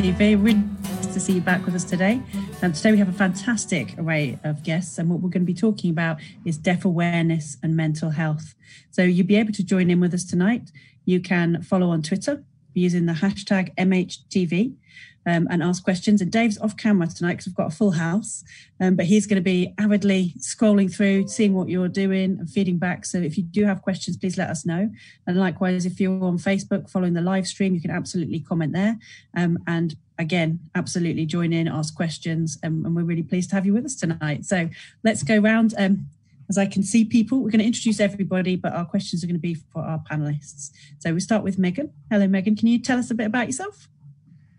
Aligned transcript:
TV. 0.00 0.42
Really 0.42 0.54
nice 0.54 1.06
to 1.08 1.20
see 1.20 1.34
you 1.34 1.42
back 1.42 1.66
with 1.66 1.74
us 1.74 1.84
today. 1.84 2.22
Um, 2.62 2.72
today 2.72 2.92
we 2.92 2.96
have 2.96 3.10
a 3.10 3.12
fantastic 3.12 3.98
array 3.98 4.38
of 4.44 4.62
guests, 4.62 4.96
and 4.96 5.10
what 5.10 5.20
we're 5.20 5.28
going 5.28 5.42
to 5.42 5.52
be 5.52 5.52
talking 5.52 5.90
about 5.90 6.16
is 6.42 6.56
deaf 6.56 6.86
awareness 6.86 7.58
and 7.62 7.76
mental 7.76 8.08
health. 8.08 8.54
So 8.90 9.02
you'll 9.02 9.26
be 9.26 9.36
able 9.36 9.52
to 9.52 9.62
join 9.62 9.90
in 9.90 10.00
with 10.00 10.14
us 10.14 10.24
tonight. 10.24 10.70
You 11.04 11.20
can 11.20 11.60
follow 11.60 11.90
on 11.90 12.00
Twitter 12.00 12.42
using 12.72 13.04
the 13.04 13.12
hashtag 13.12 13.74
MHTV 13.76 14.72
um, 15.26 15.46
and 15.50 15.62
ask 15.62 15.84
questions. 15.84 16.20
And 16.20 16.30
Dave's 16.30 16.58
off 16.58 16.76
camera 16.76 17.06
tonight 17.06 17.32
because 17.32 17.46
we've 17.46 17.54
got 17.54 17.72
a 17.72 17.76
full 17.76 17.92
house, 17.92 18.44
um, 18.80 18.96
but 18.96 19.06
he's 19.06 19.26
going 19.26 19.36
to 19.36 19.42
be 19.42 19.74
avidly 19.78 20.34
scrolling 20.38 20.92
through, 20.92 21.28
seeing 21.28 21.54
what 21.54 21.68
you're 21.68 21.88
doing 21.88 22.38
and 22.38 22.50
feeding 22.50 22.78
back. 22.78 23.04
So 23.04 23.18
if 23.18 23.36
you 23.36 23.42
do 23.42 23.64
have 23.64 23.82
questions, 23.82 24.16
please 24.16 24.38
let 24.38 24.50
us 24.50 24.64
know. 24.64 24.90
And 25.26 25.36
likewise, 25.36 25.86
if 25.86 26.00
you're 26.00 26.24
on 26.24 26.38
Facebook 26.38 26.90
following 26.90 27.14
the 27.14 27.20
live 27.20 27.46
stream, 27.46 27.74
you 27.74 27.80
can 27.80 27.90
absolutely 27.90 28.40
comment 28.40 28.72
there. 28.72 28.98
Um, 29.36 29.58
and 29.66 29.96
again, 30.18 30.60
absolutely 30.74 31.26
join 31.26 31.52
in, 31.52 31.68
ask 31.68 31.94
questions, 31.94 32.58
um, 32.62 32.84
and 32.84 32.94
we're 32.94 33.04
really 33.04 33.22
pleased 33.22 33.50
to 33.50 33.56
have 33.56 33.66
you 33.66 33.72
with 33.72 33.84
us 33.84 33.96
tonight. 33.96 34.44
So 34.44 34.68
let's 35.04 35.22
go 35.22 35.38
round. 35.38 35.74
Um, 35.78 36.06
as 36.48 36.58
I 36.58 36.66
can 36.66 36.82
see 36.82 37.04
people, 37.04 37.38
we're 37.38 37.50
going 37.50 37.60
to 37.60 37.66
introduce 37.66 38.00
everybody, 38.00 38.56
but 38.56 38.72
our 38.72 38.84
questions 38.84 39.22
are 39.22 39.28
going 39.28 39.36
to 39.36 39.40
be 39.40 39.54
for 39.54 39.82
our 39.82 40.00
panelists. 40.10 40.72
So 40.98 41.14
we 41.14 41.20
start 41.20 41.44
with 41.44 41.58
Meghan. 41.58 41.90
Hello, 42.10 42.26
Meghan. 42.26 42.58
Can 42.58 42.66
you 42.66 42.80
tell 42.80 42.98
us 42.98 43.08
a 43.10 43.14
bit 43.14 43.26
about 43.26 43.46
yourself? 43.46 43.88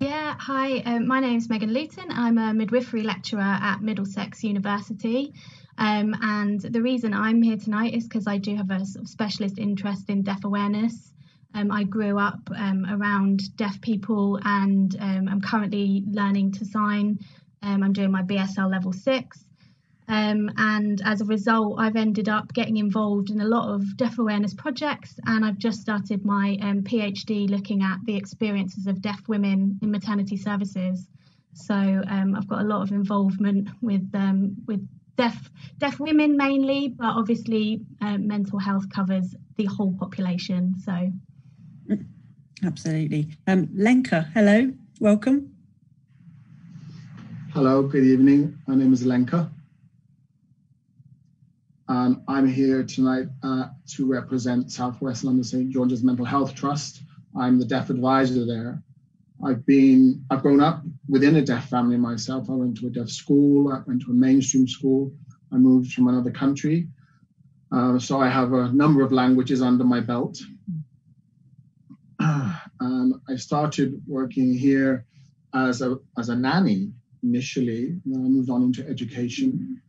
Yeah, 0.02 0.36
hi, 0.40 0.80
um, 0.80 1.06
my 1.06 1.20
name 1.20 1.38
is 1.38 1.48
Meghan 1.48 1.72
Luton. 1.72 2.08
I'm 2.10 2.40
a 2.40 2.56
midwifery 2.56 3.04
lecturer 3.04 3.40
at 3.40 3.84
Middlesex 3.84 4.44
University. 4.44 5.36
Um, 5.78 6.16
and 6.20 6.60
the 6.60 6.82
reason 6.82 7.14
I'm 7.14 7.40
here 7.44 7.58
tonight 7.58 7.94
is 7.94 8.06
because 8.06 8.26
I 8.26 8.40
do 8.40 8.56
have 8.56 8.72
a 8.72 8.84
sort 8.84 9.04
of 9.04 9.10
specialist 9.10 9.60
interest 9.60 10.10
in 10.10 10.24
deaf 10.24 10.44
awareness. 10.44 11.14
Um, 11.54 11.72
I 11.72 11.84
grew 11.84 12.18
up 12.18 12.40
um, 12.50 12.88
around 12.90 13.56
deaf 13.58 13.80
people 13.80 14.40
and 14.44 14.98
um, 15.00 15.28
I'm 15.30 15.40
currently 15.40 16.04
learning 16.08 16.54
to 16.54 16.66
sign. 16.66 17.20
I'm 17.62 17.94
doing 17.94 18.10
my 18.10 18.24
BSL 18.24 18.72
level 18.72 18.94
six. 18.94 19.46
Um, 20.12 20.52
and 20.58 21.02
as 21.06 21.22
a 21.22 21.26
result, 21.26 21.80
I've 21.80 21.96
ended 21.96 22.28
up 22.28 22.54
getting 22.54 22.76
involved 22.76 23.30
in 23.30 23.40
a 23.40 23.46
lot 23.46 23.74
of 23.74 23.96
deaf 23.96 24.20
awareness 24.20 24.54
projects, 24.54 25.18
and 25.26 25.46
I've 25.46 25.58
just 25.58 25.80
started 25.80 26.26
my 26.26 26.58
um, 26.62 26.82
PhD 26.82 27.50
looking 27.50 27.82
at 27.82 27.98
the 28.04 28.18
experiences 28.18 28.88
of 28.88 29.02
deaf 29.02 29.22
women 29.30 29.80
in 29.82 29.90
maternity 29.90 30.36
services. 30.36 31.08
So 31.54 31.74
um, 31.76 32.36
I've 32.36 32.48
got 32.48 32.60
a 32.60 32.66
lot 32.66 32.82
of 32.82 32.92
involvement 32.92 33.70
with 33.82 34.06
um, 34.14 34.58
with 34.68 34.86
deaf 35.16 35.50
deaf 35.78 35.98
women 35.98 36.36
mainly, 36.36 36.90
but 36.90 37.16
obviously 37.16 37.80
uh, 38.02 38.18
mental 38.18 38.60
health 38.60 38.90
covers 38.94 39.34
the 39.56 39.64
whole 39.64 39.94
population. 39.98 40.76
So 40.84 41.10
absolutely, 42.66 43.30
um, 43.48 43.70
Lenka, 43.74 44.30
hello, 44.34 44.74
welcome. 45.00 45.56
Hello, 47.54 47.82
good 47.84 48.04
evening. 48.04 48.58
My 48.68 48.76
name 48.76 48.92
is 48.92 49.06
Lenka. 49.06 49.50
Um, 51.92 52.24
I'm 52.30 52.48
here 52.48 52.84
tonight 52.86 53.28
uh, 53.44 53.66
to 53.96 54.10
represent 54.10 54.72
Southwest 54.72 55.26
London 55.26 55.44
St. 55.44 55.70
George's 55.70 56.06
Mental 56.06 56.24
Health 56.24 56.56
Trust. 56.56 57.04
I'm 57.38 57.60
the 57.60 57.66
deaf 57.66 57.90
advisor 57.90 58.46
there. 58.46 58.82
I've 59.46 59.66
been, 59.66 60.24
I've 60.30 60.42
grown 60.42 60.62
up 60.62 60.84
within 61.10 61.36
a 61.36 61.42
deaf 61.42 61.68
family 61.68 61.98
myself. 61.98 62.50
I 62.50 62.54
went 62.54 62.78
to 62.78 62.88
a 62.88 62.90
deaf 62.90 63.10
school, 63.10 63.74
I 63.74 63.82
went 63.86 64.04
to 64.04 64.12
a 64.12 64.14
mainstream 64.14 64.70
school. 64.70 65.14
I 65.52 65.58
moved 65.58 65.92
from 65.92 66.08
another 66.08 66.32
country. 66.32 66.88
Uh, 67.74 68.00
so 68.00 68.22
I 68.22 68.30
have 68.30 68.54
a 68.54 68.72
number 68.72 69.02
of 69.02 69.12
languages 69.12 69.62
under 69.62 69.84
my 69.84 70.00
belt. 70.00 70.40
Um, 72.80 73.22
I 73.30 73.36
started 73.36 74.02
working 74.08 74.56
here 74.56 75.06
as 75.54 75.84
a, 75.84 75.98
as 76.18 76.30
a 76.30 76.36
nanny 76.36 76.92
initially, 77.22 78.00
then 78.06 78.26
I 78.26 78.28
moved 78.28 78.50
on 78.50 78.64
into 78.64 78.88
education. 78.88 79.80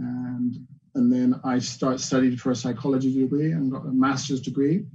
And 0.00 0.66
and 0.94 1.12
then 1.12 1.40
I 1.44 1.58
start 1.58 2.00
studied 2.00 2.40
for 2.40 2.50
a 2.50 2.56
psychology 2.56 3.12
degree 3.12 3.52
and 3.52 3.70
got 3.70 3.84
a 3.84 3.92
master's 3.92 4.40
degree. 4.40 4.86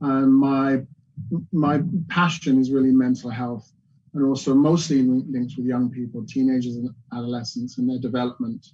And 0.00 0.34
my 0.34 0.82
my 1.52 1.80
passion 2.08 2.60
is 2.60 2.70
really 2.70 2.90
mental 2.90 3.30
health, 3.30 3.72
and 4.14 4.24
also 4.24 4.54
mostly 4.54 5.02
linked 5.02 5.54
with 5.56 5.66
young 5.66 5.90
people, 5.90 6.24
teenagers 6.26 6.76
and 6.76 6.90
adolescents, 7.12 7.78
and 7.78 7.88
their 7.88 7.98
development, 7.98 8.66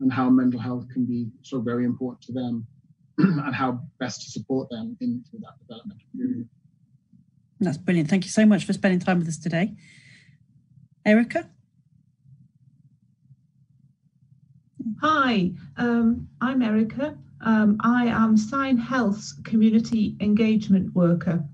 and 0.00 0.12
how 0.12 0.28
mental 0.28 0.60
health 0.60 0.86
can 0.92 1.06
be 1.06 1.28
so 1.42 1.60
very 1.60 1.84
important 1.84 2.22
to 2.22 2.32
them, 2.32 2.66
and 3.18 3.54
how 3.54 3.80
best 3.98 4.22
to 4.22 4.30
support 4.30 4.68
them 4.68 4.96
in 5.00 5.24
through 5.30 5.40
that 5.40 5.58
development 5.66 6.00
period. 6.14 6.48
That's 7.60 7.78
brilliant. 7.78 8.10
Thank 8.10 8.24
you 8.24 8.30
so 8.30 8.44
much 8.44 8.66
for 8.66 8.74
spending 8.74 9.00
time 9.00 9.18
with 9.18 9.28
us 9.28 9.38
today, 9.38 9.74
Erika. 11.06 11.48
Hi, 15.00 15.52
um, 15.78 16.28
I'm 16.40 16.62
Erika. 16.62 17.18
Um, 17.40 17.76
I 17.80 18.06
am 18.06 18.36
Sign 18.36 18.76
Health's 18.76 19.32
community 19.42 20.16
engagement 20.20 20.94
worker. 20.94 21.44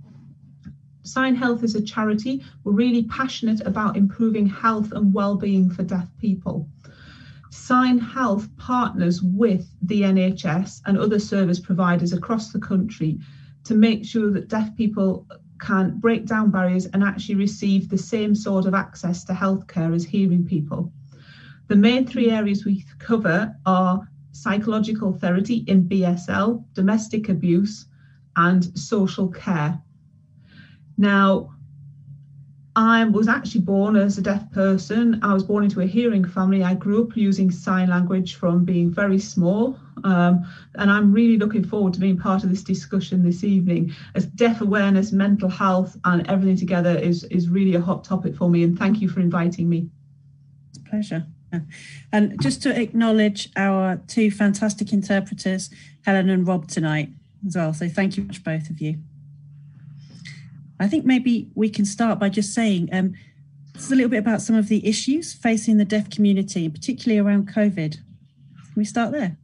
Sign 1.03 1.35
Health 1.35 1.65
is 1.65 1.75
a 1.75 1.83
charity. 1.83 2.45
We're 2.63 2.73
really 2.73 3.05
passionate 3.05 3.63
about 3.63 3.97
improving 3.97 4.45
health 4.47 4.93
and 4.93 5.15
well-being 5.15 5.71
for 5.71 5.83
deaf 5.83 6.07
people. 6.19 6.69
Sign 7.51 7.99
Health 7.99 8.55
partners 8.59 9.23
with 9.23 9.67
the 9.81 10.03
NHS 10.03 10.83
and 10.85 10.99
other 10.99 11.19
service 11.19 11.59
providers 11.59 12.13
across 12.13 12.53
the 12.53 12.61
country 12.61 13.19
to 13.65 13.75
make 13.75 14.05
sure 14.05 14.31
that 14.31 14.49
deaf 14.49 14.77
people 14.77 15.27
can 15.59 15.99
break 15.99 16.27
down 16.27 16.51
barriers 16.51 16.87
and 16.87 17.03
actually 17.03 17.37
receive 17.37 17.89
the 17.89 17.99
same 17.99 18.35
sort 18.35 18.67
of 18.67 18.75
access 18.75 19.25
to 19.25 19.33
healthcare 19.33 19.95
as 19.95 20.05
hearing 20.05 20.45
people. 20.45 20.93
The 21.69 21.77
main 21.77 22.07
three 22.07 22.31
areas 22.31 22.65
we 22.65 22.85
cover 22.99 23.55
are 23.67 24.09
psychological 24.33 25.13
therapy 25.13 25.65
in 25.67 25.89
BSL, 25.89 26.65
domestic 26.75 27.29
abuse, 27.29 27.87
and 28.37 28.77
social 28.79 29.29
care. 29.29 29.81
Now, 30.97 31.53
I 32.75 33.05
was 33.05 33.29
actually 33.29 33.61
born 33.63 33.97
as 33.97 34.17
a 34.17 34.23
deaf 34.23 34.51
person. 34.51 35.21
I 35.23 35.35
was 35.35 35.43
born 35.43 35.65
into 35.65 35.83
a 35.83 35.87
hearing 35.87 36.25
family. 36.25 36.65
I 36.65 36.75
grew 36.75 37.05
up 37.05 37.17
using 37.17 37.51
sign 37.51 37.91
language 37.91 38.37
from 38.37 38.65
being 38.65 38.91
very 38.91 39.19
small. 39.19 39.79
Um, 40.05 40.47
and 40.77 40.91
I'm 40.91 41.13
really 41.13 41.37
looking 41.37 41.65
forward 41.65 41.93
to 41.95 42.01
being 42.01 42.17
part 42.17 42.45
of 42.45 42.51
this 42.51 42.63
discussion 42.63 43.23
this 43.23 43.45
evening 43.45 43.93
as 44.15 44.25
deaf 44.25 44.63
awareness, 44.63 45.13
mental 45.13 45.51
health, 45.51 45.99
and 46.07 46.27
everything 46.29 46.57
together 46.57 46.97
is, 46.97 47.25
is 47.25 47.51
really 47.51 47.75
a 47.75 47.81
hot 47.81 48.05
topic 48.05 48.35
for 48.35 48.49
me. 48.49 48.63
And 48.63 48.79
thank 48.79 49.03
you 49.03 49.09
for 49.09 49.21
inviting 49.21 49.69
me. 49.69 49.91
It's 50.71 50.79
a 50.79 50.83
pleasure. 50.83 51.27
And 52.13 52.41
just 52.41 52.63
to 52.63 52.81
acknowledge 52.81 53.51
our 53.57 53.97
two 54.07 54.31
fantastic 54.31 54.93
interpreters, 54.93 55.71
Helen 56.05 56.31
and 56.31 56.47
Rob, 56.47 56.69
tonight 56.69 57.11
as 57.47 57.57
well. 57.57 57.73
So 57.75 57.89
thank 57.89 58.17
you 58.17 58.25
much, 58.25 58.43
both 58.43 58.71
of 58.71 58.81
you. 58.81 58.99
I 60.81 60.89
think 60.89 61.05
maybe 61.05 61.51
we 61.55 61.69
can 61.69 61.85
start 61.85 62.19
by 62.19 62.29
just 62.29 62.53
saying 62.53 62.89
um, 62.93 63.15
a 63.75 63.95
little 63.95 64.09
bit 64.09 64.19
about 64.19 64.43
some 64.43 64.57
of 64.57 64.69
the 64.69 64.87
issues 64.87 65.33
facing 65.33 65.77
the 65.77 65.85
deaf 65.85 66.11
community, 66.11 66.69
particularly 66.69 67.19
around 67.19 67.53
COVID. 67.53 67.93
Can 67.93 68.75
we 68.77 68.85
start 68.85 69.13
there? 69.13 69.37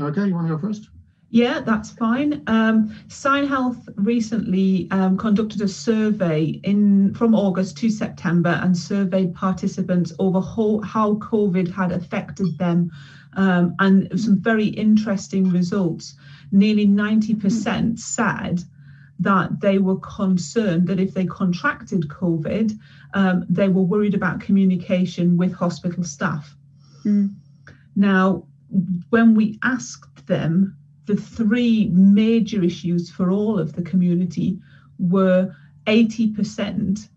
Okay, 0.00 0.26
you 0.26 0.34
want 0.34 0.48
to 0.48 0.56
go 0.56 0.60
first? 0.60 0.88
Yeah, 1.32 1.60
that's 1.60 1.88
fine. 1.92 2.42
Um, 2.46 2.94
Sign 3.08 3.46
Health 3.46 3.88
recently 3.96 4.86
um, 4.90 5.16
conducted 5.16 5.62
a 5.62 5.66
survey 5.66 6.60
in 6.62 7.14
from 7.14 7.34
August 7.34 7.78
to 7.78 7.88
September 7.88 8.60
and 8.62 8.76
surveyed 8.76 9.34
participants 9.34 10.12
over 10.18 10.42
how, 10.42 10.82
how 10.84 11.14
COVID 11.14 11.72
had 11.72 11.90
affected 11.90 12.58
them, 12.58 12.90
um, 13.32 13.74
and 13.78 14.20
some 14.20 14.42
very 14.42 14.66
interesting 14.66 15.48
results. 15.48 16.16
Nearly 16.50 16.86
90% 16.86 17.98
said 17.98 18.62
that 19.20 19.58
they 19.58 19.78
were 19.78 20.00
concerned 20.00 20.86
that 20.88 21.00
if 21.00 21.14
they 21.14 21.24
contracted 21.24 22.08
COVID, 22.08 22.78
um, 23.14 23.46
they 23.48 23.70
were 23.70 23.80
worried 23.80 24.14
about 24.14 24.40
communication 24.40 25.38
with 25.38 25.54
hospital 25.54 26.04
staff. 26.04 26.54
Mm. 27.06 27.34
Now, 27.96 28.44
when 29.08 29.34
we 29.34 29.58
asked 29.62 30.26
them 30.26 30.76
the 31.06 31.16
three 31.16 31.86
major 31.86 32.62
issues 32.62 33.10
for 33.10 33.30
all 33.30 33.58
of 33.58 33.72
the 33.72 33.82
community 33.82 34.58
were 34.98 35.54
80% 35.86 37.08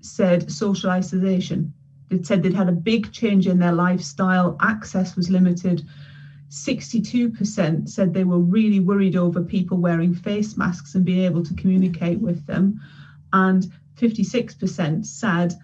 said 0.00 0.50
social 0.50 0.90
isolation. 0.90 1.72
They 2.08 2.22
said 2.22 2.42
they'd 2.42 2.52
had 2.52 2.68
a 2.68 2.72
big 2.72 3.12
change 3.12 3.46
in 3.46 3.58
their 3.58 3.72
lifestyle, 3.72 4.56
access 4.60 5.16
was 5.16 5.30
limited. 5.30 5.82
62% 6.50 7.88
said 7.88 8.12
they 8.12 8.24
were 8.24 8.40
really 8.40 8.80
worried 8.80 9.14
over 9.14 9.40
people 9.40 9.78
wearing 9.78 10.12
face 10.12 10.56
masks 10.56 10.94
and 10.94 11.04
being 11.04 11.24
able 11.24 11.42
to 11.42 11.54
communicate 11.54 12.20
with 12.20 12.44
them. 12.46 12.80
And 13.32 13.66
56% 13.96 15.06
said 15.06 15.54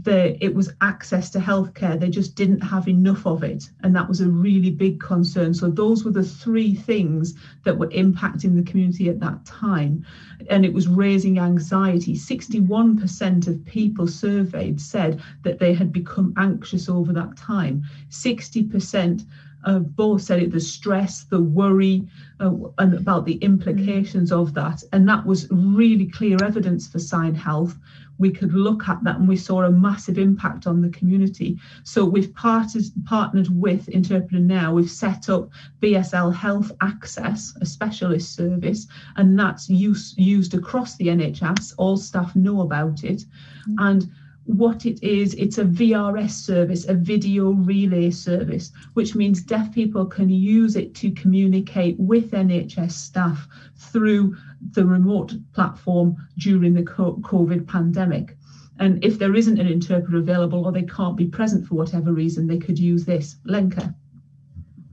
the, 0.00 0.42
it 0.42 0.54
was 0.54 0.72
access 0.80 1.28
to 1.30 1.38
healthcare. 1.38 2.00
They 2.00 2.08
just 2.08 2.34
didn't 2.34 2.60
have 2.60 2.88
enough 2.88 3.26
of 3.26 3.44
it. 3.44 3.68
And 3.82 3.94
that 3.94 4.08
was 4.08 4.22
a 4.22 4.28
really 4.28 4.70
big 4.70 5.00
concern. 5.00 5.52
So, 5.52 5.68
those 5.68 6.04
were 6.04 6.10
the 6.10 6.24
three 6.24 6.74
things 6.74 7.34
that 7.64 7.76
were 7.76 7.88
impacting 7.88 8.56
the 8.56 8.62
community 8.62 9.10
at 9.10 9.20
that 9.20 9.44
time. 9.44 10.06
And 10.48 10.64
it 10.64 10.72
was 10.72 10.88
raising 10.88 11.38
anxiety. 11.38 12.14
61% 12.14 13.46
of 13.46 13.64
people 13.66 14.06
surveyed 14.06 14.80
said 14.80 15.20
that 15.42 15.58
they 15.58 15.74
had 15.74 15.92
become 15.92 16.32
anxious 16.38 16.88
over 16.88 17.12
that 17.12 17.36
time. 17.36 17.84
60% 18.08 19.26
uh, 19.64 19.78
both 19.78 20.22
said 20.22 20.42
it 20.42 20.52
the 20.52 20.60
stress, 20.60 21.24
the 21.24 21.40
worry, 21.40 22.08
uh, 22.40 22.50
and 22.78 22.94
about 22.94 23.24
the 23.26 23.36
implications 23.36 24.32
of 24.32 24.54
that. 24.54 24.82
And 24.92 25.08
that 25.08 25.24
was 25.24 25.48
really 25.50 26.06
clear 26.06 26.42
evidence 26.42 26.88
for 26.88 26.98
Sign 26.98 27.34
Health. 27.34 27.78
We 28.22 28.30
could 28.30 28.54
look 28.54 28.88
at 28.88 29.02
that 29.04 29.16
and 29.16 29.28
we 29.28 29.36
saw 29.36 29.64
a 29.64 29.70
massive 29.70 30.16
impact 30.16 30.66
on 30.66 30.80
the 30.80 30.88
community. 30.90 31.58
So 31.82 32.04
we've 32.04 32.32
partnered, 32.34 32.84
partnered 33.04 33.48
with 33.48 33.88
Interpreter 33.88 34.38
Now. 34.38 34.72
We've 34.72 34.88
set 34.88 35.28
up 35.28 35.50
BSL 35.82 36.34
Health 36.34 36.70
Access, 36.80 37.52
a 37.60 37.66
specialist 37.66 38.34
service, 38.34 38.86
and 39.16 39.38
that's 39.38 39.68
use, 39.68 40.14
used 40.16 40.54
across 40.54 40.96
the 40.96 41.08
NHS. 41.08 41.74
All 41.78 41.96
staff 41.96 42.34
know 42.36 42.60
about 42.60 43.02
it. 43.02 43.24
Mm-hmm. 43.68 43.74
And 43.78 44.10
what 44.44 44.86
it 44.86 45.02
is 45.02 45.34
it's 45.34 45.58
a 45.58 45.64
VRS 45.64 46.30
service, 46.30 46.88
a 46.88 46.94
video 46.94 47.50
relay 47.50 48.10
service, 48.10 48.72
which 48.94 49.14
means 49.14 49.42
deaf 49.42 49.72
people 49.72 50.04
can 50.04 50.28
use 50.28 50.76
it 50.76 50.94
to 50.96 51.10
communicate 51.12 51.98
with 51.98 52.32
NHS 52.32 52.92
staff 52.92 53.46
through 53.76 54.36
the 54.70 54.84
remote 54.84 55.34
platform 55.52 56.16
during 56.38 56.74
the 56.74 56.82
COVID 56.82 57.66
pandemic. 57.66 58.36
And 58.78 59.04
if 59.04 59.18
there 59.18 59.34
isn't 59.34 59.60
an 59.60 59.66
interpreter 59.66 60.18
available 60.18 60.64
or 60.64 60.72
they 60.72 60.82
can't 60.82 61.16
be 61.16 61.26
present 61.26 61.66
for 61.66 61.74
whatever 61.74 62.12
reason, 62.12 62.46
they 62.46 62.58
could 62.58 62.78
use 62.78 63.04
this. 63.04 63.36
Lenka. 63.44 63.94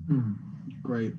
Hmm, 0.07 0.33
great. 0.83 1.13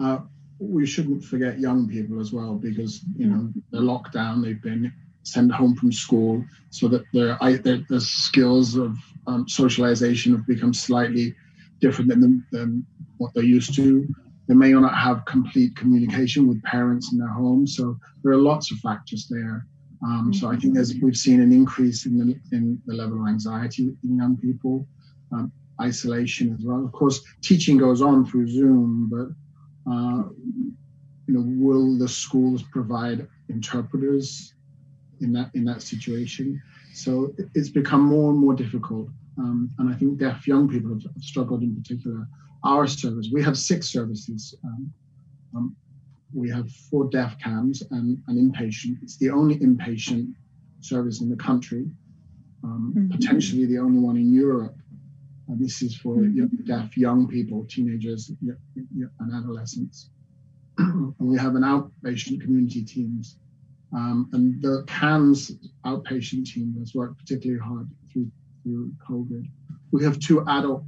Uh, 0.00 0.20
we 0.58 0.86
shouldn't 0.86 1.24
forget 1.24 1.60
young 1.60 1.88
people 1.88 2.20
as 2.20 2.32
well 2.32 2.54
because, 2.54 3.02
you 3.16 3.26
know, 3.26 3.52
they're 3.70 3.80
locked 3.80 4.12
down. 4.12 4.42
they've 4.42 4.62
been 4.62 4.92
sent 5.22 5.52
home 5.52 5.74
from 5.74 5.92
school 5.92 6.44
so 6.70 6.88
that 6.88 7.04
their, 7.12 7.38
their, 7.58 7.78
their 7.88 8.00
skills 8.00 8.76
of 8.76 8.96
um, 9.26 9.48
socialization 9.48 10.34
have 10.34 10.46
become 10.46 10.74
slightly 10.74 11.34
different 11.80 12.10
than, 12.10 12.44
than 12.50 12.84
what 13.18 13.32
they're 13.34 13.44
used 13.44 13.74
to. 13.74 14.06
They 14.46 14.54
may 14.54 14.74
or 14.74 14.80
not 14.80 14.96
have 14.96 15.24
complete 15.24 15.74
communication 15.76 16.46
with 16.46 16.62
parents 16.62 17.12
in 17.12 17.18
their 17.18 17.28
home. 17.28 17.66
So 17.66 17.98
there 18.22 18.32
are 18.32 18.36
lots 18.36 18.70
of 18.70 18.78
factors 18.78 19.26
there. 19.28 19.66
Um, 20.04 20.34
so 20.34 20.50
I 20.50 20.56
think 20.56 20.76
we've 21.02 21.16
seen 21.16 21.40
an 21.40 21.52
increase 21.52 22.04
in 22.04 22.18
the, 22.18 22.38
in 22.54 22.80
the 22.86 22.94
level 22.94 23.22
of 23.22 23.28
anxiety 23.28 23.96
in 24.04 24.16
young 24.18 24.36
people, 24.36 24.86
um, 25.32 25.50
isolation 25.80 26.54
as 26.58 26.64
well. 26.64 26.84
Of 26.84 26.92
course, 26.92 27.22
teaching 27.42 27.78
goes 27.78 28.02
on 28.02 28.26
through 28.26 28.48
Zoom, 28.48 29.08
but 29.10 29.90
uh, 29.90 30.24
you 31.26 31.34
know, 31.34 31.44
will 31.46 31.96
the 31.98 32.08
schools 32.08 32.62
provide 32.62 33.26
interpreters 33.48 34.54
in 35.20 35.32
that 35.32 35.50
in 35.54 35.64
that 35.64 35.82
situation. 35.82 36.60
So 36.92 37.34
it's 37.54 37.70
become 37.70 38.02
more 38.02 38.30
and 38.30 38.38
more 38.38 38.54
difficult. 38.54 39.08
Um, 39.38 39.70
and 39.78 39.92
I 39.92 39.96
think 39.96 40.18
deaf 40.18 40.46
young 40.46 40.68
people 40.68 40.90
have, 40.90 41.02
struggled 41.20 41.62
in 41.62 41.74
particular. 41.74 42.26
Our 42.64 42.86
service, 42.86 43.28
we 43.32 43.42
have 43.42 43.58
six 43.58 43.88
services. 43.88 44.54
Um, 44.64 44.92
um, 45.54 45.76
we 46.32 46.50
have 46.50 46.70
four 46.70 47.08
deaf 47.10 47.38
CAMHS 47.38 47.82
and 47.90 48.18
an 48.26 48.36
inpatient. 48.36 49.02
It's 49.02 49.16
the 49.18 49.30
only 49.30 49.56
inpatient 49.58 50.32
service 50.80 51.20
in 51.20 51.28
the 51.28 51.36
country, 51.36 51.86
um, 52.64 52.94
mm-hmm. 52.96 53.12
potentially 53.12 53.66
the 53.66 53.78
only 53.78 53.98
one 53.98 54.16
in 54.16 54.32
Europe. 54.32 54.76
And 55.48 55.62
this 55.62 55.82
is 55.82 55.94
for 55.94 56.16
mm-hmm. 56.16 56.64
deaf 56.64 56.96
young 56.96 57.28
people, 57.28 57.66
teenagers, 57.66 58.32
and 58.40 59.34
adolescents. 59.34 60.08
and 60.78 61.14
we 61.18 61.38
have 61.38 61.54
an 61.54 61.62
outpatient 61.62 62.40
community 62.40 62.82
teams 62.82 63.36
um, 63.94 64.28
and 64.32 64.60
the 64.60 64.82
CAMHS 64.88 65.52
outpatient 65.86 66.46
team 66.46 66.74
has 66.80 66.94
worked 66.94 67.18
particularly 67.18 67.60
hard 67.60 67.88
through, 68.12 68.28
through 68.62 68.92
COVID. 69.08 69.46
We 69.92 70.02
have 70.02 70.18
two 70.18 70.44
adult 70.48 70.82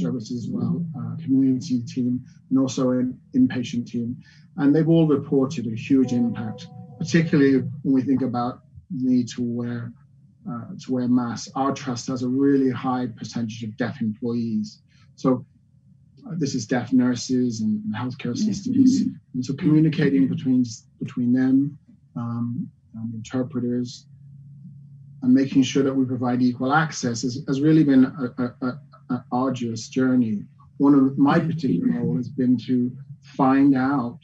services 0.00 0.44
as 0.44 0.50
well, 0.50 0.84
uh, 0.98 1.16
community 1.22 1.82
team 1.82 2.24
and 2.50 2.58
also 2.58 2.90
an 2.90 3.18
inpatient 3.34 3.86
team. 3.86 4.16
And 4.56 4.74
they've 4.74 4.88
all 4.88 5.06
reported 5.06 5.66
a 5.66 5.74
huge 5.74 6.12
impact, 6.12 6.66
particularly 6.98 7.58
when 7.82 7.94
we 7.94 8.02
think 8.02 8.22
about 8.22 8.62
the 8.90 9.10
need 9.10 9.28
to 9.30 9.42
wear 9.42 9.92
uh, 10.48 10.74
to 10.84 10.92
wear 10.92 11.08
masks. 11.08 11.50
Our 11.54 11.72
trust 11.72 12.08
has 12.08 12.22
a 12.22 12.28
really 12.28 12.70
high 12.70 13.06
percentage 13.06 13.62
of 13.62 13.76
deaf 13.76 14.00
employees. 14.00 14.82
So 15.14 15.46
uh, 16.26 16.34
this 16.36 16.54
is 16.54 16.66
deaf 16.66 16.92
nurses 16.92 17.60
and, 17.60 17.80
healthcare 17.94 18.32
assistants. 18.32 19.02
And 19.34 19.44
so 19.44 19.54
communicating 19.54 20.28
between 20.28 20.64
between 20.98 21.32
them 21.32 21.78
um, 22.16 22.68
interpreters, 23.14 24.06
and 25.22 25.32
making 25.32 25.62
sure 25.62 25.82
that 25.82 25.94
we 25.94 26.04
provide 26.04 26.42
equal 26.42 26.72
access 26.72 27.22
has, 27.22 27.42
has 27.46 27.60
really 27.60 27.84
been 27.84 28.06
an 29.10 29.22
arduous 29.30 29.88
journey. 29.88 30.44
One 30.78 30.94
of 30.94 31.18
my 31.18 31.38
particular 31.38 32.00
role 32.00 32.16
has 32.16 32.28
been 32.28 32.56
to 32.66 32.90
find 33.22 33.76
out 33.76 34.18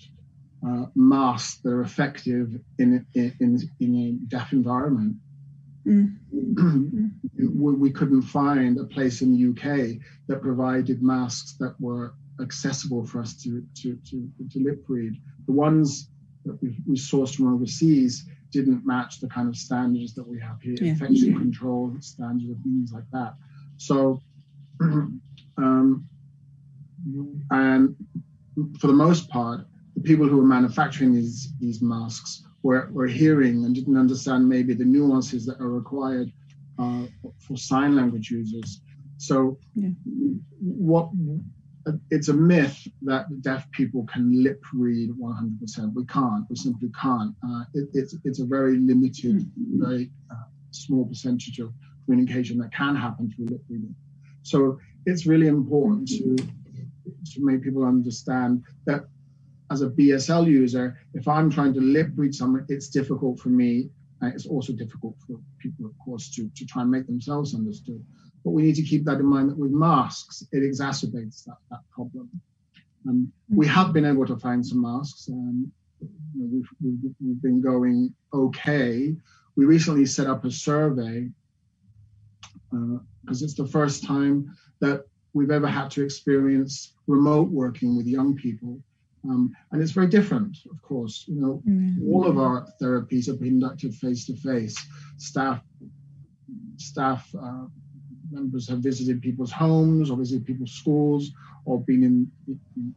uh, 0.66 0.86
masks 0.94 1.60
that 1.62 1.70
are 1.70 1.82
effective 1.82 2.58
in, 2.78 3.06
in, 3.14 3.34
in, 3.40 3.60
in 3.80 3.94
a 3.96 4.12
deaf 4.28 4.52
environment. 4.52 5.16
Mm. 5.86 6.16
we 7.36 7.90
couldn't 7.90 8.22
find 8.22 8.78
a 8.78 8.84
place 8.84 9.22
in 9.22 9.32
the 9.32 9.50
UK 9.50 9.98
that 10.26 10.42
provided 10.42 11.02
masks 11.02 11.54
that 11.60 11.74
were 11.80 12.14
accessible 12.40 13.06
for 13.06 13.20
us 13.20 13.34
to, 13.42 13.64
to, 13.74 13.98
to, 14.10 14.30
to 14.50 14.58
lip 14.58 14.84
read. 14.88 15.14
The 15.46 15.52
ones 15.52 16.10
that 16.44 16.60
we, 16.62 16.76
we 16.86 16.96
sourced 16.96 17.36
from 17.36 17.54
overseas 17.54 18.26
didn't 18.50 18.86
match 18.86 19.20
the 19.20 19.28
kind 19.28 19.48
of 19.48 19.56
standards 19.56 20.14
that 20.14 20.26
we 20.26 20.40
have 20.40 20.60
here, 20.60 20.76
yeah. 20.80 20.92
infection 20.92 21.36
control 21.36 21.94
standards 22.00 22.50
and 22.50 22.62
things 22.62 22.92
like 22.92 23.08
that. 23.12 23.34
So, 23.76 24.20
um, 24.80 26.08
and 27.50 27.96
for 28.78 28.86
the 28.86 28.92
most 28.92 29.28
part, 29.28 29.66
the 29.94 30.02
people 30.02 30.26
who 30.26 30.36
were 30.36 30.44
manufacturing 30.44 31.14
these 31.14 31.52
these 31.60 31.82
masks 31.82 32.44
were, 32.62 32.88
were 32.92 33.06
hearing 33.06 33.64
and 33.64 33.74
didn't 33.74 33.96
understand 33.96 34.48
maybe 34.48 34.74
the 34.74 34.84
nuances 34.84 35.46
that 35.46 35.60
are 35.60 35.70
required 35.70 36.32
uh, 36.78 37.04
for 37.38 37.56
sign 37.56 37.96
language 37.96 38.30
users. 38.30 38.80
So, 39.16 39.58
yeah. 39.74 39.90
what 40.60 41.10
it's 42.10 42.28
a 42.28 42.34
myth 42.34 42.86
that 43.02 43.42
deaf 43.42 43.70
people 43.70 44.06
can 44.12 44.42
lip 44.42 44.62
read 44.74 45.10
100%. 45.10 45.94
We 45.94 46.04
can't. 46.06 46.44
We 46.50 46.56
simply 46.56 46.90
can't. 47.00 47.34
Uh, 47.46 47.64
it, 47.74 47.88
it's 47.94 48.14
it's 48.24 48.40
a 48.40 48.44
very 48.44 48.78
limited, 48.78 49.42
hmm. 49.42 49.82
very 49.82 50.10
uh, 50.30 50.34
small 50.70 51.06
percentage 51.06 51.58
of 51.58 51.72
communication 52.04 52.58
that 52.58 52.72
can 52.72 52.94
happen 52.94 53.30
through 53.30 53.46
lip 53.46 53.62
reading. 53.68 53.94
So 54.48 54.78
it's 55.06 55.26
really 55.26 55.46
important 55.46 56.08
to 56.08 56.36
to 57.32 57.44
make 57.44 57.62
people 57.62 57.84
understand 57.84 58.64
that 58.86 59.04
as 59.70 59.82
a 59.82 59.90
BSL 59.90 60.46
user, 60.46 60.98
if 61.14 61.28
I'm 61.28 61.50
trying 61.50 61.74
to 61.74 61.80
lip 61.80 62.08
read 62.16 62.34
something, 62.34 62.64
it's 62.68 62.88
difficult 62.88 63.38
for 63.38 63.50
me. 63.50 63.90
Uh, 64.22 64.28
it's 64.28 64.46
also 64.46 64.72
difficult 64.72 65.14
for 65.26 65.38
people, 65.58 65.86
of 65.86 65.92
course, 66.04 66.30
to, 66.30 66.50
to 66.56 66.66
try 66.66 66.82
and 66.82 66.90
make 66.90 67.06
themselves 67.06 67.54
understood. 67.54 68.02
But 68.44 68.50
we 68.52 68.62
need 68.62 68.76
to 68.76 68.82
keep 68.82 69.04
that 69.04 69.20
in 69.20 69.26
mind 69.26 69.50
that 69.50 69.58
with 69.58 69.70
masks, 69.70 70.42
it 70.52 70.62
exacerbates 70.62 71.44
that, 71.44 71.58
that 71.70 71.80
problem. 71.90 72.30
Um, 73.06 73.30
we 73.48 73.66
have 73.66 73.92
been 73.92 74.04
able 74.04 74.26
to 74.26 74.36
find 74.36 74.66
some 74.66 74.82
masks. 74.82 75.28
Um, 75.30 75.70
we've, 76.00 76.68
we've, 76.82 77.14
we've, 77.24 77.42
been 77.42 77.60
going 77.60 78.14
okay. 78.32 79.14
We 79.56 79.64
recently 79.66 80.06
set 80.06 80.26
up 80.26 80.44
a 80.44 80.50
survey 80.50 81.28
because 82.70 83.42
uh, 83.42 83.44
it's 83.44 83.54
the 83.54 83.66
first 83.66 84.04
time 84.04 84.54
that 84.80 85.04
we've 85.32 85.50
ever 85.50 85.68
had 85.68 85.90
to 85.92 86.02
experience 86.02 86.94
remote 87.06 87.48
working 87.50 87.96
with 87.96 88.06
young 88.06 88.34
people. 88.34 88.80
Um, 89.24 89.52
and 89.72 89.82
it's 89.82 89.92
very 89.92 90.06
different, 90.06 90.56
of 90.70 90.80
course. 90.82 91.24
You 91.26 91.40
know, 91.40 91.62
mm-hmm. 91.68 92.12
all 92.12 92.26
of 92.26 92.38
our 92.38 92.66
therapies 92.80 93.28
are 93.28 93.36
conducted 93.36 93.94
face 93.94 94.26
to 94.26 94.36
face. 94.36 94.76
Staff, 95.16 95.60
staff 96.76 97.28
uh, 97.40 97.66
members 98.30 98.68
have 98.68 98.78
visited 98.78 99.20
people's 99.20 99.52
homes 99.52 100.10
or 100.10 100.16
visited 100.16 100.46
people's 100.46 100.72
schools 100.72 101.30
or 101.64 101.80
been 101.80 102.02
in, 102.02 102.30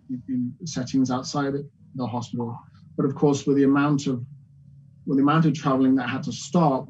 in, 0.10 0.24
in 0.30 0.68
settings 0.68 1.12
outside 1.12 1.54
the 1.96 2.08
hospital. 2.08 2.58
But 2.96 3.06
of 3.06 3.16
course, 3.16 3.46
with 3.46 3.58
the 3.58 3.64
amount 3.64 4.08
of 4.08 4.24
with 5.08 5.18
the 5.18 5.24
amount 5.24 5.46
of 5.46 5.54
traveling 5.54 5.96
that 5.96 6.08
had 6.08 6.24
to 6.24 6.32
stop, 6.32 6.88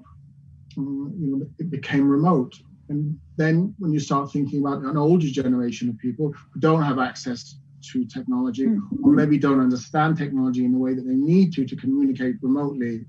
you 0.76 1.38
know, 1.38 1.48
it 1.60 1.70
became 1.70 2.08
remote. 2.08 2.56
And 2.90 3.18
then 3.38 3.74
when 3.80 3.94
you 3.94 4.00
start 4.00 4.32
thinking 4.32 4.60
about 4.60 4.84
an 4.84 4.98
older 4.98 5.28
generation 5.28 5.90
of 5.90 5.98
people 5.98 6.34
who 6.54 6.60
don't 6.60 6.84
have 6.84 7.00
access 7.00 7.56
to 7.92 8.06
technology 8.06 8.66
mm-hmm. 8.66 9.06
or 9.06 9.14
maybe 9.14 9.38
don't 9.38 9.60
understand 9.60 10.18
technology 10.18 10.66
in 10.66 10.72
the 10.72 10.78
way 10.78 10.94
that 10.94 11.04
they 11.04 11.16
need 11.16 11.54
to 11.54 11.66
to 11.66 11.76
communicate 11.76 12.36
remotely. 12.42 13.06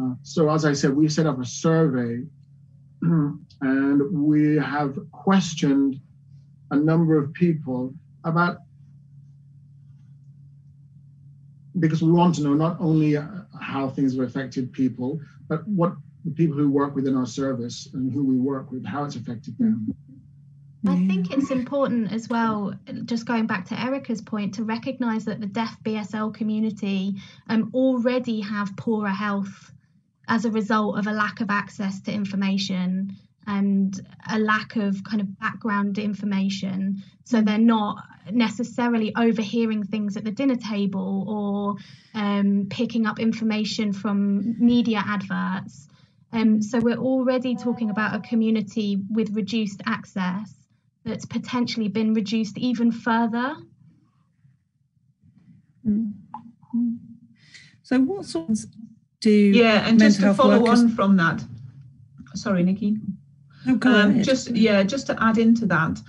Uh, 0.00 0.14
so 0.22 0.50
as 0.50 0.64
I 0.64 0.72
said, 0.72 0.94
we 0.94 1.08
set 1.08 1.26
up 1.26 1.40
a 1.40 1.44
survey 1.44 2.22
and 3.02 4.02
we 4.12 4.56
have 4.56 4.98
questioned 5.10 6.00
a 6.70 6.76
number 6.76 7.18
of 7.18 7.32
people 7.32 7.94
about 8.24 8.58
because 11.78 12.02
we 12.02 12.12
want 12.12 12.36
to 12.36 12.42
know 12.42 12.54
not 12.54 12.76
only 12.80 13.16
how 13.60 13.88
things 13.88 14.14
have 14.14 14.24
affected 14.26 14.72
people, 14.72 15.20
but 15.48 15.66
what 15.66 15.94
the 16.24 16.30
people 16.30 16.56
who 16.56 16.70
work 16.70 16.94
within 16.94 17.16
our 17.16 17.26
service 17.26 17.88
and 17.92 18.12
who 18.12 18.24
we 18.24 18.36
work 18.36 18.70
with, 18.70 18.84
how 18.84 19.04
it's 19.04 19.16
affected 19.16 19.58
them. 19.58 19.94
I 20.86 21.06
think 21.06 21.32
it's 21.32 21.50
important 21.50 22.12
as 22.12 22.28
well, 22.28 22.74
just 23.06 23.24
going 23.24 23.46
back 23.46 23.66
to 23.68 23.80
Erika's 23.80 24.20
point, 24.20 24.54
to 24.54 24.64
recognise 24.64 25.24
that 25.24 25.40
the 25.40 25.46
deaf 25.46 25.76
BSL 25.82 26.34
community 26.34 27.14
um, 27.48 27.70
already 27.72 28.42
have 28.42 28.76
poorer 28.76 29.08
health 29.08 29.72
as 30.28 30.44
a 30.44 30.50
result 30.50 30.98
of 30.98 31.06
a 31.06 31.12
lack 31.12 31.40
of 31.40 31.48
access 31.48 32.02
to 32.02 32.12
information 32.12 33.16
and 33.46 33.98
a 34.30 34.38
lack 34.38 34.76
of 34.76 35.02
kind 35.04 35.22
of 35.22 35.38
background 35.38 35.98
information. 35.98 37.02
So 37.24 37.40
they're 37.40 37.58
not 37.58 38.04
necessarily 38.30 39.14
overhearing 39.16 39.84
things 39.84 40.16
at 40.16 40.24
the 40.24 40.30
dinner 40.30 40.56
table 40.56 41.24
or 41.28 42.20
um, 42.20 42.66
picking 42.68 43.06
up 43.06 43.18
information 43.18 43.92
from 43.92 44.56
media 44.58 45.02
adverts. 45.04 45.88
Um, 46.34 46.60
so 46.60 46.80
we're 46.80 46.98
already 46.98 47.54
talking 47.54 47.90
about 47.90 48.16
a 48.16 48.20
community 48.20 48.98
with 49.08 49.30
reduced 49.36 49.80
access 49.86 50.52
that's 51.04 51.24
potentially 51.24 51.86
been 51.88 52.12
reduced 52.12 52.58
even 52.58 52.90
further. 52.90 53.54
Mm-hmm. 55.86 56.94
So, 57.84 58.00
what 58.00 58.24
sorts 58.24 58.66
do 59.20 59.30
yeah, 59.30 59.86
and 59.86 60.00
just 60.00 60.20
to 60.20 60.34
follow 60.34 60.60
workers... 60.60 60.80
on 60.80 60.88
from 60.88 61.16
that, 61.18 61.44
sorry, 62.34 62.64
Nicky. 62.64 62.96
Oh, 63.68 63.78
um, 63.84 64.22
just 64.22 64.50
yeah, 64.50 64.82
just 64.82 65.06
to 65.06 65.22
add 65.22 65.38
into 65.38 65.66
that, 65.66 66.00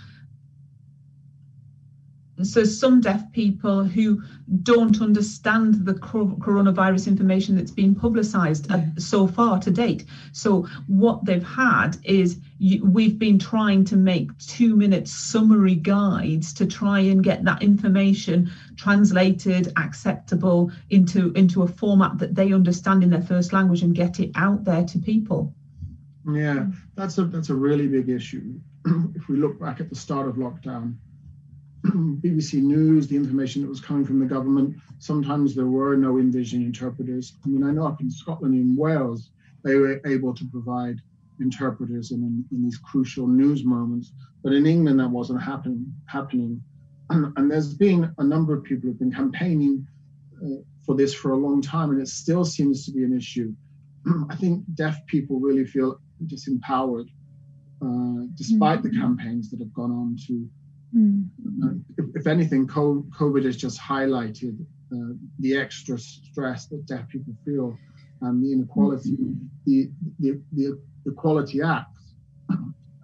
so 2.46 2.64
some 2.64 3.02
deaf 3.02 3.32
people 3.32 3.84
who 3.84 4.22
don't 4.64 5.02
understand 5.02 5.86
the 5.86 5.94
coronavirus 5.94 7.08
information 7.08 7.56
that's 7.56 7.72
been 7.72 7.96
publicized 7.96 8.72
uh, 8.72 8.78
yeah. 8.78 8.86
so 8.98 9.28
far 9.28 9.60
to 9.60 9.72
date. 9.72 10.06
So 10.32 10.68
what 10.88 11.26
they've 11.26 11.44
had 11.44 11.98
is 12.04 12.40
we've 12.84 13.18
been 13.18 13.40
trying 13.40 13.84
to 13.86 13.96
make 13.96 14.38
two 14.38 14.76
minute 14.76 15.08
summary 15.08 15.76
guides 15.76 16.54
to 16.54 16.66
try 16.66 17.00
and 17.00 17.24
get 17.24 17.44
that 17.46 17.64
information 17.64 18.52
translated 18.78 19.74
acceptable 19.78 20.72
into 20.90 21.32
into 21.34 21.64
a 21.64 21.68
format 21.68 22.18
that 22.20 22.36
they 22.36 22.54
understand 22.54 23.04
in 23.04 23.10
their 23.10 23.22
first 23.22 23.54
language 23.54 23.82
and 23.82 23.96
get 23.96 24.20
it 24.20 24.32
out 24.36 24.64
there 24.64 24.84
to 24.86 25.00
people. 25.00 25.54
Yeah 26.32 26.68
that's 26.96 27.18
a 27.18 27.26
that's 27.26 27.50
a 27.50 27.56
really 27.56 27.88
big 27.88 28.10
issue. 28.10 28.60
If 29.16 29.28
we 29.28 29.38
look 29.38 29.60
back 29.60 29.80
at 29.82 29.90
the 29.90 29.96
start 29.96 30.28
of 30.28 30.36
lockdown 30.36 30.96
BBC 32.22 32.62
News, 32.62 33.08
the 33.08 33.16
information 33.16 33.62
that 33.62 33.70
was 33.70 33.82
coming 33.82 34.06
from 34.06 34.20
the 34.20 34.26
government. 34.26 34.76
Sometimes 35.00 35.56
there 35.56 35.68
were 35.68 35.96
no 35.96 36.18
in-vision 36.18 36.62
interpreters. 36.64 37.34
I 37.46 37.50
mean, 37.50 37.64
I 37.64 37.72
know 37.72 37.86
up 37.86 38.02
in 38.02 38.10
Scotland, 38.10 38.56
in 38.56 38.76
Wales, 38.76 39.30
they 39.64 39.76
were 39.76 40.02
able 40.06 40.34
to 40.34 40.46
provide 40.46 41.00
interpreters 41.40 42.12
in, 42.12 42.24
in, 42.24 42.46
in 42.52 42.64
these 42.64 42.78
crucial 42.78 43.28
news 43.28 43.64
moments. 43.64 44.14
But 44.44 44.54
in 44.54 44.66
England, 44.66 45.00
that 45.00 45.10
wasn't 45.10 45.42
happen, 45.42 45.94
happening. 46.06 46.62
And, 47.10 47.34
and, 47.38 47.52
there's 47.52 47.74
been 47.74 48.14
a 48.18 48.24
number 48.24 48.54
of 48.54 48.64
people 48.64 48.90
who've 48.90 49.00
been 49.00 49.14
campaigning 49.14 49.86
uh, 50.44 50.62
for 50.86 50.96
this 50.96 51.14
for 51.14 51.34
a 51.34 51.38
long 51.38 51.62
time, 51.62 51.92
and 51.92 52.02
it 52.02 52.08
still 52.08 52.46
seems 52.46 52.86
to 52.86 52.92
be 52.92 53.04
an 53.04 53.16
issue. 53.16 53.54
I 54.30 54.36
think 54.36 54.64
deaf 54.76 55.06
people 55.08 55.40
really 55.40 55.66
feel 55.66 56.00
disempowered, 56.26 57.10
uh, 57.82 58.26
despite 58.36 58.80
mm-hmm. 58.80 58.96
the 58.96 59.00
campaigns 59.00 59.52
that 59.52 59.60
have 59.60 59.74
gone 59.74 59.92
on 59.92 60.18
to 60.28 60.50
Mm. 60.96 61.28
If, 61.98 62.06
if, 62.16 62.28
anything, 62.28 62.68
COVID 62.68 63.46
has 63.46 63.58
just 63.58 63.80
highlighted 63.80 64.58
uh, 64.94 65.14
the 65.40 65.58
extra 65.58 65.98
stress 65.98 66.68
that 66.68 66.86
deaf 66.86 67.10
people 67.10 67.34
feel 67.44 67.78
and 68.22 68.44
the 68.44 68.54
inequality. 68.54 69.12
Mm-hmm. 69.12 69.46
The, 69.66 69.90
the, 70.20 70.42
the 70.54 70.82
Equality 71.06 71.62
Act 71.62 71.96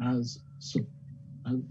as, 0.03 0.39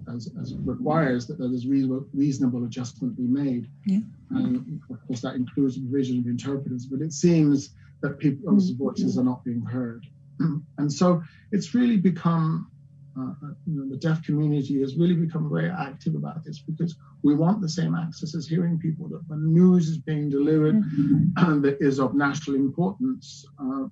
as, 0.09 0.31
as 0.41 0.55
requires 0.65 1.27
that 1.27 1.39
there's 1.39 1.67
reasonable, 1.67 2.07
reasonable 2.12 2.65
adjustment 2.65 3.17
be 3.17 3.27
made. 3.27 3.69
Yeah. 3.87 4.00
And 4.31 4.81
of 4.91 5.07
course, 5.07 5.21
that 5.23 5.35
includes 5.35 5.75
the 5.77 5.83
provision 5.83 6.19
of 6.19 6.27
interpreters, 6.27 6.87
but 6.87 7.00
it 7.00 7.12
seems 7.12 7.71
that 8.03 8.19
people's 8.19 8.73
mm-hmm. 8.73 8.85
voices 8.85 9.19
are 9.19 9.25
not 9.25 9.45
being 9.45 9.62
heard. 9.62 10.07
and 10.79 10.93
so 10.93 11.23
it's 11.53 11.75
really 11.75 11.97
become 11.97 12.70
uh, 13.19 13.33
you 13.67 13.75
know, 13.75 13.88
the 13.88 13.97
deaf 13.97 14.23
community 14.23 14.81
has 14.81 14.97
really 14.97 15.14
become 15.14 15.50
very 15.50 15.69
active 15.69 16.14
about 16.14 16.45
this 16.45 16.61
because 16.61 16.97
we 17.23 17.35
want 17.35 17.61
the 17.61 17.69
same 17.69 17.95
access 17.95 18.35
as 18.35 18.47
hearing 18.47 18.79
people. 18.79 19.09
That 19.09 19.23
when 19.26 19.52
news 19.52 19.88
is 19.88 19.99
being 19.99 20.31
delivered 20.31 20.76
mm-hmm. 20.76 21.61
that 21.62 21.79
is 21.81 21.99
of 21.99 22.14
national 22.14 22.57
importance, 22.57 23.45
uh, 23.59 23.87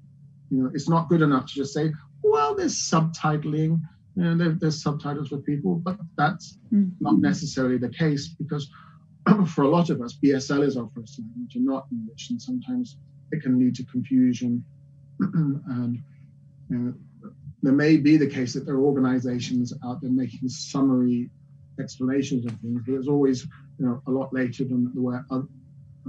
you 0.50 0.62
know, 0.62 0.70
it's 0.72 0.88
not 0.88 1.08
good 1.08 1.22
enough 1.22 1.46
to 1.46 1.54
just 1.54 1.74
say, 1.74 1.92
well, 2.22 2.54
there's 2.54 2.76
subtitling, 2.76 3.80
you 4.16 4.24
know, 4.24 4.36
there, 4.36 4.50
there's 4.50 4.82
subtitles 4.82 5.28
for 5.28 5.38
people, 5.38 5.76
but 5.76 5.98
that's 6.16 6.58
mm-hmm. 6.72 6.90
not 7.00 7.18
necessarily 7.18 7.76
the 7.76 7.90
case 7.90 8.28
because 8.28 8.70
for 9.46 9.64
a 9.64 9.68
lot 9.68 9.90
of 9.90 10.00
us, 10.00 10.16
BSL 10.22 10.64
is 10.64 10.76
our 10.76 10.88
first 10.94 11.18
language 11.18 11.56
and 11.56 11.64
not 11.64 11.86
English, 11.92 12.30
and 12.30 12.40
sometimes 12.40 12.96
it 13.32 13.42
can 13.42 13.58
lead 13.58 13.74
to 13.74 13.84
confusion 13.84 14.64
and 15.20 16.02
you 16.70 16.78
know, 16.78 16.94
there 17.62 17.72
may 17.72 17.96
be 17.96 18.16
the 18.16 18.26
case 18.26 18.54
that 18.54 18.64
there 18.64 18.74
are 18.74 18.84
organizations 18.84 19.72
out 19.84 20.00
there 20.00 20.10
making 20.10 20.48
summary 20.48 21.30
explanations 21.80 22.46
of 22.46 22.52
things, 22.60 22.82
but 22.86 22.94
it's 22.94 23.08
always 23.08 23.44
you 23.78 23.86
know 23.86 24.02
a 24.06 24.10
lot 24.10 24.32
later 24.32 24.64
than 24.64 24.92
the 24.94 25.00
way 25.00 25.18
a 25.30 25.42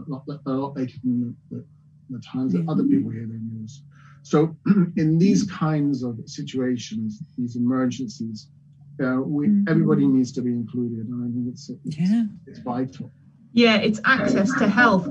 lot, 0.07 0.23
a 0.45 0.51
lot 0.51 0.75
later 0.75 0.93
than 1.03 1.35
the, 1.49 1.55
the, 1.55 1.65
the 2.09 2.21
times 2.21 2.53
that 2.53 2.67
other 2.67 2.83
people 2.83 3.11
hear 3.11 3.27
their 3.27 3.39
news. 3.39 3.83
So 4.21 4.55
in 4.97 5.17
these 5.17 5.43
kinds 5.43 6.03
of 6.03 6.19
situations, 6.25 7.21
these 7.37 7.55
emergencies, 7.55 8.47
uh, 9.01 9.21
we 9.21 9.47
mm-hmm. 9.47 9.69
everybody 9.69 10.05
needs 10.05 10.31
to 10.33 10.41
be 10.41 10.51
included, 10.51 11.07
and 11.07 11.23
I 11.23 11.33
think 11.33 11.47
it's 11.53 11.69
it's, 11.69 11.97
yeah. 11.97 12.23
it's 12.45 12.59
vital. 12.59 13.11
Yeah, 13.53 13.77
it's 13.77 13.99
access 14.05 14.51
to 14.59 14.67
health, 14.67 15.09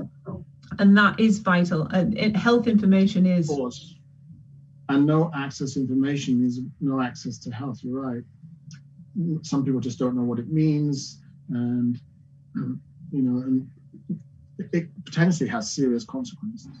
and 0.77 0.97
that 0.97 1.19
is 1.19 1.39
vital. 1.39 1.87
And 1.87 2.37
health 2.37 2.67
information 2.67 3.25
is. 3.25 3.49
And 4.89 5.05
no 5.05 5.31
access 5.35 5.77
information 5.77 6.41
means 6.41 6.59
no 6.81 6.99
access 6.99 7.37
to 7.39 7.51
health. 7.51 7.79
You're 7.83 8.01
right. 8.01 8.23
Some 9.43 9.63
people 9.63 9.79
just 9.79 9.99
don't 9.99 10.15
know 10.15 10.23
what 10.23 10.39
it 10.39 10.51
means, 10.51 11.21
and 11.49 11.99
you 12.55 13.21
know, 13.21 13.41
and 13.41 13.69
it 14.73 14.89
potentially 15.05 15.49
has 15.49 15.71
serious 15.71 16.03
consequences. 16.03 16.71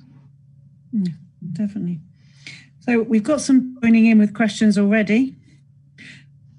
Yeah, 0.91 1.13
definitely. 1.53 1.99
So 2.79 3.01
we've 3.01 3.23
got 3.23 3.41
some 3.41 3.77
joining 3.81 4.07
in 4.07 4.17
with 4.17 4.33
questions 4.33 4.77
already. 4.77 5.35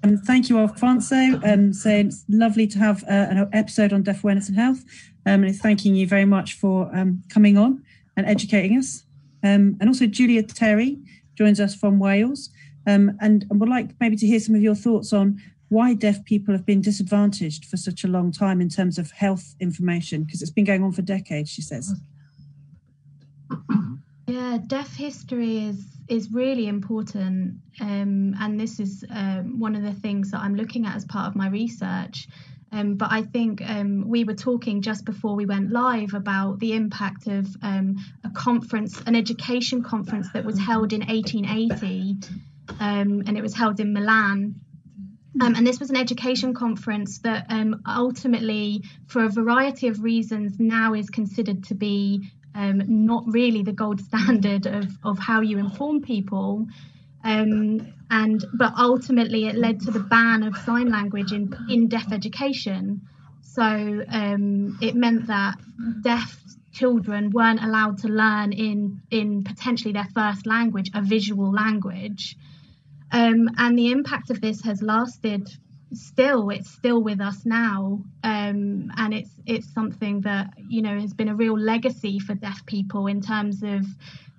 Um, 0.03 0.17
thank 0.17 0.49
you, 0.49 0.57
Alfonso, 0.57 1.39
um, 1.43 1.73
saying 1.73 2.07
it's 2.07 2.25
lovely 2.27 2.65
to 2.67 2.79
have 2.79 3.03
uh, 3.03 3.27
an 3.29 3.49
episode 3.53 3.93
on 3.93 4.03
deaf 4.03 4.23
awareness 4.23 4.47
and 4.47 4.57
health. 4.57 4.83
Um, 5.25 5.43
and 5.43 5.55
thanking 5.55 5.95
you 5.95 6.07
very 6.07 6.25
much 6.25 6.53
for 6.53 6.89
um, 6.95 7.23
coming 7.29 7.57
on 7.57 7.83
and 8.17 8.25
educating 8.25 8.77
us. 8.77 9.03
Um, 9.43 9.77
and 9.79 9.87
also 9.87 10.07
Julia 10.07 10.43
Terry, 10.43 10.97
joins 11.41 11.59
us 11.59 11.73
from 11.81 11.97
Wales, 11.97 12.41
um, 12.85 13.17
and, 13.19 13.45
and 13.49 13.59
would 13.59 13.69
like 13.77 13.89
maybe 13.99 14.15
to 14.15 14.27
hear 14.27 14.39
some 14.39 14.55
of 14.55 14.61
your 14.61 14.75
thoughts 14.75 15.11
on 15.11 15.41
why 15.69 15.95
deaf 15.95 16.23
people 16.25 16.53
have 16.53 16.65
been 16.65 16.81
disadvantaged 16.81 17.65
for 17.65 17.77
such 17.77 18.03
a 18.03 18.07
long 18.07 18.31
time 18.31 18.61
in 18.61 18.69
terms 18.69 18.99
of 18.99 19.09
health 19.11 19.55
information, 19.59 20.23
because 20.23 20.41
it's 20.43 20.51
been 20.51 20.65
going 20.65 20.83
on 20.83 20.91
for 20.91 21.01
decades, 21.01 21.49
she 21.49 21.63
says. 21.63 21.85
Yeah, 24.27 24.59
deaf 24.67 24.95
history 24.95 25.53
is 25.69 25.79
is 26.07 26.23
really 26.31 26.67
important, 26.67 27.55
um, 27.79 28.35
and 28.41 28.59
this 28.59 28.79
is 28.79 29.03
um, 29.09 29.59
one 29.59 29.75
of 29.79 29.83
the 29.89 29.93
things 29.93 30.29
that 30.31 30.41
I'm 30.45 30.55
looking 30.55 30.85
at 30.85 30.95
as 30.95 31.05
part 31.05 31.27
of 31.29 31.35
my 31.35 31.47
research. 31.49 32.27
Um, 32.71 32.95
but 32.95 33.11
I 33.11 33.23
think 33.23 33.61
um, 33.67 34.07
we 34.07 34.23
were 34.23 34.33
talking 34.33 34.81
just 34.81 35.03
before 35.03 35.35
we 35.35 35.45
went 35.45 35.71
live 35.71 36.13
about 36.13 36.59
the 36.59 36.73
impact 36.73 37.27
of 37.27 37.47
um, 37.61 37.97
a 38.23 38.29
conference, 38.29 39.01
an 39.05 39.15
education 39.15 39.83
conference 39.83 40.31
that 40.31 40.45
was 40.45 40.57
held 40.57 40.93
in 40.93 41.01
1880, 41.01 42.15
um, 42.79 43.23
and 43.27 43.37
it 43.37 43.41
was 43.41 43.53
held 43.53 43.79
in 43.81 43.91
Milan. 43.91 44.55
Um, 45.41 45.55
and 45.55 45.67
this 45.67 45.79
was 45.79 45.89
an 45.89 45.97
education 45.97 46.53
conference 46.53 47.19
that 47.19 47.45
um, 47.49 47.81
ultimately, 47.87 48.83
for 49.07 49.25
a 49.25 49.29
variety 49.29 49.87
of 49.87 50.01
reasons, 50.01 50.59
now 50.59 50.93
is 50.93 51.09
considered 51.09 51.65
to 51.65 51.75
be 51.75 52.31
not 52.53 53.23
really 53.27 53.63
the 53.63 53.71
gold 53.71 54.01
standard 54.01 54.65
of, 54.65 54.85
of 55.03 55.19
how 55.19 55.41
you 55.41 55.57
inform 55.57 56.01
people. 56.01 56.67
Um, 57.23 57.93
and 58.09 58.43
but 58.53 58.73
ultimately 58.77 59.45
it 59.45 59.55
led 59.55 59.79
to 59.81 59.91
the 59.91 59.99
ban 59.99 60.43
of 60.43 60.55
sign 60.57 60.89
language 60.89 61.31
in 61.31 61.55
in 61.69 61.87
deaf 61.87 62.11
education. 62.11 63.01
So 63.41 63.63
um, 63.63 64.77
it 64.81 64.95
meant 64.95 65.27
that 65.27 65.55
deaf 66.01 66.41
children 66.71 67.29
weren't 67.31 67.63
allowed 67.63 67.99
to 67.99 68.07
learn 68.07 68.53
in 68.53 69.01
in 69.11 69.43
potentially 69.43 69.93
their 69.93 70.07
first 70.15 70.45
language, 70.45 70.89
a 70.93 71.01
visual 71.01 71.51
language. 71.51 72.37
Um, 73.11 73.49
and 73.57 73.77
the 73.77 73.91
impact 73.91 74.29
of 74.29 74.39
this 74.39 74.61
has 74.61 74.81
lasted 74.81 75.49
still 75.93 76.49
it's 76.49 76.69
still 76.69 77.03
with 77.03 77.19
us 77.19 77.45
now 77.45 77.99
um, 78.23 78.91
and 78.97 79.13
it's 79.13 79.31
it's 79.45 79.73
something 79.73 80.21
that 80.21 80.53
you 80.69 80.81
know 80.81 80.99
has 80.99 81.13
been 81.13 81.27
a 81.27 81.35
real 81.35 81.57
legacy 81.57 82.17
for 82.19 82.33
deaf 82.33 82.65
people 82.65 83.07
in 83.07 83.21
terms 83.21 83.61
of 83.61 83.85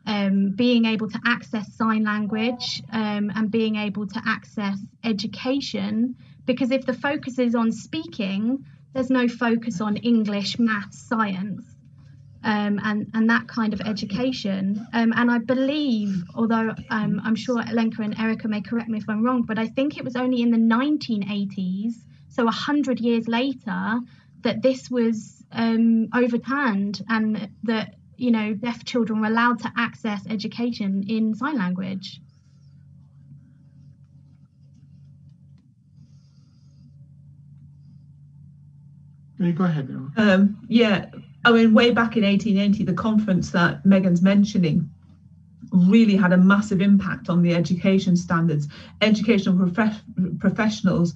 um, 0.07 0.51
being 0.51 0.85
able 0.85 1.09
to 1.09 1.21
access 1.27 1.73
sign 1.75 2.05
language 2.05 2.83
um, 2.93 3.31
and 3.35 3.51
being 3.51 3.77
able 3.77 4.07
to 4.07 4.23
access 4.27 4.79
education 5.05 6.17
because 6.45 6.71
if 6.71 6.85
the 6.87 6.95
focus 6.95 7.39
is 7.39 7.55
on 7.55 7.71
speaking 7.71 8.65
there's 8.93 9.11
no 9.11 9.29
focus 9.29 9.81
on 9.81 9.97
english 9.99 10.59
maths 10.59 10.99
science 10.99 11.65
um, 12.45 12.81
and 12.83 13.11
and 13.15 13.31
that 13.31 13.47
kind 13.47 13.73
of 13.73 13.81
education. 13.83 14.87
Um, 14.93 15.13
and 15.15 15.31
I 15.31 15.39
believe, 15.39 16.25
although 16.35 16.75
um, 16.91 17.21
I'm 17.25 17.37
sure 17.37 17.63
Lenka 17.73 18.03
and 18.03 18.19
Erika 18.19 18.49
may 18.49 18.61
correct 18.61 18.89
me 18.89 18.99
if 18.99 19.09
I'm 19.09 19.25
wrong, 19.25 19.43
but 19.43 19.59
I 19.59 19.69
think 19.69 19.97
it 19.97 20.05
was 20.05 20.17
only 20.17 20.43
in 20.43 20.51
the 20.51 20.59
1980s, 20.59 21.95
so 22.29 22.47
hundred 22.49 23.01
years 23.01 23.29
later, 23.29 24.01
that 24.43 24.63
this 24.63 24.91
was 24.91 25.45
um, 25.53 26.09
overturned 26.15 27.03
and 27.09 27.49
that 27.65 27.95
you 28.23 28.31
know 28.31 28.55
deaf 28.55 28.85
children 28.85 29.21
were 29.21 29.27
allowed 29.27 29.59
to 29.59 29.73
access 29.77 30.23
education 30.29 31.05
in 31.09 31.35
sign 31.35 31.59
language. 31.59 32.21
Go 39.57 39.65
ahead, 39.65 39.91
um, 40.17 40.57
yeah, 40.69 41.07
I 41.45 41.51
mean, 41.51 41.75
way 41.75 41.91
back 41.91 42.17
in 42.17 42.23
1880, 42.23 42.85
the 42.85 42.93
conference 42.93 43.51
that 43.51 43.83
Meghan's 43.83 44.23
mentioning 44.23 44.89
really 45.73 46.15
had 46.15 46.33
a 46.33 46.37
massive 46.37 46.81
impact 46.81 47.29
on 47.29 47.43
the 47.43 47.53
education 47.53 48.15
standards. 48.17 48.69
Educational 49.01 49.69
prof- 49.69 50.05
professionals 50.39 51.15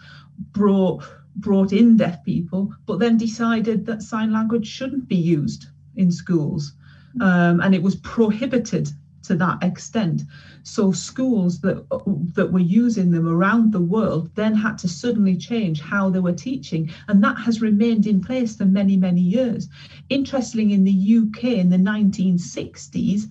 brought 0.52 1.04
brought 1.36 1.72
in 1.72 1.96
deaf 1.96 2.25
people, 2.25 2.75
but 2.86 2.98
then 2.98 3.16
decided 3.16 3.86
that 3.86 4.02
sign 4.02 4.32
language 4.32 4.66
shouldn't 4.66 5.06
be 5.06 5.16
used 5.16 5.66
in 5.94 6.10
schools, 6.10 6.72
um, 7.20 7.61
and 7.61 7.75
it 7.75 7.82
was 7.82 7.96
prohibited 7.96 8.88
to 9.23 9.35
that 9.37 9.62
extent. 9.62 10.23
So 10.62 10.92
schools 10.92 11.61
that 11.61 11.87
that 12.35 12.52
were 12.52 12.58
using 12.58 13.11
them 13.11 13.28
around 13.28 13.73
the 13.73 13.80
world 13.80 14.30
then 14.35 14.54
had 14.54 14.78
to 14.78 14.88
suddenly 14.88 15.37
change 15.37 15.80
how 15.80 16.11
they 16.11 16.20
were 16.20 16.32
teaching, 16.32 16.90
and 17.08 17.23
that 17.23 17.38
has 17.38 17.61
remained 17.61 18.06
in 18.06 18.20
place 18.20 18.56
for 18.56 18.64
many 18.64 18.96
many 18.96 19.20
years. 19.20 19.68
Interestingly, 20.08 20.75
in 20.75 20.85
the 20.85 21.18
UK 21.18 21.44
in 21.44 21.70
the 21.70 21.76
1960s, 21.76 23.25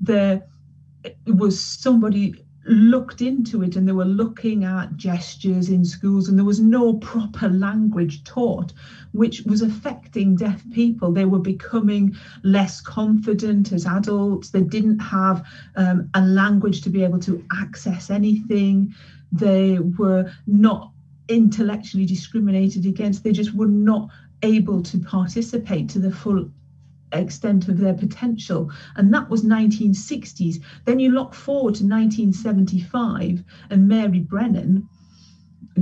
there 0.00 0.42
was 1.26 1.60
somebody 1.60 2.43
looked 2.66 3.20
into 3.20 3.62
it 3.62 3.76
and 3.76 3.86
they 3.86 3.92
were 3.92 4.04
looking 4.04 4.64
at 4.64 4.96
gestures 4.96 5.68
in 5.68 5.84
schools 5.84 6.28
and 6.28 6.38
there 6.38 6.44
was 6.44 6.60
no 6.60 6.94
proper 6.94 7.48
language 7.48 8.24
taught 8.24 8.72
which 9.12 9.42
was 9.42 9.62
affecting 9.62 10.34
deaf 10.34 10.62
people. 10.70 11.12
They 11.12 11.24
were 11.24 11.38
becoming 11.38 12.16
less 12.42 12.80
confident 12.80 13.72
as 13.72 13.86
adults. 13.86 14.50
They 14.50 14.62
didn't 14.62 14.98
have 14.98 15.46
um, 15.76 16.08
a 16.14 16.22
language 16.22 16.80
to 16.82 16.90
be 16.90 17.02
able 17.02 17.20
to 17.20 17.44
access 17.52 18.10
anything. 18.10 18.94
They 19.32 19.78
were 19.78 20.30
not 20.46 20.90
intellectually 21.28 22.06
discriminated 22.06 22.86
against. 22.86 23.24
They 23.24 23.32
just 23.32 23.54
were 23.54 23.66
not 23.66 24.08
able 24.42 24.82
to 24.82 24.98
participate 24.98 25.88
to 25.90 25.98
the 25.98 26.10
full 26.10 26.50
extent 27.18 27.68
of 27.68 27.78
their 27.78 27.94
potential. 27.94 28.70
And 28.96 29.12
that 29.14 29.28
was 29.28 29.44
1960s. 29.44 30.62
Then 30.84 30.98
you 30.98 31.10
look 31.10 31.34
forward 31.34 31.74
to 31.76 31.84
1975, 31.84 33.42
and 33.70 33.88
Mary 33.88 34.20
Brennan 34.20 34.88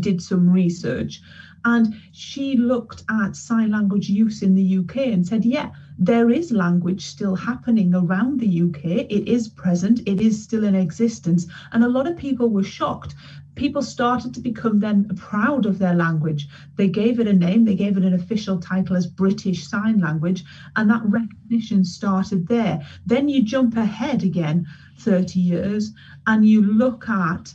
did 0.01 0.23
some 0.23 0.49
research 0.49 1.21
and 1.65 1.95
she 2.13 2.57
looked 2.57 3.05
at 3.09 3.37
sign 3.37 3.71
language 3.71 4.09
use 4.09 4.43
in 4.43 4.55
the 4.55 4.79
UK 4.79 4.97
and 4.97 5.27
said, 5.27 5.45
yeah, 5.45 5.71
there 5.99 6.31
is 6.31 6.51
language 6.51 7.05
still 7.05 7.37
happening 7.37 7.95
around 7.95 8.41
the 8.41 8.63
UK. 8.63 9.07
It 9.09 9.29
is 9.29 9.49
present, 9.49 10.01
it 10.07 10.21
is 10.21 10.43
still 10.43 10.65
in 10.65 10.75
existence. 10.75 11.47
And 11.73 11.85
a 11.85 11.89
lot 11.89 12.09
of 12.09 12.17
people 12.17 12.49
were 12.49 12.65
shocked 12.65 13.15
people 13.55 13.83
started 13.83 14.33
to 14.35 14.41
become 14.41 14.81
then 14.81 15.09
proud 15.17 15.67
of 15.67 15.79
their 15.79 15.95
language. 15.95 16.49
They 16.77 16.89
gave 16.89 17.21
it 17.21 17.29
a 17.29 17.33
name, 17.33 17.65
they 17.65 17.75
gave 17.75 17.97
it 17.97 18.05
an 18.05 18.15
official 18.15 18.59
title 18.59 18.97
as 18.97 19.07
British 19.07 19.67
Sign 19.69 20.01
Language, 20.01 20.45
and 20.77 20.89
that 20.91 21.03
recognition 21.05 21.85
started 21.85 22.49
there. 22.49 22.87
Then 23.07 23.29
you 23.29 23.43
jump 23.43 23.77
ahead 23.77 24.23
again 24.23 24.67
30 24.99 25.41
years 25.41 25.93
and 26.27 26.47
you 26.47 26.63
look 26.63 27.09
at 27.09 27.55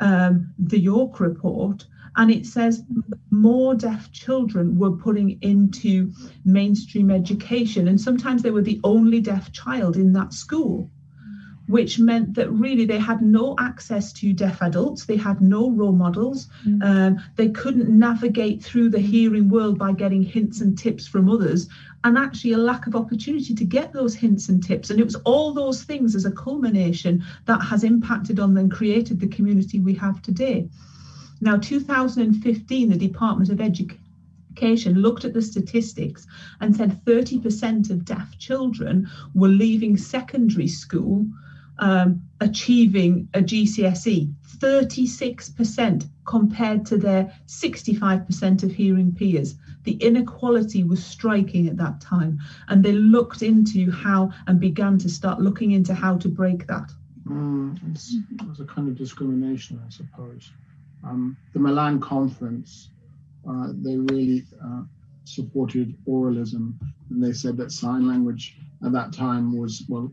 um, 0.00 0.52
the 0.58 0.78
York 0.78 1.20
report. 1.20 1.86
And 2.16 2.32
it 2.32 2.46
says 2.46 2.82
more 3.30 3.76
deaf 3.76 4.10
children 4.10 4.76
were 4.76 4.90
putting 4.90 5.38
into 5.42 6.12
mainstream 6.44 7.10
education. 7.10 7.86
And 7.86 8.00
sometimes 8.00 8.42
they 8.42 8.50
were 8.50 8.62
the 8.62 8.80
only 8.82 9.20
deaf 9.20 9.52
child 9.52 9.96
in 9.96 10.12
that 10.14 10.32
school 10.32 10.90
which 11.68 11.98
meant 11.98 12.34
that 12.34 12.50
really 12.50 12.84
they 12.84 12.98
had 12.98 13.20
no 13.20 13.54
access 13.58 14.12
to 14.14 14.32
deaf 14.32 14.62
adults, 14.62 15.04
they 15.04 15.16
had 15.16 15.40
no 15.40 15.70
role 15.70 15.92
models, 15.92 16.48
mm. 16.66 16.82
um, 16.82 17.20
they 17.36 17.50
couldn't 17.50 17.88
navigate 17.88 18.62
through 18.62 18.88
the 18.88 18.98
hearing 18.98 19.48
world 19.48 19.78
by 19.78 19.92
getting 19.92 20.22
hints 20.22 20.62
and 20.62 20.78
tips 20.78 21.06
from 21.06 21.28
others, 21.28 21.68
and 22.04 22.16
actually 22.16 22.52
a 22.52 22.58
lack 22.58 22.86
of 22.86 22.96
opportunity 22.96 23.54
to 23.54 23.64
get 23.64 23.92
those 23.92 24.14
hints 24.14 24.48
and 24.48 24.64
tips. 24.64 24.88
And 24.88 24.98
it 24.98 25.04
was 25.04 25.16
all 25.26 25.52
those 25.52 25.82
things 25.82 26.14
as 26.14 26.24
a 26.24 26.32
culmination 26.32 27.22
that 27.44 27.60
has 27.60 27.84
impacted 27.84 28.40
on 28.40 28.56
and 28.56 28.72
created 28.72 29.20
the 29.20 29.28
community 29.28 29.78
we 29.78 29.94
have 29.94 30.22
today. 30.22 30.68
Now, 31.40 31.58
2015, 31.58 32.88
the 32.88 32.96
Department 32.96 33.50
of 33.50 33.60
Education 33.60 34.00
education 34.58 35.00
looked 35.00 35.24
at 35.24 35.32
the 35.32 35.42
statistics 35.42 36.26
and 36.60 36.74
said 36.74 37.04
30% 37.04 37.90
of 37.90 38.04
deaf 38.04 38.36
children 38.38 39.08
were 39.32 39.48
leaving 39.48 39.96
secondary 39.96 40.66
school 40.66 41.24
um, 41.78 42.22
achieving 42.40 43.28
a 43.34 43.40
GCSE, 43.40 44.32
36% 44.58 46.08
compared 46.24 46.84
to 46.86 46.96
their 46.96 47.32
65% 47.46 48.62
of 48.62 48.70
hearing 48.72 49.14
peers. 49.14 49.54
The 49.84 49.92
inequality 49.94 50.84
was 50.84 51.04
striking 51.04 51.68
at 51.68 51.76
that 51.78 52.00
time, 52.00 52.38
and 52.68 52.84
they 52.84 52.92
looked 52.92 53.42
into 53.42 53.90
how 53.90 54.32
and 54.46 54.60
began 54.60 54.98
to 54.98 55.08
start 55.08 55.40
looking 55.40 55.72
into 55.72 55.94
how 55.94 56.18
to 56.18 56.28
break 56.28 56.66
that. 56.66 56.90
Mm, 57.26 57.78
it's, 57.90 58.16
it's 58.42 58.60
a 58.60 58.64
kind 58.64 58.88
of 58.88 58.96
discrimination, 58.96 59.80
I 59.86 59.90
suppose. 59.90 60.50
Um, 61.04 61.36
the 61.52 61.60
Milan 61.60 62.00
conference, 62.00 62.90
uh, 63.48 63.68
they 63.72 63.96
really 63.96 64.44
uh, 64.64 64.82
supported 65.24 65.96
oralism, 66.06 66.74
and 67.10 67.22
they 67.22 67.32
said 67.32 67.56
that 67.58 67.70
sign 67.70 68.08
language 68.08 68.56
at 68.84 68.92
that 68.92 69.12
time 69.12 69.56
was, 69.56 69.84
well, 69.88 70.10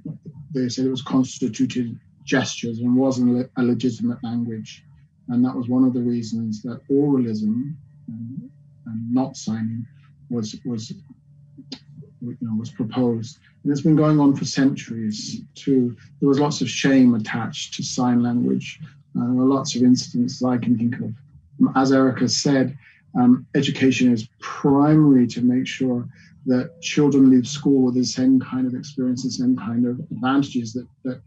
they 0.53 0.69
said 0.69 0.86
it 0.86 0.89
was 0.89 1.01
constituted 1.01 1.99
gestures 2.23 2.79
and 2.79 2.95
wasn't 2.95 3.49
a 3.58 3.63
legitimate 3.63 4.23
language. 4.23 4.84
And 5.29 5.43
that 5.43 5.55
was 5.55 5.67
one 5.67 5.84
of 5.84 5.93
the 5.93 6.01
reasons 6.01 6.62
that 6.63 6.81
oralism 6.89 7.75
and, 8.08 8.49
and 8.86 9.13
not 9.13 9.38
signing 9.38 9.86
was, 10.29 10.55
was, 10.65 10.91
you 10.91 12.38
know, 12.41 12.58
was 12.58 12.69
proposed. 12.69 13.39
And 13.63 13.71
it's 13.71 13.81
been 13.81 13.95
going 13.95 14.19
on 14.19 14.36
for 14.36 14.45
centuries 14.45 15.41
too. 15.55 15.95
There 16.19 16.29
was 16.29 16.39
lots 16.39 16.62
of 16.62 16.69
shame 16.69 17.15
attached 17.15 17.73
to 17.75 17.84
sign 17.84 18.21
language. 18.21 18.79
Uh, 19.17 19.25
there 19.25 19.34
were 19.34 19.45
lots 19.45 19.75
of 19.75 19.84
incidents 19.84 20.43
I 20.43 20.58
can 20.58 20.77
think 20.77 20.99
of. 20.99 21.13
As 21.75 21.91
Erika 21.91 22.27
said, 22.27 22.77
um, 23.17 23.47
education 23.55 24.12
is 24.12 24.27
primary 24.39 25.25
to 25.27 25.41
make 25.41 25.65
sure 25.65 26.08
that 26.45 26.79
children 26.81 27.29
leave 27.29 27.47
school 27.47 27.86
with 27.86 27.95
the 27.95 28.03
same 28.03 28.39
kind 28.39 28.67
of 28.67 28.75
experience, 28.75 29.23
the 29.23 29.31
same 29.31 29.58
kind 29.58 29.86
of 29.86 29.99
advantages 30.12 30.73
that, 30.73 30.88
that 31.03 31.21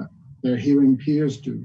uh, 0.00 0.04
their 0.42 0.56
hearing 0.56 0.96
peers 0.96 1.38
do. 1.38 1.64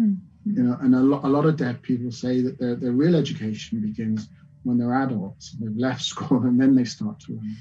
Mm-hmm. 0.00 0.56
You 0.56 0.62
know, 0.62 0.78
and 0.80 0.94
a, 0.94 0.98
lo- 0.98 1.20
a 1.22 1.28
lot 1.28 1.46
of 1.46 1.56
deaf 1.56 1.80
people 1.80 2.10
say 2.10 2.40
that 2.42 2.58
their, 2.58 2.74
their 2.74 2.92
real 2.92 3.14
education 3.16 3.80
begins 3.80 4.28
when 4.64 4.76
they're 4.76 4.94
adults. 4.94 5.56
They've 5.60 5.76
left 5.76 6.02
school 6.12 6.42
and 6.42 6.60
then 6.60 6.74
they 6.74 6.84
start 6.84 7.20
to 7.20 7.32
learn 7.32 7.56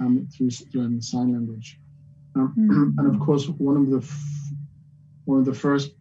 um, 0.00 0.28
through 0.36 0.50
learning 0.74 1.00
sign 1.00 1.32
language. 1.32 1.78
Um, 2.34 2.54
mm-hmm. 2.58 2.98
And 2.98 3.14
of 3.14 3.20
course, 3.20 3.46
one 3.48 3.76
of 3.76 3.90
the 3.90 3.98
f- 3.98 4.32
one 5.24 5.38
of 5.38 5.44
the 5.44 5.54
first 5.54 5.92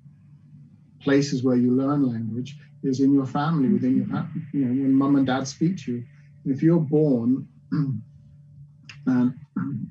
places 1.02 1.44
where 1.44 1.56
you 1.56 1.72
learn 1.72 2.08
language 2.08 2.58
is 2.84 3.00
in 3.00 3.14
your 3.14 3.26
family, 3.26 3.70
within 3.70 3.98
your 3.98 4.06
family. 4.06 4.42
You 4.54 4.66
know, 4.66 4.84
when 4.84 4.94
mum 4.94 5.16
and 5.16 5.26
dad 5.26 5.48
speak 5.48 5.78
to 5.84 5.94
you, 5.94 6.04
if 6.46 6.62
you're 6.62 6.80
born 6.80 7.48
and 9.06 9.34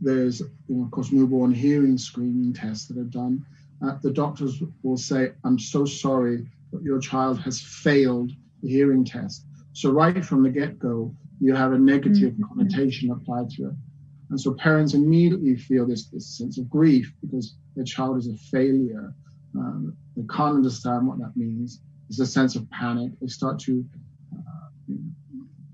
there's, 0.00 0.40
you 0.40 0.76
know, 0.76 0.84
of 0.84 0.90
course, 0.90 1.12
newborn 1.12 1.52
hearing 1.52 1.98
screening 1.98 2.52
tests 2.52 2.86
that 2.88 2.98
are 2.98 3.04
done, 3.04 3.44
uh, 3.84 3.96
the 4.02 4.10
doctors 4.10 4.62
will 4.82 4.96
say, 4.96 5.32
I'm 5.44 5.58
so 5.58 5.84
sorry, 5.84 6.46
but 6.72 6.82
your 6.82 6.98
child 6.98 7.40
has 7.40 7.60
failed 7.60 8.30
the 8.62 8.68
hearing 8.68 9.04
test. 9.04 9.46
So 9.72 9.90
right 9.90 10.24
from 10.24 10.42
the 10.42 10.50
get-go, 10.50 11.14
you 11.40 11.54
have 11.54 11.72
a 11.72 11.78
negative 11.78 12.34
mm-hmm. 12.34 12.44
connotation 12.44 13.10
applied 13.10 13.50
to 13.50 13.68
it. 13.68 13.74
And 14.28 14.40
so 14.40 14.54
parents 14.54 14.94
immediately 14.94 15.56
feel 15.56 15.86
this, 15.86 16.06
this 16.06 16.26
sense 16.38 16.58
of 16.58 16.68
grief 16.70 17.12
because 17.20 17.56
their 17.74 17.84
child 17.84 18.18
is 18.18 18.28
a 18.28 18.36
failure. 18.36 19.12
Um, 19.56 19.96
they 20.16 20.22
can't 20.32 20.56
understand 20.56 21.08
what 21.08 21.18
that 21.18 21.36
means. 21.36 21.80
There's 22.08 22.20
a 22.20 22.30
sense 22.30 22.54
of 22.54 22.70
panic. 22.70 23.12
They 23.20 23.26
start 23.26 23.58
to 23.60 23.84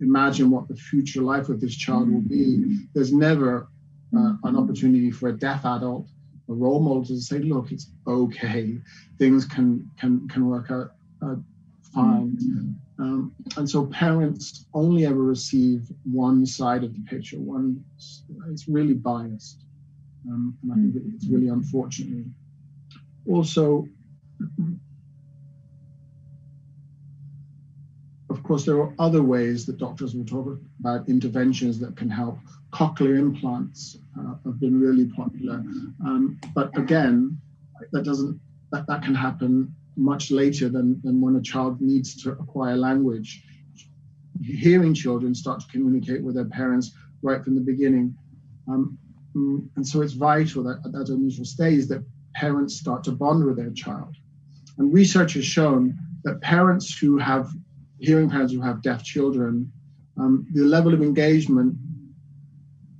imagine 0.00 0.50
what 0.50 0.68
the 0.68 0.76
future 0.76 1.22
life 1.22 1.48
of 1.48 1.60
this 1.60 1.74
child 1.74 2.10
will 2.10 2.20
be. 2.20 2.86
There's 2.94 3.12
never 3.12 3.68
uh, 4.16 4.34
an 4.44 4.56
opportunity 4.56 5.10
for 5.10 5.28
a 5.28 5.32
deaf 5.32 5.64
adult, 5.64 6.08
a 6.48 6.52
role 6.52 6.80
model 6.80 7.04
to 7.06 7.20
say, 7.20 7.38
look, 7.38 7.72
it's 7.72 7.90
okay. 8.06 8.78
Things 9.18 9.44
can 9.44 9.90
can 9.98 10.28
can 10.28 10.46
work 10.46 10.70
out 10.70 10.92
uh, 11.22 11.36
fine. 11.94 12.78
Um, 12.98 13.32
and 13.56 13.68
so 13.68 13.86
parents 13.86 14.66
only 14.72 15.04
ever 15.04 15.22
receive 15.22 15.90
one 16.10 16.46
side 16.46 16.82
of 16.82 16.94
the 16.94 17.00
picture. 17.00 17.38
One, 17.38 17.84
it's 17.98 18.68
really 18.68 18.94
biased, 18.94 19.64
um, 20.28 20.56
and 20.62 20.72
I 20.72 20.74
think 20.74 21.14
it's 21.14 21.26
really 21.26 21.48
unfortunate. 21.48 22.24
Also, 23.28 23.86
course, 28.46 28.64
there 28.64 28.80
are 28.80 28.92
other 28.98 29.22
ways 29.22 29.66
that 29.66 29.78
doctors 29.78 30.14
will 30.14 30.24
talk 30.24 30.58
about 30.80 31.08
interventions 31.08 31.78
that 31.80 31.96
can 31.96 32.10
help. 32.10 32.38
Cochlear 32.72 33.18
implants 33.18 33.98
uh, 34.18 34.34
have 34.44 34.60
been 34.60 34.78
really 34.78 35.06
popular, 35.06 35.54
um, 36.04 36.38
but 36.54 36.76
again, 36.76 37.38
that 37.92 38.04
doesn't 38.04 38.40
that, 38.72 38.86
that 38.88 39.02
can 39.02 39.14
happen 39.14 39.74
much 39.96 40.30
later 40.30 40.68
than, 40.68 41.00
than 41.02 41.20
when 41.20 41.36
a 41.36 41.40
child 41.40 41.80
needs 41.80 42.20
to 42.22 42.32
acquire 42.32 42.76
language. 42.76 43.42
Hearing 44.42 44.92
children 44.92 45.34
start 45.34 45.60
to 45.60 45.66
communicate 45.68 46.22
with 46.22 46.34
their 46.34 46.44
parents 46.44 46.92
right 47.22 47.42
from 47.42 47.54
the 47.54 47.60
beginning. 47.60 48.14
Um, 48.68 48.98
mm, 49.34 49.66
and 49.76 49.86
so 49.86 50.02
it's 50.02 50.12
vital 50.12 50.64
that 50.64 50.82
at 50.84 50.92
that 50.92 51.08
initial 51.08 51.44
stage 51.44 51.86
that 51.86 52.04
parents 52.34 52.76
start 52.76 53.04
to 53.04 53.12
bond 53.12 53.44
with 53.44 53.56
their 53.56 53.70
child. 53.70 54.14
And 54.76 54.92
research 54.92 55.34
has 55.34 55.46
shown 55.46 55.96
that 56.24 56.42
parents 56.42 56.98
who 56.98 57.16
have 57.16 57.48
hearing 57.98 58.30
parents 58.30 58.52
who 58.52 58.60
have 58.60 58.82
deaf 58.82 59.02
children, 59.02 59.72
um, 60.18 60.46
the 60.52 60.64
level 60.64 60.94
of 60.94 61.02
engagement 61.02 61.76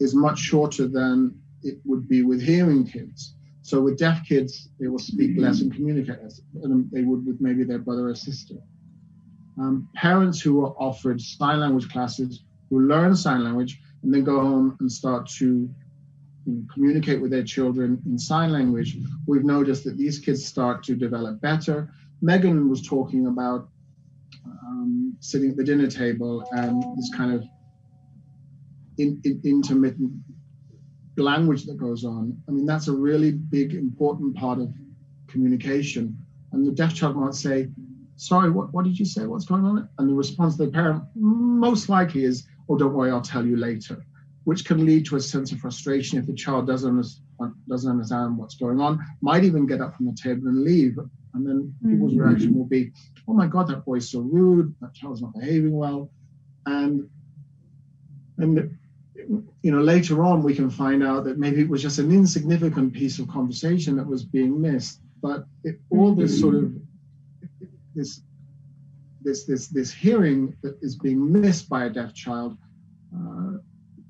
is 0.01 0.15
much 0.15 0.39
shorter 0.39 0.87
than 0.87 1.39
it 1.63 1.79
would 1.85 2.09
be 2.09 2.23
with 2.23 2.43
hearing 2.43 2.87
kids. 2.87 3.35
So 3.63 3.81
with 3.81 3.99
deaf 3.99 4.25
kids, 4.29 4.69
they 4.79 4.87
will 4.87 5.01
speak 5.01 5.33
less 5.39 5.61
and 5.61 5.75
communicate 5.75 6.23
less 6.23 6.41
than 6.55 6.89
they 6.93 7.03
would 7.03 7.27
with 7.27 7.41
maybe 7.41 7.65
their 7.65 7.81
brother 7.81 8.09
or 8.09 8.15
sister. 8.15 8.55
Um, 9.59 9.89
parents 9.97 10.41
who 10.41 10.65
are 10.65 10.75
offered 10.79 11.21
sign 11.21 11.61
language 11.61 11.89
classes 11.89 12.45
who 12.71 12.87
learn 12.87 13.17
sign 13.17 13.43
language 13.43 13.81
and 14.03 14.13
then 14.13 14.23
go 14.23 14.41
home 14.41 14.77
and 14.81 14.91
start 14.91 15.29
to 15.39 15.69
communicate 16.73 17.21
with 17.21 17.31
their 17.31 17.43
children 17.43 18.01
in 18.07 18.19
sign 18.19 18.53
language, 18.53 18.99
we've 19.27 19.45
noticed 19.45 19.85
that 19.85 19.97
these 19.97 20.19
kids 20.19 20.45
start 20.45 20.85
to 20.85 20.95
develop 20.95 21.41
better. 21.41 21.91
Meghan 22.23 22.69
was 22.69 22.87
talking 22.87 23.27
about 23.27 23.69
um, 24.67 25.17
sitting 25.21 25.51
at 25.51 25.57
the 25.57 25.65
dinner 25.65 25.89
table 25.89 26.47
and 26.53 26.83
this 26.97 27.11
kind 27.15 27.35
of 27.35 27.45
in, 28.99 29.21
in, 29.25 29.41
intermittent 29.45 30.13
language 31.17 31.65
that 31.67 31.77
goes 31.77 32.05
on. 32.05 32.37
I 32.49 32.53
mean, 32.53 32.67
that's 32.67 32.89
a 32.89 32.93
really 32.93 33.33
big, 33.33 33.75
important 33.75 34.37
part 34.37 34.59
of 34.59 34.73
communication. 35.29 36.17
And 36.53 36.67
the 36.67 36.73
deaf 36.73 36.95
child 36.95 37.17
might 37.17 37.35
say, 37.35 37.69
Sorry, 38.19 38.51
what, 38.51 38.73
what 38.73 38.87
did 38.87 38.99
you 38.99 39.05
say? 39.05 39.27
What's 39.27 39.45
going 39.45 39.65
on? 39.65 39.89
And 39.99 40.09
the 40.09 40.15
response 40.15 40.55
of 40.55 40.59
the 40.59 40.73
parent 40.73 41.03
most 41.15 41.89
likely 41.89 42.25
is, 42.25 42.47
Oh, 42.69 42.77
don't 42.77 42.95
worry, 42.95 43.11
I'll 43.11 43.21
tell 43.21 43.45
you 43.45 43.57
later, 43.57 44.05
which 44.45 44.65
can 44.65 44.85
lead 44.87 45.05
to 45.07 45.17
a 45.17 45.21
sense 45.21 45.53
of 45.53 45.59
frustration 45.59 46.19
if 46.19 46.27
the 46.27 46.35
child 46.35 46.67
doesn't, 46.67 47.07
doesn't 47.69 47.91
understand 47.91 48.39
what's 48.39 48.55
going 48.57 48.81
on, 48.81 49.05
might 49.21 49.45
even 49.45 49.67
get 49.67 49.81
up 49.81 49.97
from 49.97 50.07
the 50.07 50.17
table 50.21 50.49
and 50.49 50.63
leave. 50.63 50.99
And 51.37 51.47
then 51.47 51.75
people's 51.87 52.13
mm-hmm. 52.13 52.23
reaction 52.23 52.57
will 52.57 52.65
be, 52.65 52.93
Oh 53.29 53.35
my 53.35 53.47
God, 53.47 53.69
that 53.69 53.85
boy's 53.85 54.11
so 54.11 54.21
rude, 54.21 54.75
that 54.81 54.95
child's 54.95 55.21
not 55.21 55.35
behaving 55.35 55.73
well. 55.73 56.11
And 56.65 57.09
and 58.39 58.79
you 59.63 59.71
know, 59.71 59.81
later 59.81 60.25
on 60.25 60.43
we 60.43 60.55
can 60.55 60.71
find 60.71 61.03
out 61.05 61.25
that 61.25 61.39
maybe 61.39 61.61
it 61.61 61.69
was 61.69 61.83
just 61.83 61.99
an 61.99 62.11
insignificant 62.11 62.95
piece 62.95 63.19
of 63.19 63.29
conversation 63.29 63.97
that 63.97 64.07
was 64.07 64.25
being 64.25 64.61
missed. 64.61 65.01
But 65.23 65.47
it, 65.63 65.79
all 65.91 66.15
this 66.15 66.41
sort 66.41 66.55
of 66.55 66.73
this 67.95 68.23
this 69.23 69.45
this 69.45 69.69
this 69.69 69.93
hearing 69.93 70.57
that 70.63 70.79
is 70.81 70.97
being 70.97 71.33
missed 71.33 71.69
by 71.69 71.85
a 71.85 71.91
deaf 71.91 72.15
child, 72.15 72.57
uh, 73.15 73.59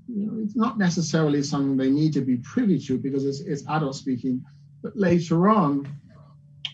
you 0.07 0.27
know, 0.27 0.39
it's 0.45 0.57
not 0.57 0.79
necessarily 0.79 1.43
something 1.43 1.77
they 1.77 1.91
need 1.91 2.12
to 2.12 2.21
be 2.21 2.37
privy 2.37 2.79
to 2.81 2.99
because 2.99 3.25
it's, 3.25 3.41
it's 3.41 3.67
adult 3.69 3.97
speaking. 3.97 4.45
But 4.83 4.97
later 4.97 5.49
on, 5.49 5.89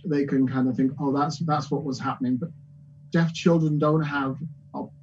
they 0.05 0.25
can 0.25 0.49
kind 0.49 0.69
of 0.69 0.77
think, 0.77 0.93
oh, 1.01 1.12
that's 1.12 1.38
that's 1.41 1.71
what 1.71 1.85
was 1.85 1.99
happening. 1.99 2.37
But 2.37 2.51
deaf 3.11 3.33
children 3.33 3.79
don't 3.79 4.03
have 4.03 4.38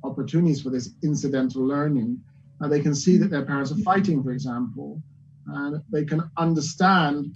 opportunities 0.03 0.61
for 0.61 0.71
this 0.71 0.89
incidental 1.03 1.63
learning 1.63 2.19
and 2.59 2.71
they 2.71 2.81
can 2.81 2.95
see 2.95 3.17
that 3.17 3.29
their 3.29 3.45
parents 3.45 3.71
are 3.71 3.77
fighting, 3.77 4.23
for 4.23 4.31
example, 4.31 5.01
and 5.47 5.81
they 5.91 6.03
can 6.03 6.29
understand 6.37 7.33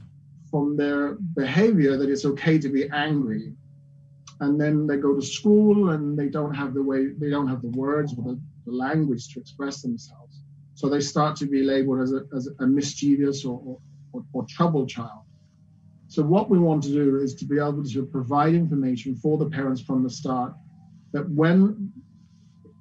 from 0.51 0.75
their 0.75 1.13
behavior 1.35 1.97
that 1.97 2.09
it's 2.09 2.25
okay 2.25 2.57
to 2.59 2.69
be 2.69 2.89
angry. 2.89 3.53
And 4.39 4.59
then 4.59 4.85
they 4.85 4.97
go 4.97 5.15
to 5.15 5.21
school 5.21 5.91
and 5.91 6.17
they 6.17 6.27
don't 6.27 6.53
have 6.53 6.73
the 6.73 6.83
way, 6.83 7.07
they 7.17 7.29
don't 7.29 7.47
have 7.47 7.61
the 7.61 7.69
words 7.69 8.13
or 8.17 8.23
the, 8.23 8.39
the 8.65 8.71
language 8.71 9.33
to 9.33 9.39
express 9.39 9.81
themselves. 9.81 10.41
So 10.75 10.89
they 10.89 10.99
start 10.99 11.37
to 11.37 11.45
be 11.45 11.63
labeled 11.63 12.01
as 12.01 12.11
a, 12.11 12.23
as 12.35 12.49
a 12.59 12.67
mischievous 12.67 13.45
or, 13.45 13.79
or, 14.11 14.25
or 14.33 14.45
troubled 14.49 14.89
child. 14.89 15.22
So 16.13 16.21
what 16.21 16.47
we 16.47 16.59
want 16.59 16.83
to 16.83 16.89
do 16.89 17.19
is 17.19 17.33
to 17.33 17.45
be 17.45 17.57
able 17.57 17.83
to 17.83 18.05
provide 18.05 18.53
information 18.53 19.15
for 19.15 19.35
the 19.39 19.49
parents 19.49 19.81
from 19.81 20.03
the 20.03 20.11
start 20.11 20.53
that 21.11 21.27
when 21.27 21.91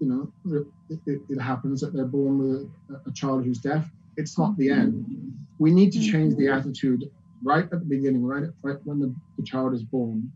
you 0.00 0.06
know, 0.06 0.66
it, 0.90 0.98
it, 1.06 1.22
it, 1.30 1.40
happens 1.40 1.80
that 1.80 1.94
they're 1.94 2.04
born 2.04 2.38
with 2.38 2.70
a, 2.90 3.08
a, 3.08 3.12
child 3.14 3.46
who's 3.46 3.56
deaf. 3.56 3.88
It's 4.18 4.36
not 4.36 4.54
the 4.58 4.68
end. 4.68 5.32
We 5.58 5.70
need 5.70 5.92
to 5.92 6.00
change 6.00 6.36
the 6.36 6.48
attitude 6.48 7.10
right 7.42 7.64
at 7.64 7.70
the 7.70 7.78
beginning, 7.78 8.22
right, 8.22 8.50
right 8.60 8.76
when 8.84 8.98
the, 9.00 9.14
the 9.38 9.44
child 9.44 9.72
is 9.72 9.82
born. 9.82 10.30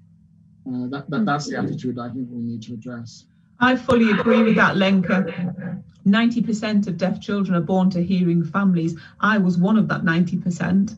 Uh, 0.66 0.86
that, 0.88 1.10
that, 1.10 1.26
that's 1.26 1.50
the 1.50 1.58
attitude 1.58 1.98
I 1.98 2.08
think 2.08 2.28
we 2.30 2.44
need 2.44 2.62
to 2.62 2.72
address. 2.72 3.26
I 3.60 3.76
fully 3.76 4.10
agree 4.10 4.42
with 4.42 4.56
that, 4.56 4.78
Lenka. 4.78 5.82
90% 6.06 6.86
of 6.86 6.96
deaf 6.96 7.20
children 7.20 7.56
are 7.56 7.60
born 7.60 7.90
to 7.90 8.02
hearing 8.02 8.42
families. 8.42 8.98
I 9.20 9.36
was 9.36 9.58
one 9.58 9.76
of 9.76 9.86
that 9.88 10.00
90%. 10.00 10.96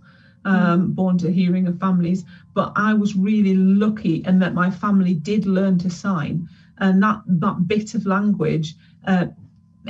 Um, 0.49 0.93
born 0.93 1.19
to 1.19 1.31
hearing 1.31 1.67
of 1.67 1.79
families, 1.79 2.25
but 2.55 2.73
I 2.75 2.95
was 2.95 3.15
really 3.15 3.55
lucky 3.55 4.17
in 4.27 4.39
that 4.39 4.55
my 4.55 4.71
family 4.71 5.15
did 5.15 5.47
learn 5.47 5.79
to 5.79 5.91
sign. 5.91 6.49
And 6.79 7.03
that 7.03 7.23
that 7.27 7.69
bit 7.69 7.95
of 7.95 8.07
language 8.07 8.75
uh, 9.07 9.27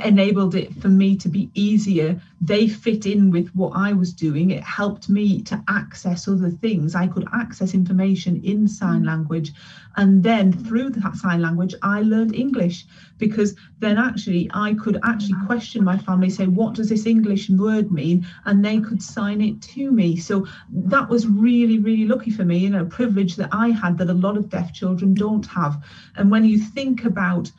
enabled 0.05 0.55
it 0.55 0.73
for 0.81 0.89
me 0.89 1.15
to 1.17 1.29
be 1.29 1.49
easier. 1.53 2.21
They 2.41 2.67
fit 2.67 3.05
in 3.05 3.31
with 3.31 3.49
what 3.55 3.71
I 3.75 3.93
was 3.93 4.13
doing. 4.13 4.51
It 4.51 4.63
helped 4.63 5.09
me 5.09 5.41
to 5.43 5.63
access 5.67 6.27
other 6.27 6.49
things. 6.49 6.95
I 6.95 7.07
could 7.07 7.27
access 7.33 7.73
information 7.73 8.41
in 8.43 8.67
sign 8.67 9.03
mm. 9.03 9.07
language. 9.07 9.51
And 9.97 10.23
then 10.23 10.53
through 10.53 10.91
that 10.91 11.15
sign 11.15 11.41
language, 11.41 11.75
I 11.81 12.01
learned 12.01 12.35
English 12.35 12.85
because 13.17 13.55
then 13.79 13.97
actually 13.97 14.49
I 14.53 14.73
could 14.75 14.99
actually 15.03 15.35
question 15.45 15.83
my 15.83 15.97
family, 15.97 16.29
say, 16.29 16.47
what 16.47 16.75
does 16.75 16.89
this 16.89 17.05
English 17.05 17.49
word 17.49 17.91
mean? 17.91 18.25
And 18.45 18.63
they 18.63 18.79
could 18.79 19.03
sign 19.03 19.41
it 19.41 19.61
to 19.73 19.91
me. 19.91 20.15
So 20.15 20.47
that 20.71 21.09
was 21.09 21.27
really, 21.27 21.79
really 21.79 22.05
lucky 22.05 22.31
for 22.31 22.45
me, 22.45 22.59
you 22.59 22.69
know, 22.69 22.85
privilege 22.85 23.35
that 23.35 23.49
I 23.51 23.69
had 23.69 23.97
that 23.97 24.09
a 24.09 24.13
lot 24.13 24.37
of 24.37 24.49
deaf 24.49 24.73
children 24.73 25.13
don't 25.13 25.45
have. 25.47 25.83
And 26.15 26.31
when 26.31 26.45
you 26.45 26.57
think 26.57 27.03
about 27.03 27.51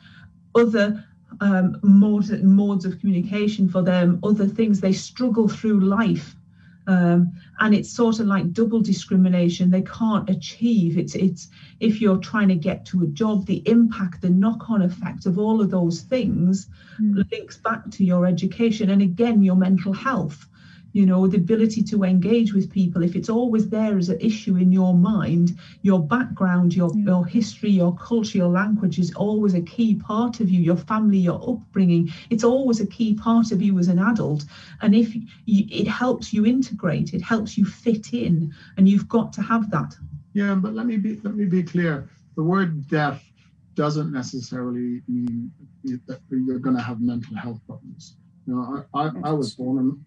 other 0.55 1.05
um, 1.41 1.77
modes, 1.81 2.31
modes 2.31 2.85
of 2.85 2.99
communication 2.99 3.67
for 3.67 3.81
them, 3.81 4.19
other 4.23 4.47
things. 4.47 4.79
They 4.79 4.93
struggle 4.93 5.47
through 5.47 5.81
life. 5.81 6.35
Um, 6.87 7.31
and 7.59 7.75
it's 7.75 7.91
sort 7.91 8.19
of 8.19 8.25
like 8.25 8.53
double 8.53 8.81
discrimination 8.81 9.69
they 9.69 9.83
can't 9.83 10.27
achieve 10.27 10.97
it's 10.97 11.13
it's 11.13 11.49
if 11.79 12.01
you're 12.01 12.17
trying 12.17 12.47
to 12.47 12.55
get 12.55 12.85
to 12.87 13.03
a 13.03 13.07
job 13.07 13.45
the 13.45 13.61
impact 13.69 14.21
the 14.21 14.31
knock-on 14.31 14.81
effect 14.81 15.27
of 15.27 15.37
all 15.37 15.61
of 15.61 15.69
those 15.69 16.01
things 16.01 16.69
mm. 16.99 17.23
links 17.31 17.57
back 17.57 17.89
to 17.91 18.03
your 18.03 18.25
education 18.25 18.89
and 18.89 19.03
again 19.03 19.43
your 19.43 19.55
mental 19.55 19.93
health 19.93 20.47
you 20.93 21.05
know 21.05 21.27
the 21.27 21.37
ability 21.37 21.83
to 21.83 22.03
engage 22.03 22.53
with 22.53 22.71
people. 22.71 23.03
If 23.03 23.15
it's 23.15 23.29
always 23.29 23.69
there 23.69 23.97
as 23.97 24.09
an 24.09 24.19
issue 24.19 24.57
in 24.57 24.71
your 24.71 24.93
mind 24.93 25.57
your 25.81 25.99
background 25.99 26.75
your, 26.75 26.89
mm. 26.89 27.05
your 27.05 27.25
history 27.25 27.71
your 27.71 27.95
culture 27.95 28.37
your 28.37 28.49
language 28.49 28.99
is 28.99 29.13
always 29.15 29.53
a 29.53 29.61
key 29.61 29.95
part 29.95 30.39
of 30.39 30.49
you. 30.49 30.61
Your 30.61 30.77
family 30.77 31.17
your 31.17 31.41
upbringing 31.49 32.11
it's 32.29 32.43
always 32.43 32.79
a 32.79 32.87
key 32.87 33.13
part 33.13 33.51
of 33.51 33.61
you 33.61 33.79
as 33.79 33.87
an 33.87 33.99
adult. 33.99 34.45
And 34.81 34.93
if 34.95 35.15
you, 35.15 35.23
it 35.45 35.87
helps 35.87 36.33
you 36.33 36.45
integrate 36.45 37.13
it 37.13 37.21
helps 37.21 37.57
you 37.57 37.65
fit 37.65 38.13
in 38.13 38.53
and 38.77 38.87
you've 38.87 39.07
got 39.07 39.33
to 39.33 39.41
have 39.41 39.69
that. 39.71 39.95
Yeah 40.33 40.55
but 40.55 40.73
let 40.73 40.85
me 40.85 40.97
be 40.97 41.19
let 41.23 41.35
me 41.35 41.45
be 41.45 41.63
clear. 41.63 42.09
The 42.35 42.43
word 42.43 42.87
deaf 42.87 43.23
doesn't 43.75 44.11
necessarily 44.11 45.01
mean 45.07 45.51
that 45.83 46.19
you're 46.29 46.59
going 46.59 46.75
to 46.75 46.81
have 46.81 47.01
mental 47.01 47.35
health 47.35 47.59
problems. 47.65 48.17
You 48.47 48.55
know 48.55 48.85
i, 48.93 49.03
I, 49.03 49.11
I 49.29 49.31
was 49.31 49.55
born 49.55 50.03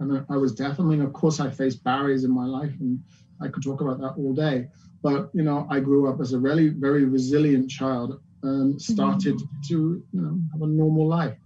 and 0.00 0.24
I 0.30 0.36
was 0.36 0.52
deaf. 0.52 0.80
I 0.80 0.82
mean, 0.82 1.02
of 1.02 1.12
course, 1.12 1.40
I 1.40 1.50
faced 1.50 1.84
barriers 1.84 2.24
in 2.24 2.30
my 2.30 2.46
life, 2.46 2.72
and 2.80 2.98
I 3.40 3.48
could 3.48 3.62
talk 3.62 3.80
about 3.80 4.00
that 4.00 4.14
all 4.16 4.34
day. 4.34 4.68
But 5.02 5.30
you 5.32 5.42
know, 5.42 5.66
I 5.70 5.80
grew 5.80 6.08
up 6.08 6.20
as 6.20 6.32
a 6.32 6.38
really 6.38 6.68
very 6.68 7.04
resilient 7.04 7.70
child 7.70 8.20
and 8.42 8.80
started 8.80 9.36
mm-hmm. 9.36 9.60
to 9.68 10.02
you 10.12 10.20
know 10.20 10.38
have 10.52 10.62
a 10.62 10.66
normal 10.66 11.06
life. 11.06 11.36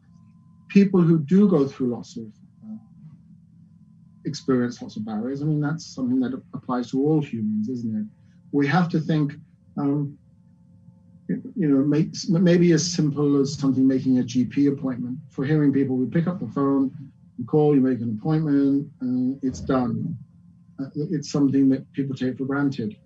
People 0.69 1.03
who 1.03 1.19
do 1.19 1.49
go 1.49 1.67
through 1.67 1.89
lots 1.89 2.17
of 2.17 2.27
uh, 2.65 2.77
experience 4.25 4.81
lots 4.81 4.97
of 4.97 5.05
barriers. 5.05 5.43
I 5.43 5.45
mean, 5.45 5.61
that's 5.61 5.85
something 5.85 6.21
that 6.21 6.41
applies 6.55 6.91
to 6.93 7.03
all 7.05 7.21
humans, 7.21 7.69
isn't 7.69 7.97
it? 7.97 8.07
We 8.53 8.67
have 8.69 8.89
to 8.91 9.01
think. 9.01 9.35
Um, 9.77 10.17
you 11.29 11.69
know, 11.69 11.83
make, 11.83 12.09
maybe 12.29 12.73
as 12.73 12.85
simple 12.93 13.41
as 13.41 13.55
something 13.55 13.89
making 13.89 14.19
a 14.19 14.23
GP 14.23 14.71
appointment. 14.71 15.19
For 15.31 15.43
hearing 15.43 15.73
people, 15.73 15.97
we 15.97 16.05
pick 16.05 16.27
up 16.27 16.39
the 16.39 16.47
phone, 16.49 16.93
you 17.39 17.45
call, 17.45 17.75
you 17.75 17.81
make 17.81 18.01
an 18.01 18.19
appointment, 18.19 18.89
and 19.01 19.39
it's 19.43 19.61
done. 19.61 20.17
Uh, 20.81 20.87
it's 20.95 21.31
something 21.31 21.69
that 21.69 21.91
people 21.93 22.15
take 22.15 22.39
for 22.39 22.45
granted. 22.45 22.97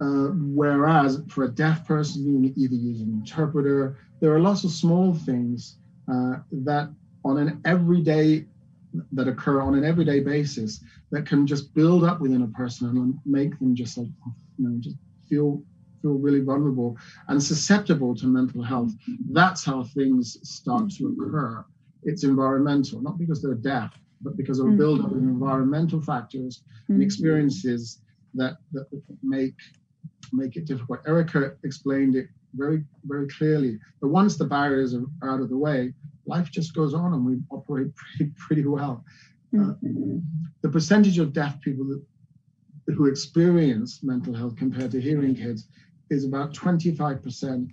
Uh, 0.00 0.28
whereas 0.54 1.22
for 1.28 1.44
a 1.44 1.48
deaf 1.48 1.86
person, 1.86 2.24
you 2.24 2.52
either 2.56 2.74
use 2.74 3.00
an 3.00 3.10
interpreter. 3.10 3.98
There 4.20 4.34
are 4.34 4.40
lots 4.40 4.64
of 4.64 4.70
small 4.70 5.14
things 5.14 5.76
uh, 6.10 6.36
that 6.52 6.90
on 7.24 7.38
an 7.38 7.60
everyday 7.64 8.46
that 9.12 9.28
occur 9.28 9.60
on 9.60 9.74
an 9.74 9.84
everyday 9.84 10.20
basis 10.20 10.82
that 11.12 11.26
can 11.26 11.46
just 11.46 11.74
build 11.74 12.02
up 12.02 12.20
within 12.20 12.42
a 12.42 12.48
person 12.48 12.88
and 12.88 13.18
make 13.24 13.56
them 13.58 13.74
just 13.74 13.98
like 13.98 14.08
you 14.58 14.68
know 14.68 14.76
just 14.80 14.96
feel 15.28 15.62
feel 16.02 16.14
really 16.14 16.40
vulnerable 16.40 16.96
and 17.28 17.42
susceptible 17.42 18.14
to 18.16 18.26
mental 18.26 18.62
health. 18.62 18.92
That's 19.30 19.64
how 19.64 19.84
things 19.84 20.38
start 20.48 20.90
to 20.92 21.08
occur. 21.08 21.64
It's 22.02 22.24
environmental, 22.24 23.00
not 23.00 23.18
because 23.18 23.42
they're 23.42 23.54
deaf, 23.54 23.94
but 24.20 24.36
because 24.36 24.58
of 24.58 24.66
a 24.66 24.70
build-up 24.70 25.10
of 25.10 25.16
environmental 25.18 26.00
factors 26.00 26.62
and 26.88 26.96
mm-hmm. 26.96 27.02
experiences 27.02 28.00
that, 28.34 28.56
that 28.72 28.86
make 29.22 29.54
make 30.32 30.56
it 30.56 30.64
difficult. 30.64 31.00
Erika 31.06 31.54
explained 31.64 32.14
it 32.16 32.28
very, 32.54 32.84
very 33.04 33.28
clearly. 33.28 33.78
But 34.00 34.08
once 34.08 34.36
the 34.36 34.44
barriers 34.44 34.94
are 34.94 35.04
out 35.24 35.40
of 35.40 35.48
the 35.48 35.56
way, 35.56 35.92
life 36.26 36.50
just 36.50 36.74
goes 36.74 36.94
on 36.94 37.12
and 37.14 37.24
we 37.24 37.38
operate 37.50 37.94
pretty, 38.16 38.32
pretty 38.36 38.66
well. 38.66 39.04
Uh, 39.58 39.72
the 40.62 40.68
percentage 40.68 41.18
of 41.18 41.32
deaf 41.32 41.60
people 41.60 41.84
that, 41.86 42.02
who 42.94 43.06
experience 43.06 44.00
mental 44.02 44.34
health 44.34 44.56
compared 44.56 44.90
to 44.92 45.00
hearing 45.00 45.34
kids 45.34 45.68
is 46.08 46.24
about 46.24 46.52
25% 46.54 47.68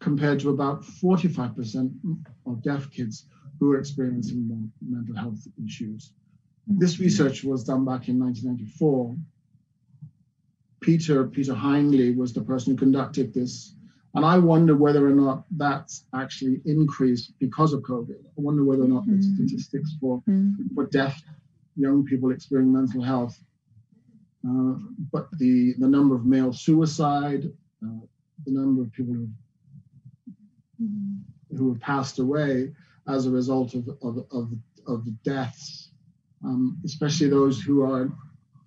compared 0.00 0.40
to 0.40 0.50
about 0.50 0.82
45% 0.82 1.92
of 2.46 2.62
deaf 2.62 2.90
kids 2.90 3.26
who 3.58 3.72
are 3.72 3.78
experiencing 3.78 4.70
mental 4.80 5.16
health 5.16 5.46
issues. 5.64 6.12
This 6.66 6.98
research 6.98 7.44
was 7.44 7.64
done 7.64 7.84
back 7.84 8.08
in 8.08 8.18
1994. 8.18 9.16
Peter, 10.80 11.24
Peter 11.26 11.54
Hindley 11.54 12.14
was 12.14 12.32
the 12.32 12.40
person 12.40 12.72
who 12.72 12.78
conducted 12.78 13.34
this. 13.34 13.74
And 14.14 14.24
I 14.24 14.38
wonder 14.38 14.74
whether 14.76 15.06
or 15.06 15.14
not 15.14 15.44
that's 15.50 16.04
actually 16.14 16.60
increased 16.64 17.34
because 17.38 17.72
of 17.72 17.82
COVID. 17.82 18.18
I 18.18 18.40
wonder 18.40 18.64
whether 18.64 18.84
or 18.84 18.88
not 18.88 19.06
the 19.06 19.12
mm-hmm. 19.12 19.34
statistics 19.34 19.94
for, 20.00 20.22
mm-hmm. 20.28 20.74
for 20.74 20.86
deaf 20.86 21.22
young 21.76 22.04
people 22.04 22.32
experiencing 22.32 22.72
mental 22.72 23.02
health 23.02 23.38
uh, 24.46 24.74
but 25.12 25.28
the, 25.38 25.74
the 25.78 25.88
number 25.88 26.14
of 26.14 26.24
male 26.24 26.52
suicide, 26.52 27.44
uh, 27.84 28.00
the 28.46 28.52
number 28.52 28.82
of 28.82 28.92
people 28.92 29.14
who, 29.14 29.28
mm-hmm. 30.82 31.56
who 31.56 31.72
have 31.72 31.80
passed 31.80 32.18
away 32.18 32.72
as 33.08 33.26
a 33.26 33.30
result 33.30 33.74
of, 33.74 33.88
of, 34.02 34.24
of, 34.30 34.52
of 34.86 35.22
deaths, 35.22 35.90
um, 36.44 36.78
especially 36.84 37.28
those 37.28 37.60
who 37.60 37.82
are 37.82 38.10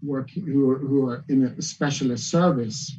working, 0.02 0.46
who 0.46 0.72
are, 0.72 0.80
who 0.80 1.08
are 1.08 1.24
in 1.30 1.44
a 1.46 1.62
specialist 1.62 2.30
service. 2.30 2.98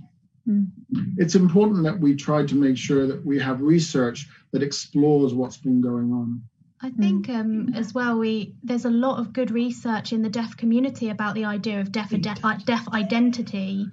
Mm. 0.48 0.68
It's 1.16 1.34
important 1.34 1.84
that 1.84 1.98
we 1.98 2.14
try 2.14 2.44
to 2.44 2.54
make 2.54 2.76
sure 2.76 3.06
that 3.06 3.24
we 3.24 3.38
have 3.38 3.60
research 3.60 4.28
that 4.52 4.62
explores 4.62 5.32
what's 5.32 5.56
been 5.56 5.80
going 5.80 6.12
on. 6.12 6.42
I 6.80 6.90
think 6.90 7.28
mm. 7.28 7.40
um, 7.40 7.74
as 7.74 7.94
well, 7.94 8.18
we 8.18 8.54
there's 8.62 8.84
a 8.84 8.90
lot 8.90 9.18
of 9.18 9.32
good 9.32 9.50
research 9.50 10.12
in 10.12 10.20
the 10.20 10.28
deaf 10.28 10.56
community 10.56 11.08
about 11.08 11.34
the 11.34 11.46
idea 11.46 11.80
of 11.80 11.90
deaf, 11.92 12.10
deaf, 12.20 12.40
deaf 12.66 12.88
identity, 12.92 13.86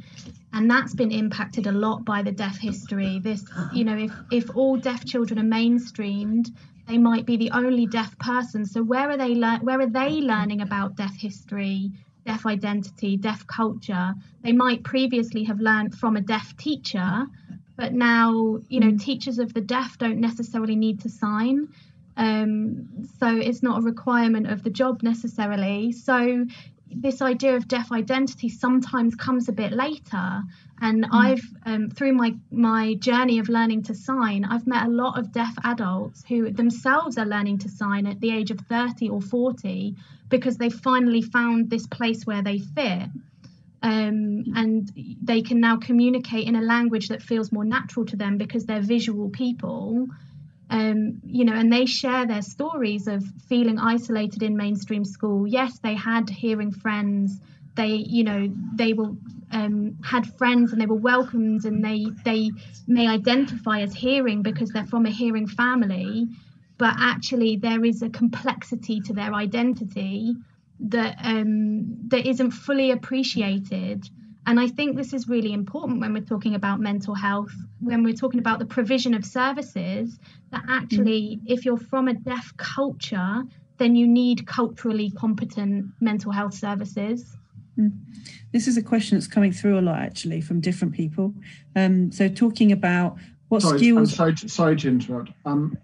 and 0.54 0.70
that's 0.70 0.94
been 0.94 1.12
impacted 1.12 1.68
a 1.68 1.72
lot 1.72 2.04
by 2.06 2.22
the 2.22 2.32
deaf 2.32 2.58
history. 2.58 3.20
This, 3.20 3.44
you 3.74 3.84
know, 3.84 3.98
if 3.98 4.12
if 4.32 4.56
all 4.56 4.78
deaf 4.78 5.06
children 5.06 5.40
are 5.40 5.58
mainstreamed, 5.60 6.50
they 6.88 6.98
might 6.98 7.26
be 7.26 7.38
the 7.38 7.52
only 7.52 7.86
deaf 7.86 8.18
person. 8.20 8.66
So 8.66 8.84
where 8.84 9.10
are 9.10 9.18
they 9.18 9.36
le- 9.36 9.60
where 9.62 9.80
are 9.80 9.90
they 9.90 10.22
learning 10.22 10.62
about 10.62 10.96
deaf 10.96 11.16
history, 11.16 11.92
deaf 12.26 12.46
identity, 12.46 13.18
deaf 13.18 13.46
culture? 13.48 14.14
They 14.44 14.52
might 14.52 14.84
previously 14.84 15.44
have 15.46 15.60
learned 15.60 15.96
from 15.96 16.18
a 16.18 16.22
deaf 16.22 16.56
teacher, 16.58 17.28
but 17.78 17.94
now 17.94 18.60
you 18.70 18.80
know 18.80 18.92
mm. 18.92 19.02
teachers 19.02 19.40
of 19.40 19.54
the 19.54 19.62
deaf 19.62 19.98
don't 19.98 20.20
necessarily 20.20 20.76
need 20.76 21.02
to 21.02 21.10
sign 21.10 21.70
um, 22.18 22.88
so 23.20 23.28
it's 23.28 23.64
not 23.64 23.80
a 23.80 23.82
requirement 23.82 24.48
of 24.48 24.64
the 24.64 24.70
job 24.70 25.02
necessarily. 25.04 25.92
So 25.92 26.46
this 26.95 27.21
idea 27.21 27.56
of 27.56 27.67
deaf 27.67 27.91
identity 27.91 28.49
sometimes 28.49 29.15
comes 29.15 29.49
a 29.49 29.51
bit 29.51 29.71
later. 29.71 30.41
And 30.80 31.06
mm. 31.06 31.10
I've, 31.12 31.43
um, 31.65 31.89
through 31.89 32.13
my, 32.13 32.36
my 32.51 32.95
journey 32.95 33.39
of 33.39 33.49
learning 33.49 33.84
to 33.84 33.95
sign, 33.95 34.45
I've 34.45 34.67
met 34.67 34.88
a 34.88 34.89
lot 34.89 35.17
of 35.17 35.32
deaf 35.32 35.54
adults 35.63 36.23
who 36.27 36.51
themselves 36.51 37.17
are 37.17 37.25
learning 37.25 37.60
to 37.60 37.69
sign 37.69 38.08
at 38.08 38.19
the 38.19 38.32
age 38.32 38.51
of 38.51 38.60
30 38.62 39.10
or 39.10 39.21
40 39.21 39.95
because 40.30 40.58
they 40.58 40.69
finally 40.69 41.21
found 41.21 41.69
this 41.69 41.88
place 41.88 42.25
where 42.25 42.41
they 42.41 42.60
fit. 42.60 43.10
Um, 43.84 44.43
and 44.56 44.91
they 45.23 45.41
can 45.41 45.60
now 45.60 45.77
communicate 45.77 46.47
in 46.47 46.56
a 46.56 46.62
language 46.62 47.08
that 47.08 47.23
feels 47.23 47.51
more 47.51 47.65
natural 47.65 48.06
to 48.08 48.15
them 48.15 48.38
because 48.38 48.65
they're 48.65 48.80
visual 48.80 49.30
people 49.30 50.08
um, 50.72 51.20
you 51.26 51.44
know, 51.44 51.54
and 51.54 51.72
they 51.72 51.86
share 51.86 52.26
their 52.26 52.42
stories 52.42 53.08
of 53.08 53.24
feeling 53.50 53.78
isolated 53.78 54.42
in 54.42 54.56
mainstream 54.56 55.04
school. 55.04 55.46
Yes, 55.46 55.78
they 55.80 55.96
had 55.96 56.30
hearing 56.30 56.72
friends. 56.72 57.40
They, 57.76 57.96
you 57.96 58.24
know, 58.24 58.48
they 58.76 58.94
were 58.94 59.12
um, 59.52 59.98
had 60.04 60.26
friends 60.38 60.72
and 60.72 60.82
they 60.82 60.86
were 60.86 60.96
welcomed, 60.96 61.66
and 61.66 61.84
they 61.84 62.06
they 62.24 62.52
may 62.88 63.08
identify 63.08 63.82
as 63.82 63.94
hearing 63.94 64.44
because 64.44 64.70
they're 64.70 64.86
from 64.86 65.06
a 65.06 65.10
hearing 65.10 65.48
family, 65.48 66.28
but 66.78 66.96
actually 66.98 67.58
there 67.58 67.84
is 67.84 68.02
a 68.02 68.10
complexity 68.10 69.02
to 69.02 69.14
their 69.14 69.34
identity 69.34 70.36
that 70.80 71.18
um, 71.22 72.08
that 72.08 72.26
isn't 72.26 72.52
fully 72.52 72.92
appreciated. 72.92 74.10
And 74.47 74.60
I 74.60 74.67
think 74.67 74.95
this 74.95 75.13
is 75.13 75.27
really 75.27 75.54
important 75.54 75.99
when 75.99 76.13
we're 76.13 76.21
talking 76.21 76.56
about 76.56 76.80
mental 76.80 77.13
health, 77.13 77.51
when 77.80 78.04
we're 78.04 78.15
talking 78.15 78.39
about 78.39 78.60
the 78.60 78.65
provision 78.65 79.13
of 79.13 79.23
services, 79.23 80.17
that 80.51 80.63
actually, 80.67 81.38
mm. 81.38 81.41
if 81.45 81.63
you're 81.63 81.77
from 81.77 82.08
a 82.08 82.13
deaf 82.13 82.51
culture, 82.58 83.43
then 83.77 83.95
you 83.95 84.08
need 84.08 84.47
culturally 84.47 85.12
competent 85.12 85.86
mental 85.99 86.32
health 86.32 86.54
services. 86.54 87.38
Mm. 87.77 87.91
This 88.51 88.67
is 88.67 88.77
a 88.77 88.84
question 88.84 89.17
that's 89.17 89.27
coming 89.27 89.51
through 89.51 89.80
a 89.80 89.82
lot 89.82 89.99
actually 89.99 90.41
from 90.41 90.60
different 90.60 90.93
people. 90.93 91.34
Um, 91.75 92.12
so, 92.12 92.27
talking 92.27 92.71
about 92.71 93.17
what 93.49 93.62
sorry, 93.62 93.80
skills. 93.80 93.97
I'm 93.97 94.06
sorry, 94.06 94.36
to, 94.36 94.49
sorry 94.49 94.75
to 94.77 94.88
interrupt. 94.88 95.32
Um, 95.45 95.77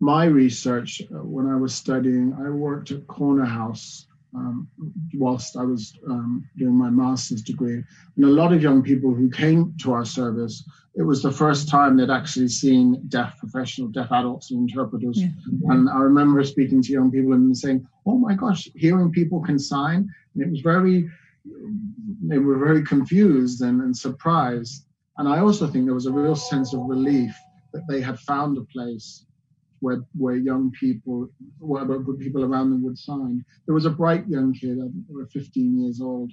my 0.00 0.24
research, 0.26 1.02
uh, 1.02 1.24
when 1.24 1.46
I 1.46 1.56
was 1.56 1.74
studying, 1.74 2.36
I 2.38 2.50
worked 2.50 2.90
at 2.90 3.06
Corner 3.06 3.44
House 3.44 4.07
um, 4.34 4.68
whilst 5.14 5.56
I 5.56 5.62
was 5.62 5.98
um, 6.08 6.44
doing 6.56 6.74
my 6.74 6.90
master's 6.90 7.42
degree. 7.42 7.82
And 8.16 8.24
a 8.24 8.28
lot 8.28 8.52
of 8.52 8.62
young 8.62 8.82
people 8.82 9.14
who 9.14 9.30
came 9.30 9.74
to 9.82 9.92
our 9.92 10.04
service, 10.04 10.68
it 10.94 11.02
was 11.02 11.22
the 11.22 11.32
first 11.32 11.68
time 11.68 11.96
they'd 11.96 12.10
actually 12.10 12.48
seen 12.48 13.02
deaf 13.08 13.38
professional, 13.38 13.88
deaf 13.88 14.10
adults 14.12 14.50
and 14.50 14.68
interpreters. 14.68 15.20
Yeah. 15.22 15.28
And 15.72 15.88
I 15.88 15.98
remember 15.98 16.42
speaking 16.44 16.82
to 16.82 16.92
young 16.92 17.10
people 17.10 17.32
and 17.32 17.56
saying, 17.56 17.86
oh 18.06 18.18
my 18.18 18.34
gosh, 18.34 18.68
hearing 18.74 19.10
people 19.12 19.40
can 19.40 19.58
sign. 19.58 20.08
And 20.34 20.42
it 20.42 20.50
was 20.50 20.60
very, 20.60 21.08
they 22.22 22.38
were 22.38 22.58
very 22.58 22.84
confused 22.84 23.62
and, 23.62 23.80
and 23.80 23.96
surprised. 23.96 24.84
And 25.16 25.28
I 25.28 25.40
also 25.40 25.66
think 25.66 25.84
there 25.84 25.94
was 25.94 26.06
a 26.06 26.12
real 26.12 26.36
sense 26.36 26.74
of 26.74 26.80
relief 26.86 27.34
that 27.72 27.86
they 27.88 28.00
had 28.00 28.18
found 28.20 28.58
a 28.58 28.62
place 28.62 29.24
where 29.80 30.04
where 30.16 30.36
young 30.36 30.70
people, 30.72 31.28
where 31.58 31.84
people 32.18 32.44
around 32.44 32.70
them 32.70 32.82
would 32.82 32.98
sign. 32.98 33.44
There 33.66 33.74
was 33.74 33.86
a 33.86 33.90
bright 33.90 34.26
young 34.28 34.52
kid, 34.52 34.78
they 34.78 35.14
were 35.14 35.26
15 35.26 35.80
years 35.80 36.00
old, 36.00 36.32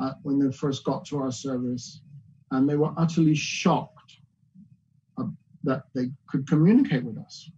uh, 0.00 0.12
when 0.22 0.38
they 0.38 0.54
first 0.54 0.84
got 0.84 1.04
to 1.06 1.18
our 1.18 1.32
service, 1.32 2.00
and 2.50 2.68
they 2.68 2.76
were 2.76 2.92
utterly 2.96 3.34
shocked 3.34 4.18
uh, 5.18 5.24
that 5.64 5.84
they 5.94 6.10
could 6.28 6.48
communicate 6.48 7.04
with 7.04 7.18
us. 7.18 7.50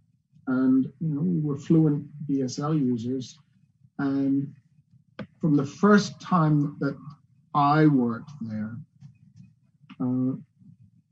And 0.47 0.85
you 0.99 1.13
know, 1.13 1.21
we 1.21 1.39
were 1.39 1.57
fluent 1.57 2.05
BSL 2.27 2.79
users, 2.79 3.37
and 3.99 4.53
from 5.39 5.55
the 5.55 5.65
first 5.65 6.19
time 6.19 6.77
that 6.79 6.97
I 7.53 7.85
worked 7.85 8.31
there, 8.41 8.75
uh, 10.01 10.33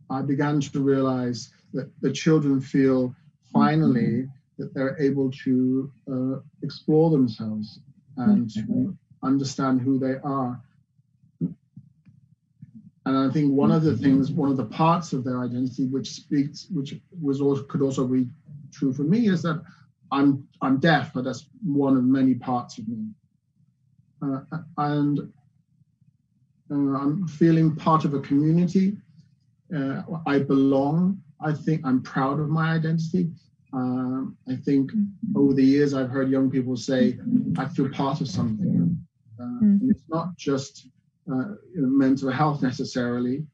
I 0.09 0.21
began 0.21 0.59
to 0.61 0.79
realize 0.79 1.51
that 1.73 1.89
the 2.01 2.11
children 2.11 2.61
feel 2.61 3.13
finally 3.57 4.27
that 4.57 4.73
they're 4.73 4.99
able 4.99 5.31
to 5.31 5.91
uh, 6.11 6.39
explore 6.63 7.09
themselves 7.09 7.79
and 8.17 8.49
to 8.49 8.61
mm-hmm. 8.61 8.89
understand 9.23 9.81
who 9.81 9.99
they 9.99 10.15
are. 10.23 10.61
And 13.05 13.17
I 13.17 13.29
think 13.31 13.53
one 13.53 13.71
of 13.71 13.83
the 13.83 13.95
things, 13.95 14.31
one 14.31 14.51
of 14.51 14.57
the 14.57 14.65
parts 14.65 15.13
of 15.13 15.23
their 15.23 15.41
identity, 15.41 15.85
which 15.85 16.09
speaks, 16.09 16.67
which 16.69 16.99
was 17.21 17.39
also 17.39 17.63
could 17.63 17.81
also 17.81 18.05
be 18.05 18.27
true 18.73 18.91
for 18.91 19.03
me, 19.03 19.29
is 19.29 19.41
that 19.43 19.63
I'm 20.11 20.45
I'm 20.61 20.79
deaf, 20.79 21.13
but 21.13 21.23
that's 21.23 21.47
one 21.63 21.95
of 21.95 22.03
many 22.03 22.33
parts 22.33 22.77
of 22.77 22.87
me. 22.89 23.05
Uh, 24.21 24.41
and 24.77 25.19
uh, 26.69 26.73
I'm 26.73 27.27
feeling 27.27 27.75
part 27.75 28.03
of 28.03 28.13
a 28.13 28.19
community. 28.19 28.97
Uh, 29.73 30.01
I 30.25 30.39
belong. 30.39 31.21
I 31.39 31.53
think 31.53 31.85
I'm 31.85 32.01
proud 32.01 32.39
of 32.39 32.49
my 32.49 32.73
identity. 32.73 33.29
Um, 33.73 34.38
I 34.47 34.56
think 34.56 34.91
over 35.36 35.53
the 35.53 35.63
years 35.63 35.93
I've 35.93 36.10
heard 36.10 36.30
young 36.30 36.49
people 36.49 36.77
say, 36.77 37.19
"I 37.58 37.67
feel 37.67 37.89
part 37.89 38.21
of 38.21 38.30
something." 38.30 38.97
Uh, 39.39 39.43
mm. 39.43 39.80
it's 39.89 40.03
not 40.08 40.36
just 40.38 40.88
uh, 41.32 41.56
mental 41.75 42.32
health 42.32 42.62
necessarily, 42.62 43.45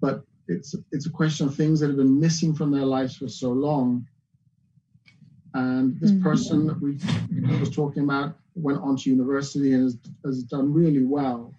but 0.00 0.24
it's 0.48 0.74
it's 0.92 1.06
a 1.06 1.10
question 1.10 1.46
of 1.46 1.54
things 1.54 1.80
that 1.80 1.88
have 1.88 1.96
been 1.96 2.18
missing 2.18 2.54
from 2.54 2.70
their 2.70 2.86
lives 2.86 3.16
for 3.16 3.28
so 3.28 3.52
long. 3.52 4.06
And 5.52 6.00
this 6.00 6.12
mm-hmm. 6.12 6.22
person 6.22 6.66
that 6.66 6.80
we 6.80 6.98
was 7.58 7.70
talking 7.70 8.04
about 8.04 8.36
went 8.54 8.80
on 8.80 8.96
to 8.96 9.10
university 9.10 9.72
and 9.72 9.82
has, 9.82 9.98
has 10.24 10.42
done 10.44 10.72
really 10.72 11.04
well. 11.04 11.52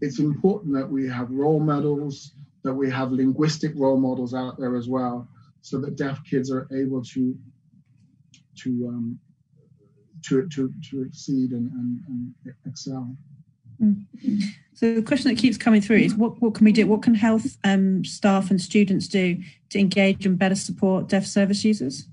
It's 0.00 0.20
important 0.20 0.74
that 0.74 0.88
we 0.88 1.06
have 1.08 1.30
role 1.30 1.60
models, 1.60 2.32
that 2.62 2.72
we 2.72 2.90
have 2.90 3.12
linguistic 3.12 3.72
role 3.76 3.98
models 3.98 4.32
out 4.32 4.58
there 4.58 4.74
as 4.74 4.88
well, 4.88 5.28
so 5.66 5.80
that 5.80 5.96
deaf 5.96 6.20
kids 6.30 6.48
are 6.50 6.68
able 6.72 7.02
to 7.02 7.36
to 8.62 8.70
um, 8.88 9.18
to, 10.22 10.48
to, 10.48 10.72
to 10.90 11.02
exceed 11.02 11.50
and, 11.52 11.70
and, 11.70 12.00
and 12.08 12.54
excel. 12.66 13.16
Mm. 13.80 14.04
So 14.74 14.94
the 14.94 15.02
question 15.02 15.30
that 15.30 15.40
keeps 15.40 15.56
coming 15.56 15.80
through 15.80 15.98
is 15.98 16.14
what, 16.14 16.40
what 16.40 16.54
can 16.54 16.64
we 16.64 16.72
do? 16.72 16.86
What 16.86 17.02
can 17.02 17.14
health 17.14 17.58
um, 17.64 18.04
staff 18.04 18.50
and 18.50 18.60
students 18.60 19.08
do 19.08 19.38
to 19.70 19.78
engage 19.78 20.24
and 20.24 20.38
better 20.38 20.54
support 20.54 21.08
deaf 21.08 21.26
service 21.26 21.64
users? 21.64 22.08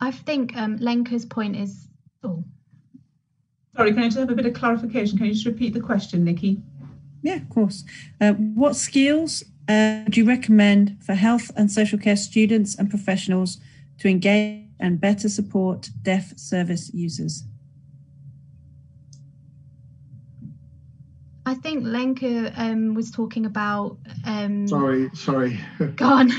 I 0.00 0.10
think 0.10 0.56
um, 0.56 0.78
Lenka's 0.78 1.24
point 1.24 1.56
is. 1.56 1.88
Oh. 2.22 2.44
Sorry, 3.76 3.92
can 3.92 4.02
I 4.02 4.06
just 4.06 4.18
have 4.18 4.30
a 4.30 4.34
bit 4.34 4.46
of 4.46 4.54
clarification? 4.54 5.16
Can 5.16 5.26
you 5.26 5.32
just 5.32 5.46
repeat 5.46 5.74
the 5.74 5.80
question, 5.80 6.24
Nicky? 6.24 6.62
Yeah, 7.22 7.36
of 7.36 7.48
course. 7.48 7.84
Uh, 8.20 8.32
what 8.32 8.76
skills 8.76 9.44
uh, 9.68 10.04
do 10.08 10.20
you 10.20 10.26
recommend 10.26 10.96
for 11.04 11.14
health 11.14 11.50
and 11.56 11.70
social 11.70 11.98
care 11.98 12.16
students 12.16 12.74
and 12.74 12.88
professionals 12.88 13.58
to 13.98 14.08
engage 14.08 14.64
and 14.80 15.00
better 15.00 15.28
support 15.28 15.90
deaf 16.02 16.36
service 16.38 16.90
users? 16.94 17.44
I 21.46 21.54
think 21.54 21.84
Lenka 21.84 22.52
um, 22.56 22.94
was 22.94 23.10
talking 23.10 23.44
about. 23.46 23.98
Um, 24.24 24.68
sorry, 24.68 25.10
sorry. 25.14 25.58
Go 25.96 26.06
on. 26.06 26.30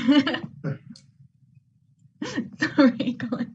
sorry, 2.58 3.12
go 3.12 3.28
on. 3.36 3.54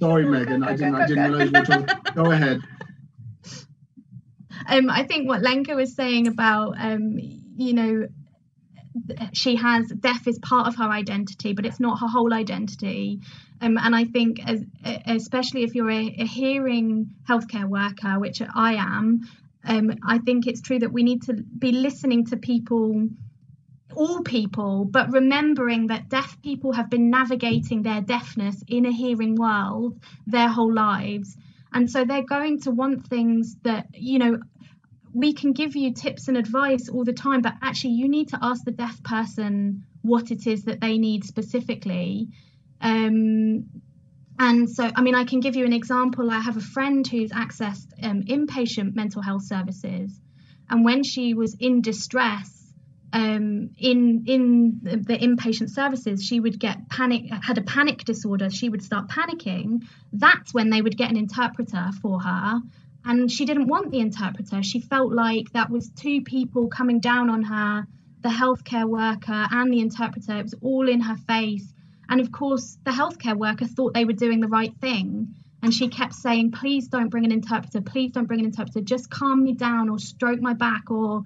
Sorry, 0.00 0.24
Meghan. 0.24 0.66
I 0.66 0.72
didn't. 0.76 0.94
I 0.94 1.06
didn't 1.06 1.30
realize 1.30 1.50
you 1.50 1.60
were 1.60 1.64
talking. 1.64 2.14
Go 2.14 2.30
ahead. 2.32 2.60
Um, 4.68 4.90
I 4.90 5.04
think 5.04 5.28
what 5.28 5.42
Lenka 5.42 5.74
was 5.74 5.94
saying 5.94 6.26
about, 6.26 6.74
um, 6.78 7.18
you 7.18 7.74
know, 7.74 8.08
she 9.32 9.56
has 9.56 9.88
deaf 9.88 10.26
is 10.26 10.38
part 10.38 10.66
of 10.66 10.76
her 10.76 10.88
identity, 10.88 11.52
but 11.52 11.66
it's 11.66 11.80
not 11.80 12.00
her 12.00 12.08
whole 12.08 12.32
identity. 12.32 13.20
Um, 13.60 13.78
and 13.78 13.94
I 13.94 14.04
think, 14.04 14.40
as, 14.46 14.64
especially 15.06 15.62
if 15.64 15.74
you're 15.74 15.90
a, 15.90 16.16
a, 16.18 16.26
hearing 16.26 17.10
healthcare 17.28 17.68
worker, 17.68 18.18
which 18.18 18.42
I 18.42 18.74
am, 18.74 19.28
um, 19.64 19.92
I 20.06 20.18
think 20.18 20.46
it's 20.46 20.60
true 20.60 20.78
that 20.78 20.92
we 20.92 21.02
need 21.02 21.22
to 21.22 21.34
be 21.34 21.72
listening 21.72 22.26
to 22.26 22.36
people, 22.36 23.08
all 23.94 24.22
people, 24.22 24.84
but 24.84 25.10
remembering 25.10 25.88
that 25.88 26.08
deaf 26.08 26.40
people 26.42 26.72
have 26.72 26.90
been 26.90 27.10
navigating 27.10 27.82
their 27.82 28.00
deafness 28.00 28.62
in 28.68 28.86
a 28.86 28.92
hearing 28.92 29.34
world 29.36 29.98
their 30.26 30.48
whole 30.48 30.72
lives. 30.72 31.36
And 31.72 31.90
so 31.90 32.04
they're 32.04 32.22
going 32.22 32.60
to 32.60 32.70
want 32.70 33.06
things 33.08 33.56
that, 33.62 33.88
you 33.92 34.18
know, 34.18 34.38
we 35.16 35.32
can 35.32 35.52
give 35.52 35.74
you 35.74 35.94
tips 35.94 36.28
and 36.28 36.36
advice 36.36 36.90
all 36.90 37.02
the 37.02 37.14
time, 37.14 37.40
but 37.40 37.54
actually, 37.62 37.94
you 37.94 38.06
need 38.06 38.28
to 38.28 38.38
ask 38.42 38.62
the 38.64 38.70
deaf 38.70 39.02
person 39.02 39.86
what 40.02 40.30
it 40.30 40.46
is 40.46 40.64
that 40.64 40.78
they 40.78 40.98
need 40.98 41.24
specifically. 41.24 42.28
Um, 42.82 43.64
and 44.38 44.68
so, 44.68 44.90
I 44.94 45.00
mean, 45.00 45.14
I 45.14 45.24
can 45.24 45.40
give 45.40 45.56
you 45.56 45.64
an 45.64 45.72
example. 45.72 46.30
I 46.30 46.40
have 46.40 46.58
a 46.58 46.60
friend 46.60 47.06
who's 47.06 47.30
accessed 47.30 47.86
um, 48.02 48.24
inpatient 48.24 48.94
mental 48.94 49.22
health 49.22 49.44
services, 49.44 50.20
and 50.68 50.84
when 50.84 51.02
she 51.02 51.32
was 51.32 51.56
in 51.58 51.80
distress, 51.80 52.52
um, 53.14 53.70
in 53.78 54.24
in 54.26 54.80
the, 54.82 54.96
the, 54.98 55.16
inpatient 55.16 55.70
services, 55.70 56.22
she 56.22 56.40
would 56.40 56.60
get 56.60 56.90
panic, 56.90 57.32
had 57.42 57.56
a 57.56 57.62
panic 57.62 58.04
disorder. 58.04 58.50
She 58.50 58.68
would 58.68 58.82
start 58.82 59.08
panicking. 59.08 59.86
That's 60.12 60.52
when 60.52 60.68
they 60.68 60.82
would 60.82 60.98
get 60.98 61.08
an 61.08 61.16
interpreter 61.16 61.88
for 62.02 62.20
her, 62.20 62.60
and 63.06 63.30
she 63.30 63.44
didn't 63.44 63.68
want 63.68 63.92
the 63.92 64.00
interpreter. 64.00 64.64
She 64.64 64.80
felt 64.80 65.12
like 65.12 65.52
that 65.52 65.70
was 65.70 65.88
two 65.90 66.22
people 66.22 66.66
coming 66.66 66.98
down 66.98 67.30
on 67.30 67.44
her, 67.44 67.86
the 68.22 68.28
healthcare 68.28 68.88
worker 68.88 69.46
and 69.50 69.72
the 69.72 69.78
interpreter. 69.78 70.36
It 70.36 70.42
was 70.42 70.54
all 70.60 70.88
in 70.88 71.00
her 71.00 71.16
face. 71.16 71.72
And 72.08 72.20
of 72.20 72.32
course, 72.32 72.76
the 72.84 72.90
healthcare 72.90 73.36
worker 73.36 73.66
thought 73.66 73.94
they 73.94 74.04
were 74.04 74.12
doing 74.12 74.40
the 74.40 74.48
right 74.48 74.74
thing. 74.80 75.36
And 75.62 75.72
she 75.72 75.86
kept 75.86 76.14
saying, 76.14 76.50
please 76.50 76.88
don't 76.88 77.08
bring 77.08 77.24
an 77.24 77.30
interpreter. 77.30 77.80
Please 77.80 78.10
don't 78.10 78.26
bring 78.26 78.40
an 78.40 78.46
interpreter. 78.46 78.80
Just 78.80 79.08
calm 79.08 79.44
me 79.44 79.52
down 79.52 79.88
or 79.88 80.00
stroke 80.00 80.40
my 80.40 80.54
back 80.54 80.90
or 80.90 81.22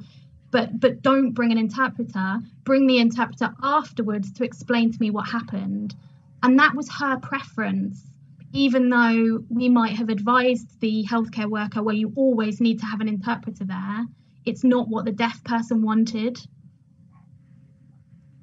but 0.50 0.78
but 0.78 1.00
don't 1.00 1.32
bring 1.32 1.50
an 1.50 1.58
interpreter. 1.58 2.40
Bring 2.64 2.88
the 2.88 2.98
interpreter 2.98 3.54
afterwards 3.62 4.32
to 4.32 4.44
explain 4.44 4.92
to 4.92 4.98
me 5.00 5.10
what 5.10 5.28
happened. 5.28 5.94
And 6.42 6.58
that 6.58 6.74
was 6.74 6.90
her 6.90 7.18
preference 7.18 8.09
even 8.52 8.88
though 8.88 9.44
we 9.48 9.68
might 9.68 9.92
have 9.92 10.08
advised 10.08 10.80
the 10.80 11.04
healthcare 11.08 11.48
worker 11.48 11.82
where 11.82 11.94
you 11.94 12.12
always 12.16 12.60
need 12.60 12.80
to 12.80 12.86
have 12.86 13.00
an 13.00 13.08
interpreter 13.08 13.64
there, 13.64 14.06
it's 14.44 14.64
not 14.64 14.88
what 14.88 15.04
the 15.04 15.12
deaf 15.12 15.42
person 15.44 15.82
wanted. 15.82 16.38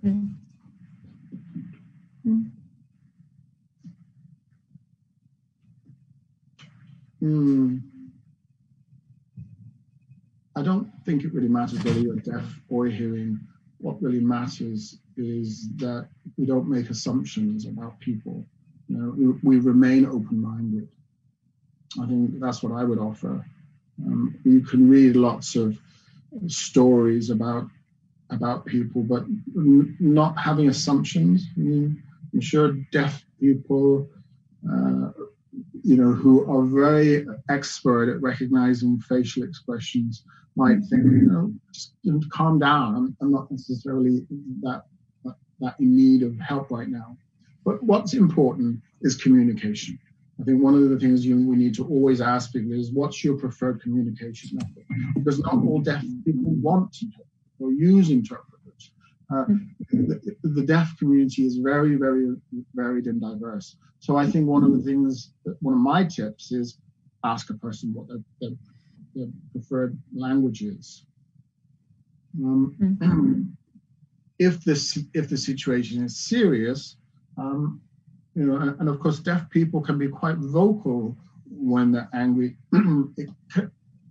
Mm. 0.04 0.36
Mm. 7.22 7.82
I 10.56 10.62
don't 10.62 10.90
think 11.06 11.24
it 11.24 11.34
really 11.34 11.48
matters 11.48 11.84
whether 11.84 12.00
you're 12.00 12.16
deaf 12.16 12.44
or 12.70 12.86
hearing. 12.86 13.40
What 13.80 14.02
really 14.02 14.20
matters 14.20 15.00
is 15.18 15.70
that 15.78 16.08
we 16.38 16.46
don't 16.46 16.70
make 16.70 16.90
assumptions 16.90 17.66
about 17.66 18.00
people 18.00 18.46
know, 18.98 19.38
we, 19.44 19.58
we 19.58 19.60
remain 19.60 20.06
open-minded. 20.06 20.88
I 22.02 22.06
think 22.06 22.40
that's 22.40 22.62
what 22.64 22.74
I 22.74 22.84
would 22.84 23.00
offer. 23.00 23.46
Um, 24.06 24.38
you 24.44 24.62
can 24.62 24.90
read 24.90 25.16
lots 25.16 25.56
of 25.56 25.80
stories 26.48 27.30
about 27.30 27.68
about 28.30 28.66
people, 28.66 29.04
but 29.04 29.24
n- 29.56 29.96
not 30.00 30.38
having 30.38 30.68
assumptions. 30.68 31.46
I 31.56 31.60
mean, 31.62 32.04
I'm 32.34 32.42
sure 32.42 32.74
deaf 32.92 33.24
people, 33.40 34.10
uh, 34.70 35.12
you 35.84 35.96
know, 35.96 36.12
who 36.12 36.34
are 36.52 36.66
very 36.66 37.26
expert 37.50 38.10
at 38.14 38.22
recognizing 38.22 39.00
facial 39.00 39.44
expressions, 39.44 40.24
might 40.56 40.80
think, 40.90 41.04
you 41.06 41.30
know, 41.32 41.54
just 41.74 41.94
calm 42.32 42.60
down. 42.60 42.96
I'm, 42.96 43.18
I'm 43.22 43.32
not 43.32 43.50
necessarily 43.50 44.26
that 44.62 44.84
that 45.60 45.80
in 45.80 45.96
need 45.96 46.22
of 46.22 46.38
help 46.40 46.70
right 46.70 46.90
now. 46.90 47.18
But 47.68 47.84
what's 47.84 48.14
important 48.14 48.80
is 49.02 49.18
communication. 49.18 50.00
I 50.40 50.44
think 50.46 50.64
one 50.64 50.74
of 50.74 50.90
the 50.90 50.98
things 50.98 51.26
you, 51.26 51.36
we 51.36 51.58
need 51.58 51.76
to 51.76 51.86
always 51.86 52.22
ask 52.22 52.54
people 52.54 52.72
is 52.72 52.94
what's 52.94 53.26
your 53.26 53.36
preferred 53.36 53.82
communication 53.82 54.52
method? 54.54 54.86
Because 55.16 55.40
not 55.40 55.56
all 55.56 55.82
deaf 55.82 56.02
people 56.24 56.54
want 56.68 56.94
to 56.94 57.08
or 57.60 57.74
use 57.74 58.10
interpreters. 58.10 58.92
Uh, 59.30 59.44
the, 59.92 60.38
the, 60.44 60.62
deaf 60.62 60.98
community 60.98 61.46
is 61.46 61.58
very, 61.58 61.96
very 61.96 62.38
varied 62.74 63.08
and 63.08 63.20
diverse. 63.20 63.76
So 64.00 64.16
I 64.16 64.28
think 64.28 64.48
one 64.48 64.64
of 64.64 64.72
the 64.72 64.82
things, 64.82 65.34
one 65.60 65.74
of 65.74 65.82
my 65.82 66.06
tips 66.06 66.54
is 66.54 66.78
ask 67.26 67.50
a 67.50 67.56
person 67.56 67.94
what 67.94 68.08
their, 68.08 68.20
their, 68.40 68.52
their 69.14 69.28
preferred 69.52 70.00
language 70.16 70.62
is. 70.62 71.04
Um, 72.42 72.78
mm-hmm. 72.82 73.42
if 74.40 74.64
this 74.64 74.98
if 75.14 75.28
the 75.28 75.38
situation 75.38 76.06
is 76.06 76.16
serious, 76.16 76.96
um, 77.38 77.82
you 78.36 78.46
know, 78.46 78.76
and 78.80 78.88
of 78.88 79.00
course, 79.00 79.20
deaf 79.20 79.50
people 79.50 79.82
can 79.82 79.98
be 79.98 80.08
quite 80.08 80.38
vocal 80.38 81.18
when 81.50 81.92
they're 81.92 82.10
angry. 82.14 82.56
it, 83.18 83.30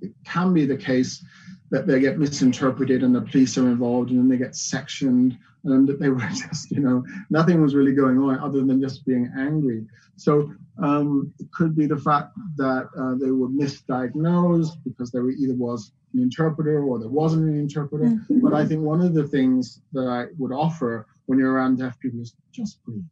it 0.00 0.12
can 0.24 0.52
be 0.52 0.66
the 0.66 0.76
case 0.76 1.24
that 1.70 1.86
they 1.86 2.00
get 2.00 2.18
misinterpreted 2.18 3.02
and 3.02 3.14
the 3.14 3.20
police 3.20 3.58
are 3.58 3.68
involved 3.68 4.10
and 4.10 4.18
then 4.18 4.28
they 4.28 4.36
get 4.36 4.54
sectioned 4.54 5.36
and 5.64 5.88
that 5.88 5.98
they 5.98 6.08
were 6.10 6.20
just, 6.20 6.70
you 6.70 6.80
know, 6.80 7.04
nothing 7.30 7.60
was 7.60 7.74
really 7.74 7.92
going 7.92 8.18
on 8.18 8.38
other 8.38 8.64
than 8.64 8.80
just 8.80 9.04
being 9.04 9.32
angry. 9.36 9.84
So 10.16 10.52
um, 10.82 11.32
it 11.38 11.50
could 11.52 11.76
be 11.76 11.86
the 11.86 11.98
fact 11.98 12.32
that 12.56 12.88
uh, 12.98 13.14
they 13.22 13.30
were 13.30 13.48
misdiagnosed 13.48 14.76
because 14.84 15.10
there 15.10 15.28
either 15.28 15.54
was 15.54 15.92
an 16.14 16.22
interpreter 16.22 16.82
or 16.82 16.98
there 16.98 17.08
wasn't 17.08 17.48
an 17.48 17.58
interpreter. 17.58 18.06
Mm-hmm. 18.06 18.40
But 18.40 18.54
I 18.54 18.64
think 18.64 18.82
one 18.82 19.00
of 19.00 19.14
the 19.14 19.26
things 19.28 19.80
that 19.92 20.08
I 20.08 20.26
would 20.38 20.52
offer 20.52 21.06
when 21.26 21.38
you're 21.38 21.52
around 21.52 21.78
deaf 21.78 21.98
people 21.98 22.20
is 22.20 22.34
just 22.52 22.82
breathe. 22.84 23.04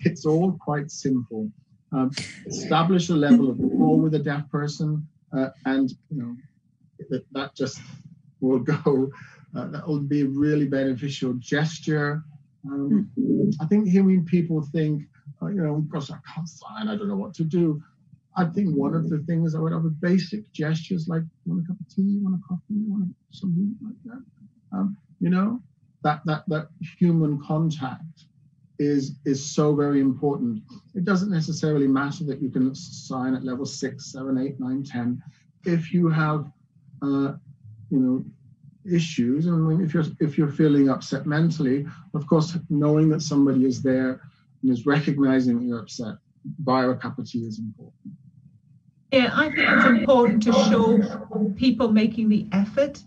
It's 0.00 0.26
all 0.26 0.52
quite 0.52 0.90
simple. 0.90 1.50
Um, 1.92 2.12
establish 2.46 3.08
a 3.08 3.14
level 3.14 3.50
of 3.50 3.58
rapport 3.58 3.98
with 3.98 4.14
a 4.14 4.18
deaf 4.18 4.48
person, 4.50 5.06
uh, 5.36 5.48
and 5.64 5.90
you 6.10 6.22
know 6.22 6.36
that, 7.10 7.24
that 7.32 7.54
just 7.56 7.80
will 8.40 8.60
go. 8.60 9.10
Uh, 9.56 9.66
that 9.66 9.86
will 9.86 10.00
be 10.00 10.20
a 10.20 10.26
really 10.26 10.66
beneficial 10.66 11.32
gesture. 11.34 12.22
Um, 12.64 13.10
I 13.60 13.66
think 13.66 13.88
hearing 13.88 14.24
people 14.24 14.62
think, 14.72 15.02
oh, 15.42 15.48
you 15.48 15.60
know, 15.60 15.84
gosh, 15.88 16.10
I 16.10 16.18
can't 16.32 16.48
sign, 16.48 16.88
I 16.88 16.94
don't 16.94 17.08
know 17.08 17.16
what 17.16 17.34
to 17.34 17.44
do. 17.44 17.82
I 18.36 18.44
think 18.44 18.76
one 18.76 18.94
of 18.94 19.10
the 19.10 19.18
things 19.26 19.54
I 19.54 19.58
would 19.58 19.72
have 19.72 19.84
a 19.84 19.88
basic 19.88 20.50
gestures 20.52 21.08
like 21.08 21.22
want 21.46 21.64
a 21.64 21.66
cup 21.66 21.80
of 21.80 21.88
tea, 21.88 22.20
want 22.22 22.40
a 22.40 22.48
coffee, 22.48 22.84
want 22.86 23.12
something 23.30 23.74
like 23.82 23.96
that. 24.04 24.24
Um, 24.72 24.96
you 25.18 25.30
know, 25.30 25.60
that 26.04 26.22
that 26.26 26.44
that 26.46 26.68
human 26.98 27.42
contact 27.42 28.26
is 28.80 29.12
is 29.26 29.44
so 29.44 29.76
very 29.76 30.00
important. 30.00 30.62
It 30.94 31.04
doesn't 31.04 31.30
necessarily 31.30 31.86
matter 31.86 32.24
that 32.24 32.40
you 32.40 32.48
can 32.48 32.74
sign 32.74 33.34
at 33.34 33.44
level 33.44 33.66
six, 33.66 34.10
seven, 34.10 34.38
eight, 34.38 34.58
nine, 34.58 34.82
ten. 34.82 35.22
If 35.64 35.92
you 35.92 36.08
have, 36.08 36.50
uh, 37.02 37.34
you 37.90 37.98
know, 37.98 38.24
issues, 38.90 39.46
and 39.46 39.82
if 39.82 39.92
you're 39.92 40.06
if 40.18 40.38
you're 40.38 40.50
feeling 40.50 40.88
upset 40.88 41.26
mentally, 41.26 41.86
of 42.14 42.26
course, 42.26 42.56
knowing 42.70 43.10
that 43.10 43.20
somebody 43.20 43.66
is 43.66 43.82
there 43.82 44.22
and 44.62 44.72
is 44.72 44.86
recognizing 44.86 45.58
that 45.58 45.66
you're 45.66 45.80
upset, 45.80 46.14
buy 46.60 46.86
a 46.86 46.94
cup 46.94 47.18
of 47.18 47.30
tea 47.30 47.40
is 47.40 47.58
important. 47.58 48.14
Yeah, 49.12 49.30
I 49.34 49.50
think 49.50 49.68
it's 49.68 49.86
important 49.86 50.42
to 50.44 50.52
show 50.52 51.52
people 51.56 51.92
making 51.92 52.30
the 52.30 52.46
effort 52.52 53.02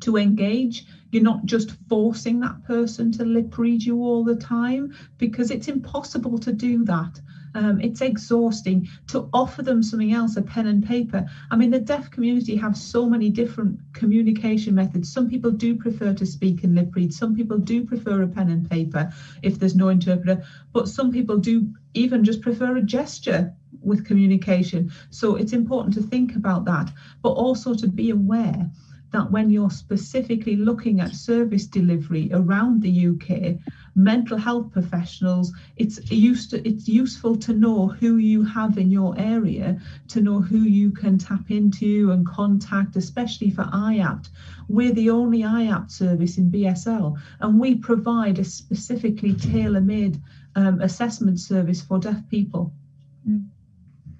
to 0.00 0.16
engage. 0.16 0.84
You're 1.10 1.22
not 1.22 1.44
just 1.44 1.72
forcing 1.88 2.40
that 2.40 2.62
person 2.62 3.10
to 3.12 3.24
lip 3.24 3.56
read 3.58 3.84
you 3.84 3.96
all 3.98 4.24
the 4.24 4.34
time 4.34 4.88
because 5.18 5.50
it's 5.50 5.68
impossible 5.68 6.38
to 6.38 6.52
do 6.52 6.84
that. 6.84 7.20
Um, 7.54 7.80
it's 7.80 8.02
exhausting 8.02 8.86
to 9.08 9.28
offer 9.32 9.62
them 9.62 9.82
something 9.82 10.12
else, 10.12 10.36
a 10.36 10.42
pen 10.42 10.66
and 10.66 10.82
paper. 10.82 11.24
I 11.50 11.56
mean, 11.56 11.70
the 11.70 11.78
deaf 11.78 12.10
community 12.10 12.54
have 12.56 12.76
so 12.76 13.06
many 13.06 13.30
different 13.30 13.78
communication 13.94 14.74
methods. 14.74 15.08
Some 15.10 15.26
people 15.26 15.50
do 15.50 15.74
prefer 15.74 16.12
to 16.12 16.26
speak 16.26 16.64
and 16.64 16.74
lip 16.74 16.94
read. 16.94 17.12
Some 17.12 17.32
people 17.32 17.56
do 17.56 17.82
prefer 17.82 18.20
a 18.22 18.26
pen 18.26 18.50
and 18.50 18.68
paper 18.68 19.06
if 19.42 19.58
there's 19.58 19.74
no 19.74 19.88
interpreter. 19.88 20.38
But 20.72 20.88
some 20.88 21.10
people 21.10 21.38
do 21.38 21.66
even 21.94 22.24
just 22.24 22.42
prefer 22.42 22.76
a 22.76 22.82
gesture 22.82 23.48
with 23.80 24.04
communication. 24.04 24.90
So 25.10 25.34
it's 25.34 25.52
important 25.52 25.94
to 25.94 26.02
think 26.02 26.34
about 26.34 26.64
that, 26.64 26.92
but 27.22 27.30
also 27.30 27.72
to 27.74 27.86
be 27.86 28.10
aware 28.10 28.68
that 29.12 29.30
when 29.30 29.50
you're 29.50 29.70
specifically 29.70 30.56
looking 30.56 31.00
at 31.00 31.14
service 31.14 31.66
delivery 31.66 32.28
around 32.32 32.82
the 32.82 33.08
UK, 33.08 33.56
mental 33.94 34.36
health 34.36 34.70
professionals, 34.72 35.52
it's 35.76 36.10
used 36.10 36.50
to, 36.50 36.68
it's 36.68 36.88
useful 36.88 37.36
to 37.36 37.52
know 37.52 37.88
who 37.88 38.16
you 38.16 38.44
have 38.44 38.78
in 38.78 38.90
your 38.90 39.14
area, 39.18 39.80
to 40.08 40.20
know 40.20 40.40
who 40.40 40.58
you 40.58 40.90
can 40.90 41.18
tap 41.18 41.50
into 41.50 42.10
and 42.10 42.26
contact, 42.26 42.96
especially 42.96 43.50
for 43.50 43.64
IAPT. 43.64 44.28
We're 44.68 44.92
the 44.92 45.10
only 45.10 45.40
IAPT 45.40 45.90
service 45.90 46.36
in 46.38 46.50
BSL, 46.50 47.16
and 47.40 47.60
we 47.60 47.76
provide 47.76 48.38
a 48.38 48.44
specifically 48.44 49.34
tailor-made 49.34 50.20
um, 50.56 50.80
assessment 50.80 51.38
service 51.40 51.80
for 51.80 51.98
deaf 51.98 52.20
people. 52.28 52.72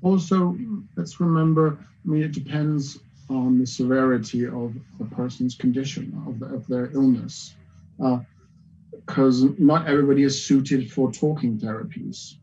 Also, 0.02 0.56
let's 0.96 1.20
remember, 1.20 1.78
I 2.04 2.08
mean, 2.08 2.22
it 2.22 2.32
depends 2.32 2.98
on 3.28 3.58
the 3.58 3.66
severity 3.66 4.46
of 4.46 4.74
the 4.98 5.04
person's 5.04 5.54
condition, 5.54 6.22
of, 6.26 6.38
the, 6.38 6.46
of 6.46 6.66
their 6.66 6.90
illness. 6.92 7.54
Because 7.98 9.44
uh, 9.44 9.48
not 9.58 9.88
everybody 9.88 10.22
is 10.22 10.44
suited 10.44 10.90
for 10.90 11.10
talking 11.10 11.58
therapies. 11.58 12.34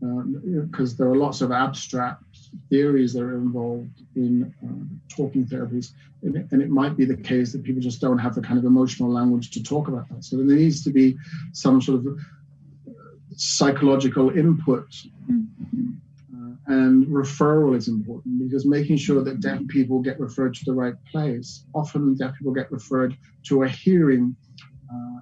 Because 0.00 0.94
uh, 0.94 0.96
there 0.98 1.08
are 1.08 1.16
lots 1.16 1.40
of 1.40 1.52
abstract 1.52 2.22
theories 2.68 3.12
that 3.12 3.22
are 3.22 3.36
involved 3.36 4.02
in 4.14 4.54
uh, 4.64 5.14
talking 5.14 5.44
therapies. 5.44 5.92
And 6.22 6.36
it, 6.36 6.46
and 6.52 6.62
it, 6.62 6.70
might 6.70 6.96
be 6.96 7.04
the 7.04 7.16
case 7.16 7.52
that 7.52 7.64
people 7.64 7.82
just 7.82 8.00
don't 8.00 8.18
have 8.18 8.34
the 8.34 8.42
kind 8.42 8.58
of 8.58 8.64
emotional 8.64 9.10
language 9.10 9.50
to 9.52 9.62
talk 9.62 9.88
about 9.88 10.08
that. 10.10 10.24
So 10.24 10.36
there 10.36 10.46
needs 10.46 10.84
to 10.84 10.90
be 10.90 11.16
some 11.52 11.80
sort 11.80 12.06
of 12.06 12.18
psychological 13.34 14.30
input. 14.30 14.88
Mm-hmm 15.30 15.90
and 16.70 17.04
referral 17.08 17.76
is 17.76 17.88
important 17.88 18.38
because 18.38 18.64
making 18.64 18.96
sure 18.96 19.24
that 19.24 19.40
deaf 19.40 19.60
people 19.66 19.98
get 19.98 20.20
referred 20.20 20.54
to 20.54 20.64
the 20.64 20.72
right 20.72 20.94
place. 21.10 21.64
Often 21.74 22.14
deaf 22.14 22.36
people 22.38 22.52
get 22.52 22.70
referred 22.70 23.16
to 23.46 23.64
a 23.64 23.68
hearing 23.68 24.36
uh, 24.88 25.20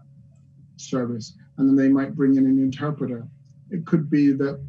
service, 0.76 1.38
and 1.56 1.66
then 1.66 1.74
they 1.74 1.90
might 1.90 2.14
bring 2.14 2.36
in 2.36 2.44
an 2.44 2.58
interpreter. 2.58 3.26
It 3.70 3.86
could 3.86 4.10
be 4.10 4.32
that 4.32 4.60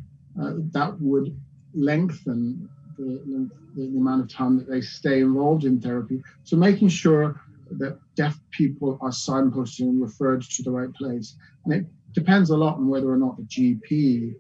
uh, 0.42 0.54
that 0.72 0.96
would 1.02 1.38
lengthen 1.74 2.70
the, 2.98 3.50
the, 3.76 3.82
the, 3.82 3.98
amount 3.98 4.22
of 4.22 4.30
time 4.30 4.58
that 4.58 4.70
they 4.70 4.80
stay 4.80 5.20
involved 5.20 5.66
in 5.66 5.82
therapy. 5.82 6.22
So 6.46 6.56
making 6.56 6.90
sure 6.90 7.42
that 7.72 8.00
deaf 8.16 8.40
people 8.52 8.98
are 9.02 9.10
signposted 9.10 9.82
and 9.82 10.02
referred 10.02 10.44
to 10.44 10.64
the 10.64 10.72
right 10.72 10.94
place. 10.94 11.36
And 11.66 11.74
it 11.74 11.86
depends 12.14 12.52
a 12.52 12.58
lot 12.58 12.76
on 12.76 12.88
whether 12.88 13.12
or 13.12 13.18
not 13.18 13.36
the 13.36 13.44
GP 13.44 14.36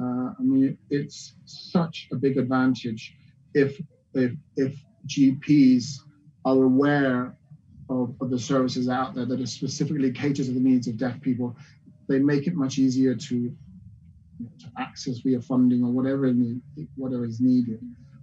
uh, 0.00 0.32
I 0.38 0.42
mean, 0.42 0.76
it's 0.90 1.34
such 1.44 2.08
a 2.12 2.16
big 2.16 2.38
advantage 2.38 3.14
if 3.54 3.80
if, 4.14 4.32
if 4.56 4.76
GPs 5.06 5.98
are 6.44 6.62
aware 6.62 7.36
of, 7.90 8.14
of 8.20 8.30
the 8.30 8.38
services 8.38 8.88
out 8.88 9.14
there 9.14 9.26
that 9.26 9.40
are 9.40 9.46
specifically 9.46 10.10
cater 10.12 10.44
to 10.44 10.52
the 10.52 10.60
needs 10.60 10.86
of 10.86 10.96
deaf 10.96 11.20
people. 11.20 11.56
They 12.08 12.18
make 12.18 12.46
it 12.46 12.54
much 12.54 12.78
easier 12.78 13.14
to 13.14 13.56
to 14.58 14.66
access 14.78 15.18
via 15.18 15.40
funding 15.40 15.84
or 15.84 15.92
whatever 15.92 16.32
whatever 16.96 17.24
is 17.24 17.40
needed. 17.40 17.80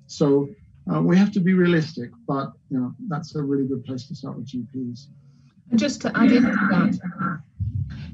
So 0.08 0.50
uh, 0.94 1.02
we 1.02 1.18
have 1.18 1.32
to 1.32 1.40
be 1.40 1.54
realistic, 1.54 2.12
but 2.28 2.52
you 2.70 2.80
know 2.80 2.94
that's 3.08 3.36
a 3.36 3.42
really 3.42 3.68
good 3.68 3.84
place 3.86 4.08
to 4.08 4.16
start 4.16 4.38
with 4.38 4.48
GPs. 4.48 5.08
And 5.70 5.80
just 5.80 6.02
to 6.02 6.18
add 6.18 6.32
into 6.32 6.50
that, 6.50 7.42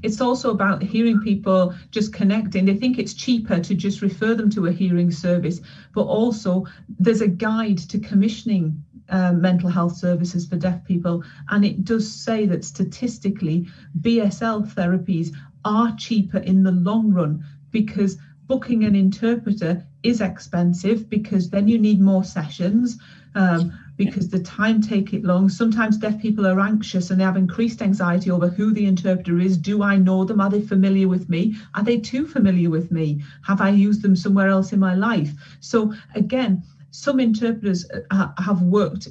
it's 0.02 0.20
also 0.20 0.50
about 0.50 0.82
hearing 0.82 1.20
people 1.20 1.74
just 1.90 2.12
connecting. 2.12 2.64
They 2.64 2.74
think 2.76 2.98
it's 2.98 3.14
cheaper 3.14 3.58
to 3.60 3.74
just 3.74 4.02
refer 4.02 4.34
them 4.34 4.50
to 4.50 4.66
a 4.66 4.72
hearing 4.72 5.10
service, 5.10 5.60
but 5.94 6.02
also 6.02 6.66
there's 6.98 7.20
a 7.20 7.28
guide 7.28 7.78
to 7.78 7.98
commissioning 7.98 8.82
um, 9.10 9.40
mental 9.40 9.70
health 9.70 9.96
services 9.96 10.46
for 10.46 10.56
deaf 10.56 10.84
people, 10.84 11.22
and 11.50 11.64
it 11.64 11.84
does 11.84 12.10
say 12.10 12.46
that 12.46 12.64
statistically, 12.64 13.66
BSL 14.00 14.72
therapies 14.74 15.34
are 15.64 15.94
cheaper 15.96 16.38
in 16.38 16.62
the 16.62 16.72
long 16.72 17.12
run 17.12 17.42
because 17.70 18.16
booking 18.46 18.84
an 18.84 18.94
interpreter 18.94 19.86
is 20.02 20.20
expensive 20.20 21.08
because 21.08 21.50
then 21.50 21.68
you 21.68 21.78
need 21.78 22.00
more 22.00 22.24
sessions. 22.24 22.98
Um, 23.34 23.72
because 23.98 24.30
the 24.30 24.40
time 24.40 24.80
take 24.80 25.12
it 25.12 25.24
long. 25.24 25.50
Sometimes 25.50 25.98
deaf 25.98 26.18
people 26.20 26.46
are 26.46 26.60
anxious 26.60 27.10
and 27.10 27.20
they 27.20 27.24
have 27.24 27.36
increased 27.36 27.82
anxiety 27.82 28.30
over 28.30 28.48
who 28.48 28.72
the 28.72 28.86
interpreter 28.86 29.38
is. 29.38 29.58
Do 29.58 29.82
I 29.82 29.98
know 29.98 30.24
them? 30.24 30.40
Are 30.40 30.50
they 30.50 30.62
familiar 30.62 31.08
with 31.08 31.28
me? 31.28 31.56
Are 31.74 31.84
they 31.84 31.98
too 31.98 32.26
familiar 32.26 32.70
with 32.70 32.90
me? 32.92 33.20
Have 33.42 33.60
I 33.60 33.70
used 33.70 34.02
them 34.02 34.16
somewhere 34.16 34.48
else 34.48 34.72
in 34.72 34.80
my 34.80 34.94
life? 34.94 35.34
So 35.60 35.92
again, 36.14 36.62
some 36.92 37.20
interpreters 37.20 37.84
uh, 38.10 38.28
have 38.38 38.62
worked 38.62 39.08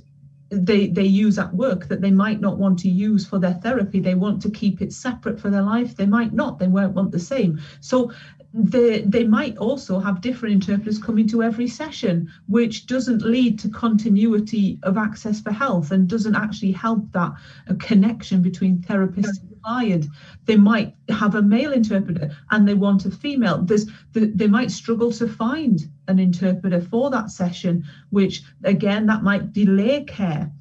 they 0.49 0.87
they 0.87 1.03
use 1.03 1.37
at 1.37 1.53
work 1.53 1.87
that 1.87 2.01
they 2.01 2.11
might 2.11 2.39
not 2.39 2.57
want 2.57 2.79
to 2.79 2.89
use 2.89 3.25
for 3.25 3.39
their 3.39 3.55
therapy. 3.55 3.99
They 3.99 4.15
want 4.15 4.41
to 4.43 4.49
keep 4.49 4.81
it 4.81 4.93
separate 4.93 5.39
for 5.39 5.49
their 5.49 5.61
life. 5.61 5.95
They 5.95 6.05
might 6.05 6.33
not. 6.33 6.59
They 6.59 6.67
won't 6.67 6.93
want 6.93 7.11
the 7.11 7.19
same. 7.19 7.59
So 7.81 8.11
they, 8.53 9.01
they 9.01 9.23
might 9.25 9.57
also 9.57 9.99
have 9.99 10.21
different 10.21 10.53
interpreters 10.53 10.97
coming 10.97 11.27
to 11.27 11.43
every 11.43 11.67
session, 11.67 12.31
which 12.47 12.87
doesn't 12.87 13.21
lead 13.21 13.59
to 13.59 13.69
continuity 13.69 14.79
of 14.83 14.97
access 14.97 15.41
for 15.41 15.51
health 15.51 15.91
and 15.91 16.07
doesn't 16.07 16.35
actually 16.35 16.71
help 16.71 17.11
that 17.11 17.33
connection 17.79 18.41
between 18.41 18.81
therapist 18.81 19.41
and 19.43 19.56
client. 19.63 20.07
They 20.45 20.55
might 20.55 20.95
have 21.09 21.35
a 21.35 21.41
male 21.41 21.73
interpreter 21.73 22.35
and 22.51 22.67
they 22.67 22.73
want 22.73 23.05
a 23.05 23.11
female. 23.11 23.61
There's, 23.61 23.85
they 24.13 24.47
might 24.47 24.71
struggle 24.71 25.11
to 25.13 25.27
find 25.27 25.81
an 26.07 26.19
interpreter 26.19 26.81
for 26.81 27.09
that 27.11 27.31
session, 27.31 27.83
which 28.09 28.43
again, 28.63 29.05
that 29.07 29.23
might 29.23 29.53
delay 29.53 30.03
care 30.03 30.51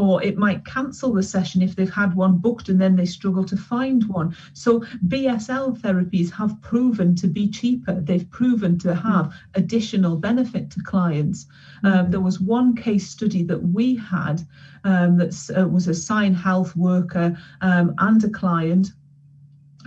or 0.00 0.22
it 0.22 0.38
might 0.38 0.64
cancel 0.64 1.12
the 1.12 1.22
session 1.22 1.60
if 1.60 1.76
they've 1.76 1.92
had 1.92 2.14
one 2.14 2.38
booked 2.38 2.68
and 2.68 2.80
then 2.80 2.96
they 2.96 3.04
struggle 3.04 3.44
to 3.44 3.56
find 3.56 4.04
one. 4.04 4.34
So 4.54 4.80
BSL 5.08 5.78
therapies 5.80 6.30
have 6.30 6.60
proven 6.62 7.14
to 7.16 7.28
be 7.28 7.48
cheaper. 7.48 8.00
They've 8.00 8.28
proven 8.30 8.78
to 8.78 8.94
have 8.94 9.32
additional 9.54 10.16
benefit 10.16 10.70
to 10.70 10.82
clients. 10.82 11.46
Um, 11.82 12.10
there 12.10 12.20
was 12.20 12.40
one 12.40 12.74
case 12.76 13.08
study 13.08 13.42
that 13.44 13.62
we 13.62 13.96
had 13.96 14.42
um, 14.84 15.16
that 15.18 15.34
uh, 15.56 15.66
was 15.66 15.88
a 15.88 15.94
sign 15.94 16.34
health 16.34 16.76
worker 16.76 17.36
um, 17.60 17.94
and 17.98 18.22
a 18.24 18.30
client. 18.30 18.92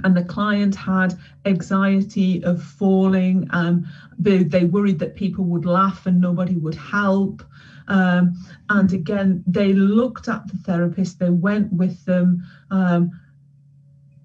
And 0.03 0.17
the 0.17 0.23
client 0.23 0.75
had 0.75 1.13
anxiety 1.45 2.43
of 2.43 2.61
falling 2.63 3.47
um, 3.51 3.85
they, 4.17 4.43
they 4.43 4.65
worried 4.65 4.99
that 4.99 5.15
people 5.15 5.45
would 5.45 5.65
laugh 5.65 6.05
and 6.05 6.19
nobody 6.19 6.55
would 6.55 6.75
help. 6.75 7.43
Um, 7.87 8.33
and 8.69 8.91
again 8.93 9.43
they 9.45 9.73
looked 9.73 10.27
at 10.29 10.47
the 10.47 10.57
therapist 10.57 11.19
they 11.19 11.29
went 11.29 11.71
with 11.73 12.03
them. 12.05 12.43
Um, 12.71 13.19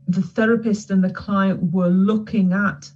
the 0.07 0.23
therapist 0.23 0.91
and 0.91 1.03
the 1.03 1.13
client 1.13 1.73
were 1.73 1.89
looking 1.89 2.53
at 2.53 2.91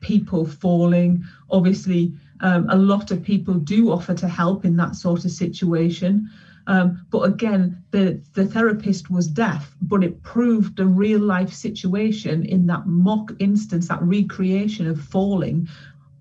people 0.00 0.44
falling. 0.44 1.24
Obviously 1.50 2.12
um, 2.42 2.68
a 2.68 2.76
lot 2.76 3.10
of 3.10 3.22
people 3.22 3.54
do 3.54 3.90
offer 3.90 4.14
to 4.14 4.28
help 4.28 4.64
in 4.64 4.76
that 4.76 4.94
sort 4.94 5.24
of 5.24 5.30
situation 5.30 6.28
um, 6.66 7.04
but 7.10 7.22
again, 7.22 7.82
the, 7.90 8.22
the 8.34 8.46
therapist 8.46 9.10
was 9.10 9.26
deaf, 9.26 9.74
but 9.82 10.04
it 10.04 10.22
proved 10.22 10.78
a 10.78 10.86
real 10.86 11.20
life 11.20 11.52
situation 11.52 12.44
in 12.44 12.66
that 12.66 12.86
mock 12.86 13.32
instance, 13.38 13.88
that 13.88 14.02
recreation 14.02 14.86
of 14.86 15.00
falling, 15.00 15.68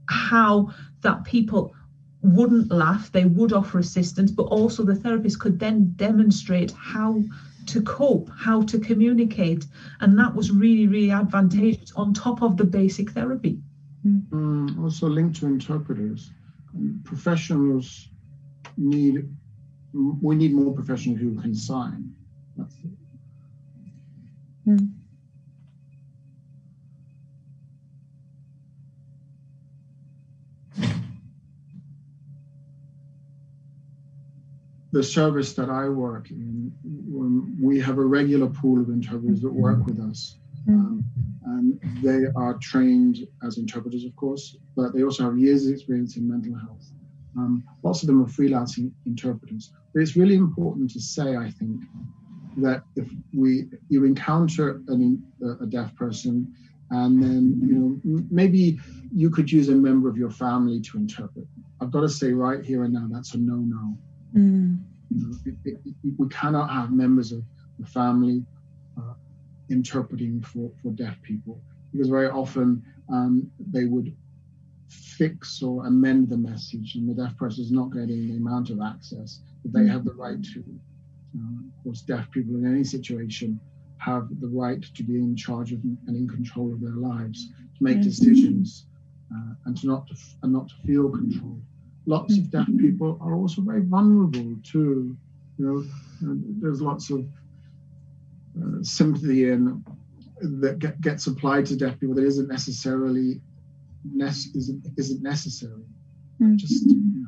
how 0.08 0.72
that 1.02 1.24
people 1.26 1.76
wouldn't 2.24 2.72
laugh, 2.72 3.12
they 3.12 3.26
would 3.26 3.54
offer 3.54 3.80
assistance, 3.80 4.32
but 4.32 4.44
also 4.44 4.84
the 4.84 4.96
therapist 4.96 5.40
could 5.40 5.60
then 5.60 5.94
demonstrate 5.96 6.72
how 6.72 7.24
to 7.68 7.82
cope, 7.84 8.30
how 8.36 8.62
to 8.64 8.80
communicate. 8.80 9.66
And 10.00 10.18
that 10.18 10.34
was 10.34 10.52
really, 10.52 10.88
really 10.88 11.12
advantageous 11.12 11.92
on 11.94 12.14
top 12.14 12.42
of 12.42 12.58
the 12.58 12.64
basic 12.64 13.12
therapy. 13.12 13.60
Mm, 14.06 14.82
also 14.82 15.08
linked 15.08 15.39
to 15.39 15.45
interpreters. 15.47 16.32
Professionals 17.04 18.08
need 18.78 19.30
we 19.93 20.36
need 20.36 20.54
more 20.54 20.74
professionals 20.74 21.20
who 21.20 21.39
can 21.39 21.54
sign. 21.54 22.14
That's 22.56 22.76
it. 22.76 22.91
Mm. 24.68 24.91
The 34.93 35.04
service 35.04 35.54
that 35.54 35.70
I 35.70 35.88
work 35.88 36.32
in, 36.32 36.74
we 37.62 37.80
have 37.80 37.97
a 37.97 38.04
regular 38.04 38.47
pool 38.47 38.82
of 38.82 38.89
interpreters 38.89 39.41
that 39.41 39.54
work 39.54 39.86
with 39.86 39.99
us. 39.99 40.38
Hmm. 40.66 40.74
Um, 40.74 41.06
and 41.62 42.03
they 42.03 42.26
are 42.36 42.57
trained 42.62 43.28
as 43.45 43.57
interpreters, 43.57 44.03
of 44.05 44.16
course, 44.16 44.57
but 44.76 44.93
they 44.93 45.03
also 45.03 45.24
have 45.24 45.38
years 45.38 45.66
of 45.66 45.74
experience 45.74 46.18
in 46.18 46.28
mental 46.28 46.57
health. 46.57 46.91
Um, 47.38 47.64
lots 47.84 48.01
of 48.03 48.07
them 48.07 48.22
are 48.22 48.28
freelancing 48.28 48.91
interpreters. 49.05 49.72
But 49.93 50.01
it's 50.01 50.16
really 50.16 50.36
important 50.36 50.91
to 50.91 50.99
say, 50.99 51.36
I 51.36 51.49
think, 51.49 51.82
that 52.57 52.84
if 52.95 53.07
we 53.34 53.68
you 53.88 54.03
encounter 54.03 54.82
an, 54.88 55.24
a 55.62 55.66
deaf 55.66 55.95
person, 55.95 56.53
and 56.89 57.24
then 57.24 57.62
you 57.64 57.74
know 57.74 58.28
maybe 58.30 58.78
you 59.14 59.30
could 59.30 59.49
use 59.49 59.70
a 59.70 59.76
member 59.76 60.09
of 60.09 60.18
your 60.18 60.30
family 60.30 60.82
to 60.82 60.97
interpret. 60.97 61.47
I've 61.80 61.91
got 61.91 62.01
to 62.01 62.09
say 62.09 62.34
right 62.34 62.64
here 62.64 62.84
and 62.84 62.93
now 62.93 63.07
that's 63.09 63.34
a 63.34 63.38
no-no. 63.38 63.97
Mm. 64.36 64.80
You 65.09 65.28
know, 65.28 65.36
it, 65.45 65.78
it, 65.86 65.93
we 66.18 66.28
cannot 66.30 66.70
have 66.70 66.91
members 66.91 67.32
of 67.32 67.43
the 67.80 67.86
family 67.86 68.43
interpreting 69.72 70.42
for, 70.42 70.72
for 70.82 70.92
deaf 70.92 71.16
people 71.22 71.60
because 71.92 72.10
very 72.10 72.30
often 72.30 72.84
um, 73.10 73.50
they 73.72 73.86
would 73.86 74.16
fix 74.90 75.62
or 75.62 75.86
amend 75.86 76.30
the 76.30 76.38
message, 76.38 76.96
and 76.96 77.10
the 77.10 77.14
deaf 77.14 77.36
person 77.38 77.64
is 77.64 77.72
not 77.72 77.92
getting 77.92 78.28
the 78.28 78.38
amount 78.38 78.70
of 78.70 78.82
access 78.82 79.40
that 79.64 79.74
they 79.74 79.88
have 79.88 80.04
the 80.04 80.14
right 80.14 80.44
to. 80.44 80.64
Uh, 81.38 81.60
of 81.68 81.84
course, 81.84 82.02
deaf 82.02 82.30
people 82.32 82.56
in 82.56 82.66
any 82.66 82.84
situation 82.84 83.60
have 83.98 84.28
the 84.42 84.48
right 84.48 84.84
to 84.96 85.04
be 85.04 85.16
in 85.16 85.36
charge 85.36 85.72
of 85.72 85.80
and 85.84 86.16
in 86.16 86.28
control 86.28 86.74
of 86.74 86.82
their 86.82 86.92
lives, 86.92 87.48
to 87.78 87.84
make 87.84 87.98
mm-hmm. 87.98 88.04
decisions, 88.04 88.86
uh, 89.34 89.54
and 89.66 89.78
to 89.78 89.88
not 89.88 90.08
to, 90.08 90.16
and 90.44 90.52
not 90.52 90.68
to 90.68 90.76
feel 90.86 91.10
control. 91.10 91.62
Lots 92.06 92.38
of 92.38 92.50
deaf 92.50 92.68
mm-hmm. 92.68 92.80
people 92.80 93.18
are 93.22 93.36
also 93.36 93.62
very 93.62 93.84
vulnerable 93.84 94.56
too. 94.64 95.16
You 95.58 95.66
know, 96.22 96.38
there's 96.60 96.82
lots 96.82 97.12
of 97.12 97.26
sympathy 98.82 99.49
in 99.49 99.84
that 100.41 100.80
get, 100.80 100.99
gets 101.02 101.28
applied 101.28 101.66
to 101.68 101.76
deaf 101.76 101.99
people 101.99 102.16
that 102.16 102.26
isn't 102.26 102.47
necessarily 102.47 103.41
isn't, 104.20 104.88
isn't 104.97 105.22
necessary. 105.22 105.86
Mm-hmm. 106.41 106.56
Just 106.58 106.86
you 106.88 107.22
know. 107.22 107.28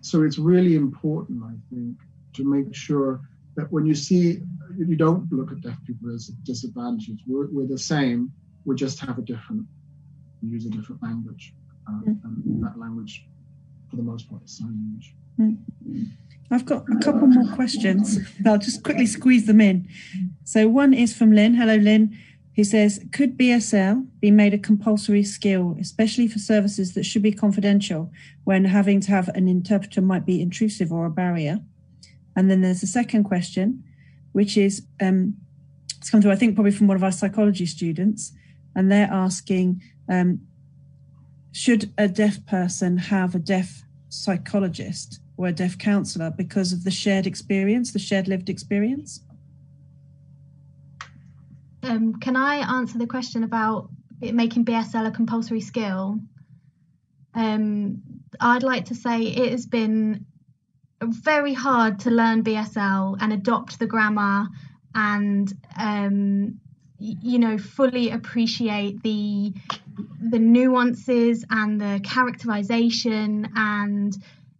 so 0.00 0.22
it's 0.22 0.38
really 0.38 0.74
important, 0.74 1.42
I 1.44 1.54
think, 1.74 1.98
to 2.34 2.44
make 2.44 2.74
sure 2.74 3.20
that 3.56 3.70
when 3.70 3.84
you 3.84 3.94
see 3.94 4.40
you 4.78 4.96
don't 4.96 5.30
look 5.32 5.52
at 5.52 5.60
deaf 5.60 5.76
people 5.86 6.14
as 6.14 6.28
disadvantages. 6.44 7.20
We're, 7.26 7.48
we're 7.50 7.66
the 7.66 7.78
same. 7.78 8.32
We 8.64 8.74
just 8.74 9.00
have 9.00 9.18
a 9.18 9.22
different 9.22 9.66
we 10.42 10.48
use 10.48 10.66
a 10.66 10.70
different 10.70 11.02
language, 11.02 11.54
uh, 11.88 12.00
and 12.04 12.64
that 12.64 12.76
language, 12.76 13.26
for 13.88 13.96
the 13.96 14.02
most 14.02 14.28
part, 14.28 14.42
is 14.44 14.58
sign 14.58 14.68
language. 14.68 15.14
Mm-hmm. 15.38 16.02
I've 16.50 16.66
got 16.66 16.84
a 16.90 16.98
couple 16.98 17.26
more 17.26 17.54
questions. 17.54 18.18
I'll 18.44 18.58
just 18.58 18.82
quickly 18.82 19.06
squeeze 19.06 19.46
them 19.46 19.60
in. 19.60 19.88
So 20.44 20.68
one 20.68 20.92
is 20.92 21.16
from 21.16 21.32
Lynn. 21.32 21.54
Hello, 21.54 21.76
Lynn 21.76 22.16
who 22.56 22.64
says, 22.64 23.04
Could 23.12 23.38
BSL 23.38 24.06
be 24.20 24.30
made 24.30 24.54
a 24.54 24.58
compulsory 24.58 25.24
skill, 25.24 25.76
especially 25.80 26.28
for 26.28 26.38
services 26.38 26.94
that 26.94 27.04
should 27.04 27.22
be 27.22 27.32
confidential 27.32 28.10
when 28.44 28.64
having 28.64 29.00
to 29.00 29.10
have 29.10 29.28
an 29.28 29.48
interpreter 29.48 30.02
might 30.02 30.26
be 30.26 30.42
intrusive 30.42 30.92
or 30.92 31.06
a 31.06 31.10
barrier? 31.10 31.60
And 32.36 32.50
then 32.50 32.60
there's 32.60 32.82
a 32.82 32.86
second 32.86 33.24
question, 33.24 33.84
which 34.32 34.56
is 34.56 34.86
um, 35.00 35.34
it's 35.98 36.10
come 36.10 36.20
through, 36.20 36.32
I 36.32 36.36
think, 36.36 36.54
probably 36.54 36.72
from 36.72 36.88
one 36.88 36.96
of 36.96 37.04
our 37.04 37.12
psychology 37.12 37.66
students, 37.66 38.32
and 38.74 38.90
they're 38.90 39.10
asking, 39.10 39.82
um, 40.08 40.40
should 41.52 41.92
a 41.96 42.08
deaf 42.08 42.44
person 42.46 42.96
have 42.96 43.34
a 43.34 43.38
deaf 43.38 43.82
psychologist 44.08 45.20
or 45.36 45.48
a 45.48 45.52
deaf 45.52 45.78
counselor 45.78 46.30
because 46.30 46.72
of 46.72 46.84
the 46.84 46.90
shared 46.90 47.26
experience, 47.26 47.92
the 47.92 47.98
shared 47.98 48.28
lived 48.28 48.48
experience? 48.48 49.20
Um, 51.82 52.14
can 52.20 52.36
I 52.36 52.56
answer 52.78 52.98
the 52.98 53.06
question 53.06 53.42
about 53.42 53.90
making 54.20 54.64
BSL 54.64 55.08
a 55.08 55.10
compulsory 55.10 55.60
skill? 55.60 56.20
Um, 57.34 58.02
I'd 58.40 58.62
like 58.62 58.86
to 58.86 58.94
say 58.94 59.22
it 59.22 59.50
has 59.50 59.66
been 59.66 60.26
very 61.02 61.54
hard 61.54 61.98
to 62.00 62.10
learn 62.10 62.44
BSL 62.44 63.16
and 63.20 63.32
adopt 63.32 63.78
the 63.78 63.86
grammar 63.86 64.46
and 64.94 65.52
um, 65.78 66.60
you 66.98 67.38
know 67.38 67.58
fully 67.58 68.10
appreciate 68.10 69.02
the 69.02 69.52
the 70.30 70.38
nuances 70.38 71.44
and 71.50 71.80
the 71.80 72.00
characterization 72.04 73.48
and 73.56 74.16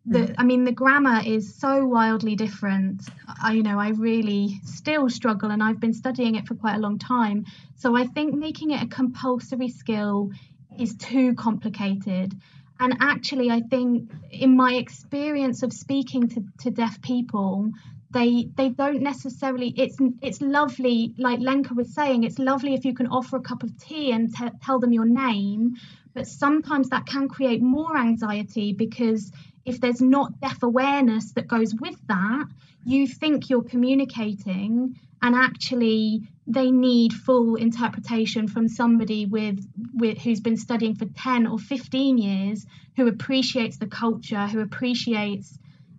the 0.06 0.18
mm. 0.18 0.34
i 0.38 0.44
mean 0.44 0.64
the 0.64 0.72
grammar 0.72 1.20
is 1.24 1.54
so 1.54 1.86
wildly 1.86 2.34
different. 2.34 3.02
I 3.42 3.52
you 3.52 3.62
know 3.62 3.78
i 3.78 3.90
really 3.90 4.60
still 4.64 5.08
struggle 5.08 5.50
and 5.50 5.62
i've 5.62 5.80
been 5.80 5.92
studying 5.94 6.34
it 6.34 6.46
for 6.46 6.54
quite 6.54 6.76
a 6.76 6.80
long 6.80 6.98
time. 6.98 7.46
So 7.76 7.96
i 7.96 8.06
think 8.06 8.34
making 8.34 8.70
it 8.72 8.82
a 8.82 8.86
compulsory 8.86 9.68
skill 9.68 10.30
is 10.78 10.94
too 10.96 11.34
complicated. 11.34 12.34
And 12.80 12.96
actually 13.00 13.50
i 13.50 13.60
think 13.60 14.10
in 14.30 14.56
my 14.56 14.74
experience 14.74 15.62
of 15.62 15.72
speaking 15.72 16.28
to, 16.28 16.44
to 16.60 16.70
deaf 16.70 17.00
people 17.00 17.70
they 18.12 18.48
they 18.56 18.68
don't 18.68 19.02
necessarily 19.02 19.72
it's 19.76 19.96
it's 20.20 20.40
lovely 20.42 21.14
like 21.16 21.38
lenka 21.40 21.74
was 21.74 21.94
saying 21.94 22.24
it's 22.24 22.38
lovely 22.38 22.74
if 22.74 22.84
you 22.84 22.94
can 22.94 23.06
offer 23.06 23.36
a 23.36 23.40
cup 23.40 23.62
of 23.62 23.78
tea 23.78 24.12
and 24.12 24.34
t- 24.34 24.50
tell 24.62 24.78
them 24.78 24.92
your 24.92 25.06
name 25.06 25.74
but 26.14 26.26
sometimes 26.26 26.90
that 26.90 27.06
can 27.06 27.28
create 27.28 27.62
more 27.62 27.96
anxiety 27.96 28.72
because 28.72 29.32
if 29.64 29.80
there's 29.80 30.00
not 30.00 30.40
deaf 30.40 30.62
awareness 30.62 31.32
that 31.32 31.46
goes 31.46 31.74
with 31.74 31.96
that, 32.08 32.46
you 32.84 33.06
think 33.06 33.48
you're 33.48 33.62
communicating 33.62 34.98
and 35.22 35.34
actually 35.36 36.22
they 36.46 36.70
need 36.70 37.12
full 37.12 37.54
interpretation 37.54 38.48
from 38.48 38.68
somebody 38.68 39.26
with, 39.26 39.64
with 39.94 40.18
who's 40.18 40.40
been 40.40 40.56
studying 40.56 40.96
for 40.96 41.06
10 41.06 41.46
or 41.46 41.58
15 41.58 42.18
years 42.18 42.66
who 42.96 43.06
appreciates 43.06 43.76
the 43.76 43.86
culture 43.86 44.46
who 44.48 44.60
appreciates 44.60 45.58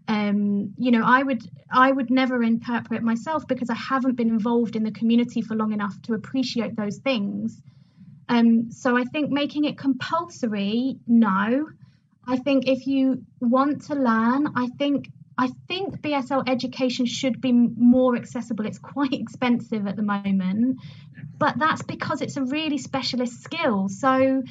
um, 0.10 0.74
you 0.78 0.92
know 0.92 1.04
i 1.06 1.24
would 1.24 1.42
i 1.72 1.90
would 1.90 2.12
never 2.12 2.44
interpret 2.44 3.02
myself 3.02 3.48
because 3.48 3.70
i 3.70 3.76
haven't 3.76 4.16
been 4.16 4.28
involved 4.28 4.76
in 4.76 4.84
the 4.84 4.92
community 4.92 5.42
for 5.42 5.56
long 5.56 5.72
enough 5.72 6.00
to 6.04 6.14
appreciate 6.14 6.76
those 6.76 6.98
things. 6.98 7.62
Um, 8.28 8.72
so 8.72 8.98
i 8.98 9.06
think 9.06 9.32
making 9.32 9.64
it 9.64 9.78
compulsory 9.78 10.98
no 11.08 11.70
I 12.28 12.38
think 12.38 12.68
if 12.68 12.88
you 12.88 13.26
want 13.40 13.86
to 13.88 13.96
learn, 13.96 14.48
I 14.56 14.68
think 14.78 15.10
I 15.38 15.50
think 15.68 16.02
BSL 16.02 16.48
education 16.48 17.06
should 17.06 17.42
be 17.42 17.52
more 17.52 18.16
accessible. 18.16 18.66
It's 18.66 18.80
quite 18.80 19.14
expensive 19.24 19.88
at 19.88 19.96
the 19.96 20.04
moment, 20.04 20.80
but 21.38 21.58
that's 21.58 21.82
because 21.82 22.22
it's 22.22 22.38
a 22.38 22.44
really 22.44 22.78
specialist 22.78 23.42
skill. 23.42 23.90
So, 23.90 24.44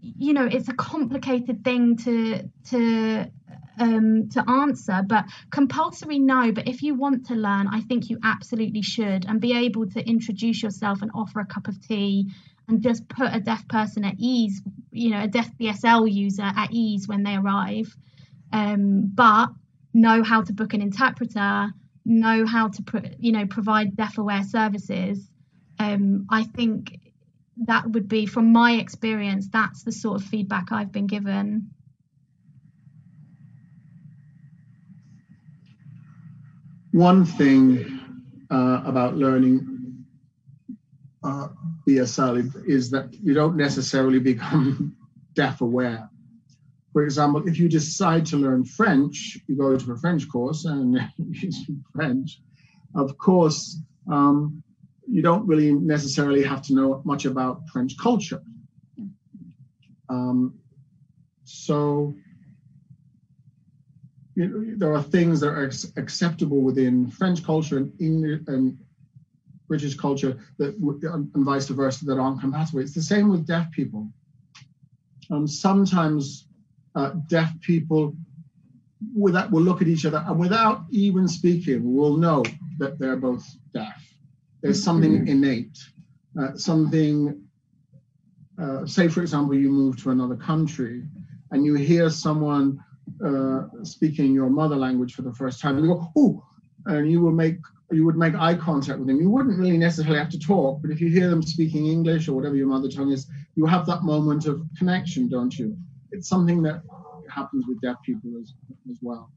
you 0.00 0.32
know, 0.32 0.46
it's 0.46 0.68
a 0.68 0.74
complicated 0.74 1.64
thing 1.64 1.96
to 1.98 2.50
to 2.70 3.30
um, 3.78 4.28
to 4.30 4.44
answer. 4.48 5.02
But 5.06 5.26
compulsory, 5.50 6.18
no. 6.18 6.52
But 6.52 6.68
if 6.68 6.82
you 6.82 6.94
want 6.94 7.26
to 7.26 7.34
learn, 7.34 7.68
I 7.68 7.80
think 7.80 8.10
you 8.10 8.18
absolutely 8.22 8.82
should, 8.82 9.26
and 9.26 9.40
be 9.40 9.56
able 9.56 9.88
to 9.90 10.06
introduce 10.06 10.62
yourself 10.62 11.02
and 11.02 11.10
offer 11.14 11.40
a 11.40 11.46
cup 11.46 11.68
of 11.68 11.80
tea 11.80 12.30
and 12.68 12.82
just 12.82 13.08
put 13.08 13.32
a 13.32 13.40
deaf 13.40 13.66
person 13.68 14.04
at 14.04 14.14
ease, 14.18 14.62
you 14.90 15.10
know, 15.10 15.22
a 15.22 15.28
deaf 15.28 15.50
BSL 15.58 16.10
user 16.10 16.42
at 16.42 16.68
ease 16.72 17.06
when 17.06 17.22
they 17.22 17.36
arrive. 17.36 17.94
Um, 18.52 19.10
but 19.14 19.48
know 19.92 20.22
how 20.22 20.42
to 20.42 20.52
book 20.52 20.74
an 20.74 20.80
interpreter, 20.80 21.68
know 22.04 22.46
how 22.46 22.68
to, 22.68 22.82
pro- 22.82 23.10
you 23.18 23.32
know, 23.32 23.46
provide 23.46 23.96
deaf 23.96 24.18
aware 24.18 24.44
services. 24.44 25.28
Um, 25.78 26.26
I 26.30 26.44
think 26.44 27.00
that 27.66 27.90
would 27.90 28.08
be, 28.08 28.26
from 28.26 28.52
my 28.52 28.72
experience, 28.72 29.48
that's 29.48 29.82
the 29.82 29.92
sort 29.92 30.20
of 30.20 30.26
feedback 30.26 30.72
I've 30.72 30.92
been 30.92 31.06
given. 31.06 31.70
One 36.92 37.24
thing 37.24 38.00
uh, 38.50 38.82
about 38.84 39.16
learning 39.16 39.73
uh, 41.24 41.48
is 41.86 42.90
that 42.90 43.08
you 43.22 43.34
don't 43.34 43.56
necessarily 43.56 44.18
become 44.18 44.94
deaf 45.34 45.60
aware. 45.60 46.08
For 46.92 47.02
example, 47.02 47.42
if 47.48 47.58
you 47.58 47.68
decide 47.68 48.24
to 48.26 48.36
learn 48.36 48.64
French, 48.64 49.38
you 49.48 49.56
go 49.56 49.76
to 49.76 49.92
a 49.92 49.96
French 49.96 50.28
course 50.28 50.64
and 50.64 50.94
you 51.18 51.50
speak 51.50 51.78
French. 51.92 52.40
Of 52.94 53.18
course, 53.18 53.80
um, 54.10 54.62
you 55.08 55.22
don't 55.22 55.46
really 55.46 55.72
necessarily 55.72 56.44
have 56.44 56.62
to 56.62 56.74
know 56.74 57.02
much 57.04 57.24
about 57.24 57.68
French 57.72 57.98
culture. 57.98 58.42
Um, 60.08 60.58
so 61.44 62.14
you 64.36 64.48
know, 64.48 64.74
there 64.76 64.94
are 64.94 65.02
things 65.02 65.40
that 65.40 65.48
are 65.48 65.70
acceptable 65.96 66.60
within 66.60 67.10
French 67.10 67.44
culture 67.44 67.78
and 67.78 67.92
English 68.00 68.42
and 68.46 68.78
British 69.68 69.94
culture 69.94 70.38
that 70.58 70.76
and 70.78 71.44
vice 71.44 71.68
versa 71.68 72.04
that 72.04 72.18
aren't 72.18 72.40
compatible. 72.40 72.80
It's 72.80 72.94
the 72.94 73.02
same 73.02 73.28
with 73.28 73.46
deaf 73.46 73.70
people. 73.70 74.08
Um, 75.30 75.46
sometimes 75.46 76.48
uh, 76.94 77.12
deaf 77.28 77.50
people 77.60 78.14
without 79.14 79.50
will 79.50 79.62
look 79.62 79.82
at 79.82 79.88
each 79.88 80.06
other 80.06 80.24
and 80.26 80.38
without 80.38 80.84
even 80.90 81.26
speaking 81.28 81.94
will 81.94 82.16
know 82.16 82.44
that 82.78 82.98
they're 82.98 83.16
both 83.16 83.44
deaf. 83.72 84.02
There's 84.62 84.82
something 84.82 85.12
mm-hmm. 85.12 85.28
innate, 85.28 85.78
uh, 86.40 86.56
something. 86.56 87.40
Uh, 88.60 88.86
say, 88.86 89.08
for 89.08 89.20
example, 89.20 89.54
you 89.56 89.68
move 89.68 90.00
to 90.00 90.10
another 90.10 90.36
country 90.36 91.02
and 91.50 91.64
you 91.64 91.74
hear 91.74 92.08
someone 92.08 92.78
uh, 93.24 93.62
speaking 93.82 94.32
your 94.32 94.48
mother 94.48 94.76
language 94.76 95.14
for 95.14 95.22
the 95.22 95.32
first 95.32 95.60
time, 95.60 95.76
and 95.76 95.86
you 95.86 95.94
go, 95.94 96.12
"Oh," 96.16 96.44
and 96.86 97.10
you 97.10 97.20
will 97.20 97.32
make 97.32 97.58
you 97.90 98.04
would 98.04 98.16
make 98.16 98.34
eye 98.34 98.54
contact 98.54 98.98
with 98.98 99.08
them. 99.08 99.20
You 99.20 99.30
wouldn't 99.30 99.58
really 99.58 99.78
necessarily 99.78 100.18
have 100.18 100.30
to 100.30 100.38
talk, 100.38 100.80
but 100.80 100.90
if 100.90 101.00
you 101.00 101.08
hear 101.08 101.28
them 101.28 101.42
speaking 101.42 101.86
English 101.86 102.28
or 102.28 102.32
whatever 102.32 102.56
your 102.56 102.66
mother 102.66 102.88
tongue 102.88 103.12
is, 103.12 103.26
you 103.54 103.66
have 103.66 103.86
that 103.86 104.02
moment 104.02 104.46
of 104.46 104.64
connection, 104.78 105.28
don't 105.28 105.56
you? 105.56 105.76
It's 106.10 106.28
something 106.28 106.62
that 106.62 106.82
happens 107.30 107.66
with 107.66 107.80
deaf 107.80 107.96
people 108.04 108.32
as, 108.40 108.54
as 108.90 108.98
well. 109.02 109.30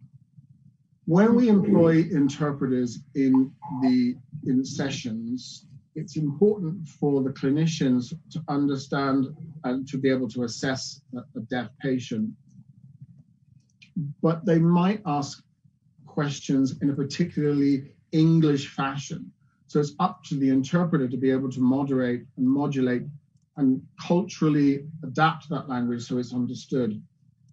When 1.05 1.35
we 1.35 1.49
employ 1.49 2.05
interpreters 2.11 2.99
in 3.15 3.51
the 3.81 4.17
in 4.45 4.65
sessions, 4.65 5.67
it's 5.95 6.17
important 6.17 6.87
for 6.87 7.23
the 7.23 7.31
clinicians 7.31 8.13
to 8.31 8.43
understand 8.49 9.27
and 9.63 9.87
to 9.87 9.97
be 9.97 10.09
able 10.09 10.27
to 10.29 10.43
assess 10.43 11.01
a, 11.15 11.19
a 11.37 11.41
deaf 11.49 11.69
patient. 11.81 12.29
But 14.21 14.45
they 14.45 14.59
might 14.59 15.01
ask 15.05 15.41
questions 16.05 16.75
in 16.81 16.89
a 16.89 16.93
particularly 16.93 17.93
English 18.11 18.69
fashion. 18.69 19.31
So 19.67 19.79
it's 19.79 19.93
up 19.99 20.23
to 20.25 20.35
the 20.35 20.49
interpreter 20.49 21.07
to 21.07 21.17
be 21.17 21.29
able 21.31 21.51
to 21.51 21.59
moderate 21.59 22.25
and 22.37 22.47
modulate 22.47 23.03
and 23.57 23.81
culturally 23.99 24.85
adapt 25.03 25.49
that 25.49 25.67
language 25.67 26.03
so 26.03 26.17
it's 26.17 26.33
understood. 26.33 27.01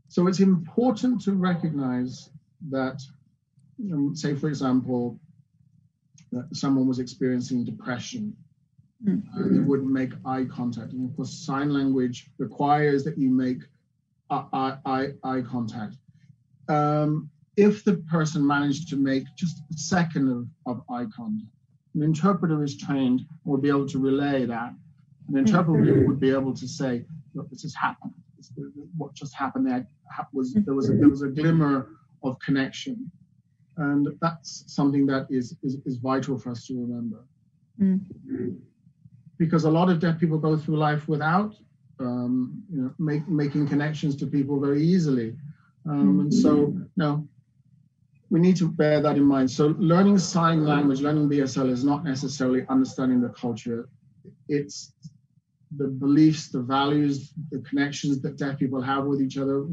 So 0.09 0.29
it's 0.29 0.41
important 0.41 1.23
to 1.23 1.33
recognize 1.33 2.31
that, 2.71 3.03
um, 3.93 4.15
say, 4.15 4.35
for 4.35 4.49
example, 4.49 5.19
that 6.31 6.55
someone 6.55 6.87
was 6.87 6.99
experiencing 6.99 7.65
depression. 7.65 8.37
Mm-hmm. 9.05 9.43
And 9.43 9.57
they 9.57 9.61
wouldn't 9.61 9.91
make 9.91 10.13
eye 10.25 10.45
contact. 10.45 10.93
And 10.93 11.11
of 11.11 11.17
course, 11.17 11.33
sign 11.33 11.71
language 11.71 12.31
requires 12.39 13.05
that 13.05 13.19
you 13.19 13.31
make 13.31 13.63
eye, 14.31 14.77
eye, 14.87 15.09
eye 15.23 15.43
contact. 15.43 15.97
Um, 16.69 17.31
if 17.57 17.85
the 17.85 17.95
person 18.11 18.47
managed 18.47 18.89
to 18.89 18.97
make 18.97 19.25
just 19.37 19.63
a 19.73 19.77
second 19.77 20.29
of, 20.29 20.47
of 20.67 20.83
eye 20.91 21.07
contact, 21.15 21.51
an 21.95 22.03
interpreter 22.03 22.63
is 22.63 22.77
trained 22.77 23.21
and 23.21 23.29
will 23.45 23.59
be 23.59 23.69
able 23.69 23.89
to 23.89 23.99
relay 23.99 24.45
that. 24.45 24.73
An 25.29 25.37
interpreter 25.37 25.95
mm-hmm. 25.95 26.09
would 26.09 26.21
be 26.21 26.31
able 26.31 26.53
to 26.55 26.69
say, 26.69 27.05
look, 27.35 27.49
this 27.51 27.63
has 27.63 27.75
happened. 27.75 28.13
This, 28.37 28.51
what 28.97 29.15
just 29.15 29.35
happened 29.35 29.67
there 29.67 29.87
was 30.33 30.55
there 30.55 30.75
was 30.75 30.91
a, 30.91 30.95
there 30.95 31.09
was 31.09 31.23
a 31.23 31.29
glimmer 31.29 31.89
of 32.23 32.39
connection, 32.41 33.11
and 33.79 34.09
that's 34.21 34.65
something 34.67 35.07
that 35.07 35.27
is 35.31 35.57
is, 35.63 35.79
is 35.87 35.97
vital 35.97 36.39
for 36.39 36.51
us 36.51 36.67
to 36.67 36.75
remember. 36.75 37.25
Mm-hmm. 37.81 38.51
Because 39.39 39.65
a 39.65 39.71
lot 39.71 39.89
of 39.89 39.99
deaf 39.99 40.19
people 40.19 40.39
go 40.39 40.57
through 40.57 40.77
life 40.77 41.09
without 41.09 41.55
um, 42.01 42.63
you 42.73 42.83
know, 42.83 42.95
make, 42.99 43.27
making 43.29 43.69
connections 43.69 44.17
to 44.17 44.27
people 44.27 44.61
very 44.61 44.83
easily. 44.83 45.37
Um, 45.87 46.21
and 46.21 46.33
so, 46.33 46.75
no, 46.97 47.27
we 48.35 48.41
need 48.41 48.57
to 48.57 48.67
bear 48.67 49.01
that 49.01 49.17
in 49.17 49.23
mind. 49.23 49.49
So 49.49 49.77
learning 49.79 50.19
sign 50.19 50.65
language, 50.65 51.01
learning 51.01 51.29
BSL 51.29 51.71
is 51.71 51.85
not 51.85 52.03
necessarily 52.03 52.67
understanding 52.69 53.21
the 53.21 53.29
culture. 53.29 53.89
It's 54.49 54.93
the 55.77 55.87
beliefs, 55.87 56.49
the 56.49 56.61
values, 56.61 57.33
the 57.53 57.61
connections 57.61 58.21
that 58.23 58.37
deaf 58.37 58.59
people 58.59 58.83
have 58.83 59.05
with 59.05 59.23
each 59.23 59.39
other, 59.39 59.67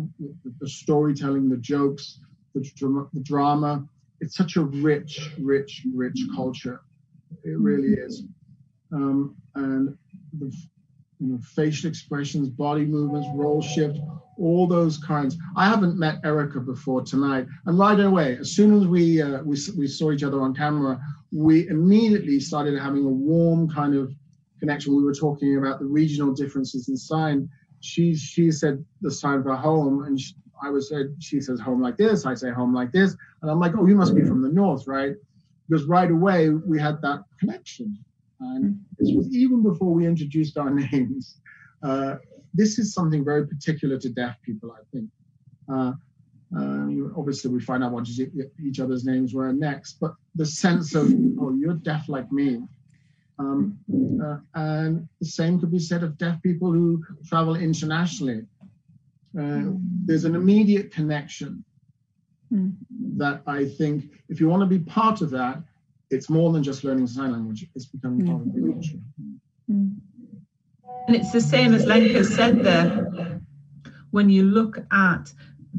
the 0.60 0.70
storytelling, 0.70 1.50
the 1.50 1.58
jokes, 1.58 2.20
the, 2.54 2.62
drama. 3.24 3.84
It's 4.20 4.38
such 4.38 4.58
a 4.58 4.62
rich, 4.62 5.32
rich, 5.40 5.88
rich 5.92 6.20
culture. 6.36 6.82
It 7.44 7.58
really 7.58 7.94
is. 7.94 8.26
Um, 8.94 9.38
and 9.56 9.98
the, 10.38 10.56
you 11.22 11.28
know, 11.28 11.40
facial 11.56 11.88
expressions, 11.88 12.50
body 12.50 12.84
movements, 12.84 13.28
role 13.36 13.62
shift, 13.62 14.00
all 14.40 14.66
those 14.66 14.98
kinds. 14.98 15.38
I 15.56 15.70
haven't 15.70 15.98
met 15.98 16.20
Erika 16.24 16.60
before 16.60 17.04
tonight, 17.04 17.46
and 17.68 17.78
right 17.78 18.00
away, 18.00 18.38
as 18.38 18.52
soon 18.52 18.76
as 18.76 18.88
we 18.88 19.22
uh, 19.22 19.44
we 19.44 19.56
we 19.78 19.88
saw 19.88 20.12
each 20.12 20.24
other 20.24 20.42
on 20.42 20.56
camera, 20.56 21.00
we 21.32 21.68
immediately 21.70 22.40
started 22.40 22.78
having 22.80 23.06
a 23.06 23.10
warm 23.10 23.70
kind 23.70 23.96
of 23.96 24.12
connection. 24.60 24.96
We 24.96 25.04
were 25.04 25.14
talking 25.14 25.58
about 25.58 25.80
the 25.80 25.86
regional 25.86 26.34
differences 26.34 26.90
in 26.90 26.98
sign. 26.98 27.48
She 27.82 28.16
she 28.16 28.52
said 28.52 28.84
the 29.02 29.12
sign 29.12 29.44
for 29.44 29.56
home, 29.56 30.06
and 30.06 30.20
she, 30.20 30.34
I 30.64 30.72
was 30.72 30.90
said 30.90 31.16
she 31.20 31.40
says 31.40 31.60
home 31.60 31.84
like 31.84 31.98
this. 31.98 32.26
I 32.26 32.34
say 32.34 32.50
home 32.50 32.74
like 32.74 32.92
this, 32.92 33.16
and 33.44 33.52
I'm 33.52 33.60
like, 33.60 33.74
oh, 33.78 33.86
you 33.86 33.96
must 33.96 34.16
be 34.16 34.24
from 34.24 34.42
the 34.42 34.50
north, 34.50 34.88
right? 34.88 35.14
Because 35.70 35.86
right 35.86 36.10
away 36.10 36.50
we 36.50 36.80
had 36.80 37.00
that 37.04 37.24
connection. 37.40 38.04
And 38.42 38.80
this 38.98 39.12
was 39.16 39.28
even 39.36 39.62
before 39.62 39.94
we 39.94 40.06
introduced 40.06 40.58
our 40.58 40.70
names. 40.92 41.38
Uh, 41.84 42.16
this 42.54 42.80
is 42.80 42.94
something 42.94 43.24
very 43.24 43.48
particular 43.48 43.98
to 44.00 44.10
deaf 44.10 44.36
people, 44.44 44.74
I 44.74 44.84
think. 44.92 45.10
Uh, 45.72 45.94
uh, 46.58 46.88
obviously, 47.18 47.50
we 47.50 47.62
find 47.62 47.84
out 47.84 47.94
what 47.94 48.08
each 48.10 48.80
other's 48.80 49.06
names 49.06 49.34
were 49.34 49.54
next, 49.54 50.00
but 50.02 50.16
the 50.36 50.46
sense 50.46 50.96
of, 50.96 51.10
oh, 51.40 51.54
you're 51.54 51.76
deaf 51.76 52.10
like 52.10 52.30
me. 52.32 52.62
Um, 53.40 53.78
uh, 54.24 54.38
and 54.54 55.08
the 55.20 55.26
same 55.26 55.60
could 55.60 55.72
be 55.72 55.80
said 55.80 56.04
of 56.04 56.18
deaf 56.18 56.42
people 56.44 56.72
who 56.72 57.04
travel 57.26 57.56
internationally. 57.56 58.46
Uh, 59.40 59.72
there's 60.06 60.26
an 60.26 60.36
immediate 60.36 60.92
connection 60.92 61.64
mm. 62.54 62.74
that 63.18 63.42
I 63.48 63.66
think, 63.66 64.12
if 64.28 64.42
you 64.42 64.50
want 64.50 64.62
to 64.62 64.68
be 64.68 64.80
part 64.80 65.22
of 65.22 65.30
that, 65.30 65.64
it's 66.12 66.30
more 66.30 66.52
than 66.52 66.64
just 66.64 66.84
learning 66.84 67.08
sign 67.08 67.32
language, 67.32 67.66
it's 67.76 67.86
becoming 67.86 68.26
part 68.26 68.42
of 68.42 68.54
the 68.54 68.62
culture. 68.62 68.98
And 71.08 71.16
it's 71.16 71.32
the 71.32 71.42
same 71.42 71.74
as 71.74 71.86
Lenka 71.86 72.24
said 72.24 72.64
there. 72.64 73.42
When 74.12 74.30
you 74.30 74.44
look 74.44 74.78
at 74.92 75.32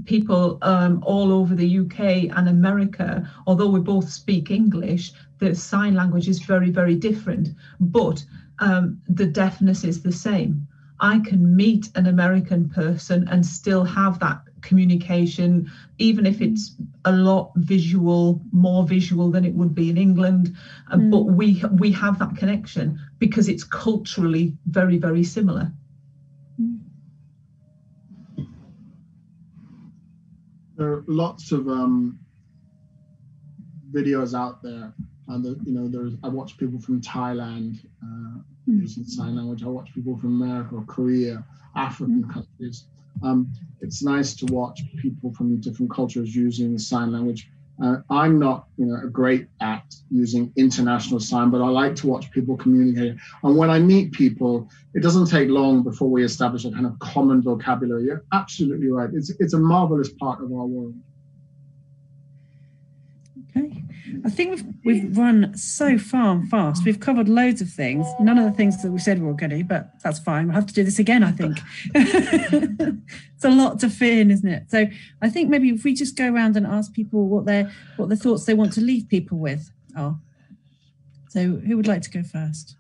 people 0.05 0.59
um, 0.63 1.03
all 1.05 1.33
over 1.33 1.55
the 1.55 1.79
UK 1.81 2.35
and 2.37 2.49
America, 2.49 3.31
although 3.47 3.69
we 3.69 3.81
both 3.81 4.11
speak 4.11 4.51
English, 4.51 5.13
the 5.39 5.55
sign 5.55 5.95
language 5.95 6.29
is 6.29 6.41
very, 6.41 6.71
very 6.71 6.95
different. 6.95 7.51
But 7.79 8.25
um, 8.59 9.01
the 9.09 9.27
deafness 9.27 9.85
is 9.85 10.03
the 10.03 10.13
same. 10.13 10.67
I 11.01 11.19
can 11.19 11.55
meet 11.55 11.91
an 11.95 12.07
American 12.07 12.69
person 12.69 13.29
and 13.29 13.45
still 13.45 13.85
have 13.85 14.19
that 14.21 14.43
communication, 14.63 15.71
even 15.99 16.25
if 16.25 16.41
it's 16.41 16.77
a 17.05 17.13
lot 17.13 17.53
visual, 17.57 18.41
more 18.53 18.85
visual 18.87 19.31
than 19.31 19.45
it 19.45 19.55
would 19.55 19.75
be 19.75 19.91
in 19.91 19.99
England. 19.99 20.57
Mm. 20.93 21.11
But 21.11 21.25
we 21.25 21.63
we 21.79 21.93
have 21.93 22.19
that 22.21 22.37
connection 22.37 22.99
because 23.19 23.49
it's 23.49 23.65
culturally 23.65 24.57
very 24.67 24.99
very 24.99 25.25
similar. 25.25 25.73
There 30.77 30.91
are 30.93 31.05
lots 31.07 31.53
of 31.53 31.69
um, 31.69 32.19
videos 33.93 34.35
out 34.35 34.63
there, 34.63 34.93
and 35.29 35.45
the, 35.45 35.61
you 35.65 35.73
know, 35.73 35.87
there's 35.87 36.15
I 36.23 36.29
watch 36.29 36.57
people 36.57 36.81
from 36.81 37.01
Thailand 37.01 37.85
uh, 38.03 38.39
mm. 38.69 38.81
using 38.81 39.05
sign 39.05 39.37
language. 39.37 39.63
I 39.63 39.69
watch 39.69 39.93
people 39.95 40.17
from 40.17 40.43
America 40.43 40.77
or 40.77 40.85
Korea, 40.85 41.45
African 41.77 42.25
mm. 42.25 42.33
countries 42.33 42.87
um, 43.23 43.53
it's 43.81 44.03
nice 44.03 44.35
to 44.37 44.47
watch 44.47 44.81
people 45.01 45.33
from 45.35 45.61
different 45.61 45.91
cultures 45.93 46.35
using 46.35 46.79
sign 46.79 47.13
language. 47.13 47.49
Uh, 47.83 47.97
I'm 48.11 48.39
not, 48.39 48.67
you 48.77 48.87
know, 48.87 49.09
great 49.09 49.49
at 49.61 49.83
using 50.11 50.53
international 50.57 51.19
sign, 51.19 51.51
but 51.51 51.61
I 51.61 51.69
like 51.69 51.97
to 51.97 52.07
watch 52.07 52.31
people 52.31 52.57
communicate. 52.57 53.17
And 53.43 53.57
when 53.57 53.71
I 53.71 53.81
meet 53.81 54.13
people, 54.13 54.69
it 54.95 55.03
doesn't 55.03 55.27
take 55.27 55.49
long 55.49 55.83
before 55.83 56.09
we 56.09 56.23
establish 56.23 56.65
a 56.65 56.71
kind 56.71 56.87
of 56.87 56.99
common 57.01 57.43
vocabulary. 57.43 58.05
You're 58.05 58.25
absolutely 58.33 58.89
right. 58.89 59.11
It's 59.13 59.31
it's 59.41 59.55
a 59.55 59.59
marvelous 59.59 60.11
part 60.13 60.43
of 60.45 60.53
our 60.53 60.67
world. 60.67 60.95
Okay. 63.57 63.85
I 64.25 64.31
think 64.31 64.51
we've 64.51 64.65
we've 64.85 65.19
run 65.19 65.57
so 65.57 65.99
far 65.99 66.33
and 66.33 66.49
fast. 66.49 66.85
We've 66.85 67.01
covered 67.01 67.29
loads 67.29 67.61
of 67.61 67.69
things. 67.71 68.07
None 68.19 68.39
of 68.39 68.45
the 68.45 68.53
things 68.53 68.83
that 68.83 68.91
we 68.91 68.99
said 68.99 69.21
we 69.21 69.27
were 69.27 69.35
going 69.35 69.51
to, 69.51 69.65
but 69.65 70.01
that's 70.03 70.19
fine. 70.19 70.47
We'll 70.47 70.55
have 70.55 70.67
to 70.67 70.75
do 70.75 70.85
this 70.85 70.99
again, 70.99 71.23
I 71.23 71.33
think. 71.33 71.59
it's 71.95 73.45
a 73.45 73.51
lot 73.51 73.81
to 73.81 73.91
fit 73.91 74.19
in, 74.19 74.31
isn't 74.31 74.49
it? 74.49 74.71
So 74.71 74.87
I 75.21 75.29
think 75.29 75.51
maybe 75.51 75.71
if 75.71 75.85
we 75.85 75.93
just 75.95 76.17
go 76.17 76.33
around 76.33 76.57
and 76.57 76.67
ask 76.67 76.93
people 76.93 77.29
what 77.29 77.45
their 77.45 77.73
what 77.97 78.09
the 78.09 78.17
thoughts 78.17 78.45
they 78.45 78.55
want 78.55 78.73
to 78.75 78.81
leave 78.81 79.09
people 79.09 79.39
with 79.39 79.71
are. 79.97 80.19
So 81.29 81.41
who 81.43 81.77
would 81.77 81.87
like 81.87 82.03
to 82.03 82.11
go 82.11 82.23
first? 82.23 82.77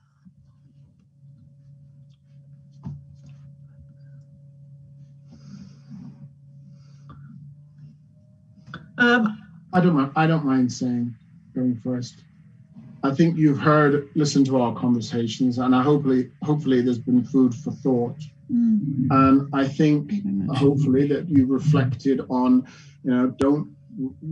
Um, 8.98 9.38
I 9.72 9.80
don't 9.80 9.94
mind. 9.94 10.12
I 10.16 10.26
don't 10.26 10.44
mind 10.44 10.72
saying 10.72 11.14
going 11.54 11.76
first. 11.76 12.24
I 13.04 13.12
think 13.12 13.36
you've 13.36 13.58
heard, 13.58 14.08
listened 14.14 14.46
to 14.46 14.60
our 14.60 14.74
conversations, 14.74 15.58
and 15.58 15.74
I 15.74 15.82
hopefully, 15.82 16.30
hopefully, 16.42 16.82
there's 16.82 16.98
been 16.98 17.24
food 17.24 17.54
for 17.54 17.72
thought. 17.72 18.18
Mm-hmm. 18.52 19.10
And 19.10 19.48
I 19.52 19.66
think, 19.66 20.12
hopefully, 20.54 21.08
that 21.08 21.28
you 21.28 21.46
reflected 21.46 22.20
on, 22.28 22.66
you 23.02 23.10
know, 23.10 23.34
don't 23.38 23.74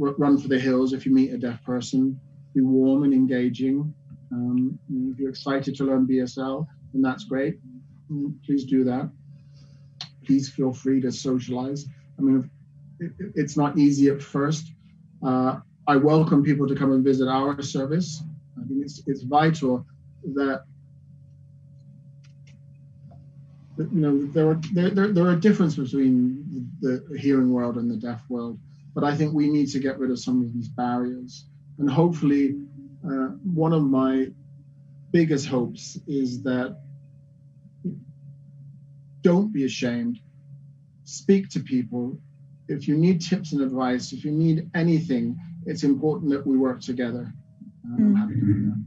r- 0.01 0.15
run 0.19 0.39
for 0.39 0.49
the 0.49 0.59
hills 0.59 0.93
if 0.93 1.05
you 1.05 1.13
meet 1.13 1.33
a 1.33 1.39
deaf 1.39 1.65
person. 1.65 2.21
Be 2.55 2.61
warm 2.61 3.05
and 3.05 3.13
engaging. 3.13 3.93
Um, 4.33 4.79
if 5.13 5.19
you're 5.19 5.31
excited 5.31 5.75
to 5.77 5.85
learn 5.85 6.07
BSL, 6.07 6.67
then 6.93 7.03
that's 7.03 7.25
great. 7.25 7.59
Mm, 8.11 8.35
please 8.45 8.65
do 8.65 8.85
that. 8.85 9.11
Please 10.25 10.49
feel 10.49 10.73
free 10.73 11.01
to 11.01 11.11
socialize. 11.11 11.87
I 12.19 12.23
mean, 12.23 12.49
it, 13.01 13.13
it's 13.35 13.57
not 13.57 13.79
easy 13.79 14.09
at 14.09 14.23
first 14.23 14.73
uh, 15.23 15.61
I 15.87 15.97
welcome 15.97 16.43
people 16.43 16.67
to 16.69 16.75
come 16.75 16.93
and 16.93 17.05
visit 17.05 17.29
our 17.29 17.61
service. 17.63 18.23
I 18.59 18.67
think 18.67 18.85
it's, 18.85 19.03
it's 19.07 19.23
vital 19.23 19.87
that 20.35 20.65
you 23.79 23.89
know 23.93 24.27
there 24.27 24.51
are 24.51 24.61
there, 24.73 24.91
there, 24.91 25.09
there 25.09 25.27
are 25.27 25.37
differences 25.37 25.93
between 25.93 26.71
the, 26.81 27.05
the 27.09 27.19
hearing 27.19 27.51
world 27.51 27.77
and 27.77 27.91
the 27.91 27.97
deaf 27.97 28.23
world, 28.29 28.59
but 28.95 29.05
I 29.05 29.17
think 29.17 29.33
we 29.33 29.49
need 29.49 29.67
to 29.71 29.79
get 29.79 29.99
rid 29.99 30.11
of 30.11 30.19
some 30.19 30.43
of 30.43 30.53
these 30.53 30.69
barriers. 30.69 31.47
And 31.79 31.91
hopefully, 31.91 32.57
uh, 33.05 33.29
one 33.55 33.73
of 33.73 33.83
my 33.83 34.29
biggest 35.13 35.47
hopes 35.47 35.99
is 36.07 36.43
that 36.43 36.79
don't 39.23 39.53
be 39.53 39.65
ashamed. 39.65 40.21
Speak 41.05 41.49
to 41.51 41.61
people 41.61 42.19
if 42.71 42.87
you 42.87 42.97
need 42.97 43.21
tips 43.21 43.53
and 43.53 43.63
advice, 43.63 44.13
if 44.13 44.25
you 44.25 44.31
need 44.31 44.71
anything, 44.75 45.37
it's 45.67 45.83
important 45.83 46.31
that 46.31 46.47
we 46.47 46.57
work 46.57 46.81
together. 46.81 47.33
I'm 47.85 48.15
happy 48.15 48.35
to 48.35 48.41
do 48.41 48.55
that. 48.67 48.85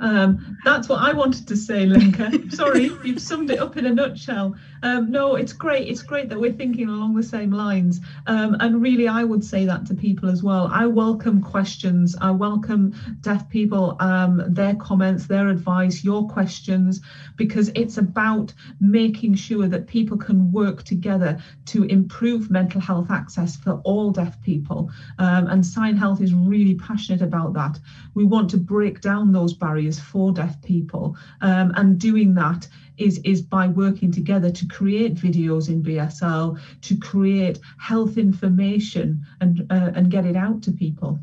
Um, 0.00 0.56
that's 0.64 0.88
what 0.88 1.02
I 1.02 1.12
wanted 1.12 1.48
to 1.48 1.56
say, 1.56 1.86
Lenka. 1.86 2.50
Sorry, 2.50 2.90
you've 3.04 3.20
summed 3.20 3.50
it 3.50 3.58
up 3.58 3.76
in 3.76 3.86
a 3.86 3.94
nutshell. 3.94 4.54
Um, 4.82 5.10
no, 5.10 5.34
it's 5.34 5.52
great. 5.52 5.88
It's 5.88 6.02
great 6.02 6.28
that 6.28 6.40
we're 6.40 6.52
thinking 6.52 6.88
along 6.88 7.14
the 7.14 7.22
same 7.22 7.50
lines. 7.50 8.00
Um, 8.26 8.56
and 8.60 8.80
really, 8.80 9.08
I 9.08 9.24
would 9.24 9.44
say 9.44 9.64
that 9.64 9.86
to 9.86 9.94
people 9.94 10.28
as 10.28 10.42
well. 10.42 10.68
I 10.72 10.86
welcome 10.86 11.42
questions. 11.42 12.14
I 12.20 12.30
welcome 12.30 12.94
deaf 13.20 13.48
people, 13.48 13.96
um, 14.00 14.42
their 14.46 14.74
comments, 14.76 15.26
their 15.26 15.48
advice, 15.48 16.04
your 16.04 16.28
questions, 16.28 17.00
because 17.36 17.70
it's 17.74 17.98
about 17.98 18.52
making 18.80 19.34
sure 19.34 19.66
that 19.66 19.86
people 19.86 20.16
can 20.16 20.52
work 20.52 20.84
together 20.84 21.38
to 21.66 21.84
improve 21.84 22.50
mental 22.50 22.80
health 22.80 23.10
access 23.10 23.56
for 23.56 23.80
all 23.84 24.10
deaf 24.10 24.40
people. 24.42 24.90
Um, 25.18 25.48
and 25.48 25.62
SignHealth 25.62 26.20
is 26.20 26.34
really 26.34 26.74
passionate 26.74 27.22
about 27.22 27.52
that. 27.54 27.78
We 28.14 28.24
want 28.24 28.50
to 28.50 28.56
break 28.56 29.00
down 29.00 29.32
those 29.32 29.54
barriers 29.54 29.87
barriers 29.88 29.98
for 29.98 30.32
deaf 30.32 30.60
people. 30.62 31.16
Um, 31.40 31.72
and 31.76 31.98
doing 31.98 32.34
that 32.34 32.68
is, 32.96 33.20
is 33.24 33.40
by 33.42 33.68
working 33.68 34.10
together 34.10 34.50
to 34.50 34.66
create 34.66 35.14
videos 35.14 35.68
in 35.68 35.82
BSL, 35.82 36.58
to 36.82 36.96
create 36.98 37.58
health 37.78 38.16
information 38.16 39.24
and, 39.40 39.66
uh, 39.70 39.90
and 39.94 40.10
get 40.10 40.24
it 40.24 40.36
out 40.36 40.62
to 40.62 40.72
people. 40.72 41.18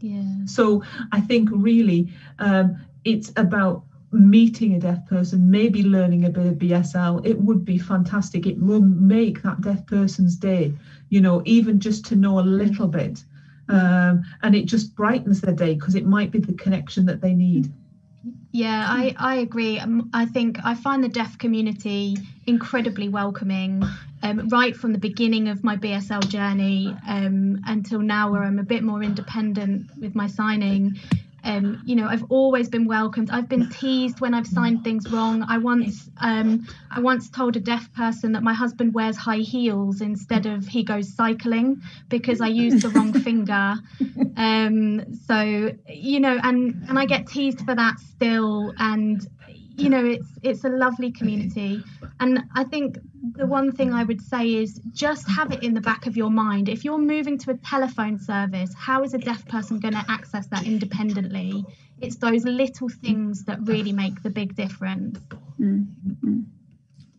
Yeah. 0.00 0.44
So 0.46 0.82
I 1.12 1.20
think 1.20 1.48
really 1.52 2.12
um, 2.38 2.76
it's 3.04 3.32
about 3.36 3.84
meeting 4.12 4.74
a 4.74 4.78
deaf 4.78 5.04
person, 5.06 5.50
maybe 5.50 5.82
learning 5.82 6.24
a 6.24 6.30
bit 6.30 6.46
of 6.46 6.54
BSL, 6.54 7.26
it 7.26 7.38
would 7.38 7.64
be 7.64 7.78
fantastic. 7.78 8.46
It 8.46 8.58
will 8.58 8.80
make 8.80 9.42
that 9.42 9.60
deaf 9.60 9.84
person's 9.86 10.36
day, 10.36 10.72
you 11.10 11.20
know, 11.20 11.42
even 11.44 11.80
just 11.80 12.04
to 12.06 12.16
know 12.16 12.38
a 12.38 12.40
little 12.40 12.86
bit. 12.86 13.24
Um, 13.68 14.22
and 14.42 14.54
it 14.54 14.66
just 14.66 14.94
brightens 14.94 15.40
their 15.40 15.54
day 15.54 15.74
because 15.74 15.94
it 15.94 16.06
might 16.06 16.30
be 16.30 16.38
the 16.38 16.54
connection 16.54 17.04
that 17.06 17.20
they 17.20 17.34
need. 17.34 17.72
Yeah, 18.56 18.86
I, 18.88 19.14
I 19.18 19.34
agree. 19.36 19.78
Um, 19.78 20.08
I 20.14 20.24
think 20.24 20.56
I 20.64 20.74
find 20.74 21.04
the 21.04 21.10
deaf 21.10 21.36
community 21.36 22.16
incredibly 22.46 23.10
welcoming 23.10 23.82
um, 24.22 24.48
right 24.48 24.74
from 24.74 24.94
the 24.94 24.98
beginning 24.98 25.48
of 25.48 25.62
my 25.62 25.76
BSL 25.76 26.26
journey 26.30 26.96
um, 27.06 27.60
until 27.66 27.98
now, 27.98 28.32
where 28.32 28.42
I'm 28.42 28.58
a 28.58 28.62
bit 28.62 28.82
more 28.82 29.02
independent 29.02 29.90
with 30.00 30.14
my 30.14 30.26
signing. 30.26 30.98
Um, 31.46 31.80
you 31.86 31.94
know, 31.94 32.08
I've 32.08 32.24
always 32.28 32.68
been 32.68 32.86
welcomed. 32.86 33.30
I've 33.30 33.48
been 33.48 33.70
teased 33.70 34.20
when 34.20 34.34
I've 34.34 34.48
signed 34.48 34.82
things 34.82 35.08
wrong. 35.12 35.44
I 35.48 35.58
once, 35.58 36.10
um, 36.18 36.66
I 36.90 36.98
once 36.98 37.30
told 37.30 37.54
a 37.54 37.60
deaf 37.60 37.92
person 37.94 38.32
that 38.32 38.42
my 38.42 38.52
husband 38.52 38.92
wears 38.92 39.16
high 39.16 39.44
heels 39.54 40.00
instead 40.00 40.46
of 40.46 40.66
he 40.66 40.82
goes 40.82 41.14
cycling 41.14 41.80
because 42.08 42.40
I 42.40 42.48
used 42.48 42.82
the 42.82 42.88
wrong 42.88 43.12
finger. 43.12 43.74
Um, 44.36 45.14
so 45.26 45.72
you 45.88 46.20
know, 46.20 46.38
and 46.42 46.84
and 46.88 46.98
I 46.98 47.06
get 47.06 47.28
teased 47.28 47.60
for 47.64 47.74
that 47.74 48.00
still. 48.00 48.74
And 48.78 49.26
you 49.76 49.90
know, 49.90 50.04
it's 50.04 50.28
it's 50.42 50.64
a 50.64 50.68
lovely 50.68 51.12
community. 51.12 51.82
And 52.20 52.44
I 52.54 52.64
think 52.64 52.98
the 53.32 53.46
one 53.46 53.72
thing 53.72 53.92
I 53.92 54.04
would 54.04 54.22
say 54.22 54.54
is 54.54 54.80
just 54.92 55.28
have 55.28 55.52
it 55.52 55.62
in 55.62 55.74
the 55.74 55.80
back 55.80 56.06
of 56.06 56.16
your 56.16 56.30
mind. 56.30 56.68
If 56.68 56.84
you're 56.84 56.98
moving 56.98 57.38
to 57.38 57.50
a 57.50 57.56
telephone 57.58 58.18
service, 58.18 58.72
how 58.76 59.02
is 59.02 59.12
a 59.14 59.18
deaf 59.18 59.46
person 59.46 59.78
going 59.78 59.94
to 59.94 60.04
access 60.08 60.46
that 60.48 60.64
independently? 60.64 61.64
It's 62.00 62.16
those 62.16 62.44
little 62.44 62.88
things 62.88 63.44
that 63.44 63.58
really 63.66 63.92
make 63.92 64.22
the 64.22 64.30
big 64.30 64.54
difference. 64.54 65.18
Mm-hmm. 65.60 66.40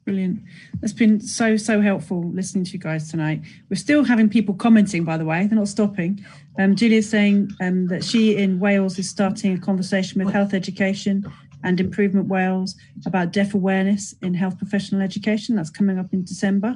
Brilliant. 0.06 0.42
That's 0.80 0.94
been 0.94 1.20
so, 1.20 1.58
so 1.58 1.82
helpful 1.82 2.30
listening 2.30 2.64
to 2.64 2.72
you 2.72 2.80
guys 2.80 3.12
tonight. 3.12 3.42
We're 3.70 3.76
still 3.76 4.06
having 4.06 4.30
people 4.30 4.56
commenting, 4.56 5.04
by 5.04 5.18
the 5.18 5.26
way, 5.26 5.46
they're 5.48 5.58
not 5.58 5.68
stopping. 5.68 6.24
Um, 6.58 6.78
Julia's 6.78 7.10
saying 7.10 7.52
um, 7.60 7.88
that 7.88 8.06
she 8.06 8.38
in 8.38 8.58
Wales 8.60 8.98
is 8.98 9.10
starting 9.10 9.54
a 9.54 9.60
conversation 9.60 10.24
with 10.24 10.34
health 10.34 10.54
education 10.54 11.30
and 11.64 11.80
Improvement 11.80 12.28
Wales 12.28 12.76
about 13.06 13.34
deaf 13.34 13.54
awareness 13.54 14.14
in 14.22 14.34
health 14.34 14.58
professional 14.58 15.02
education. 15.02 15.56
That's 15.56 15.70
coming 15.70 15.98
up 15.98 16.14
in 16.14 16.24
December. 16.24 16.76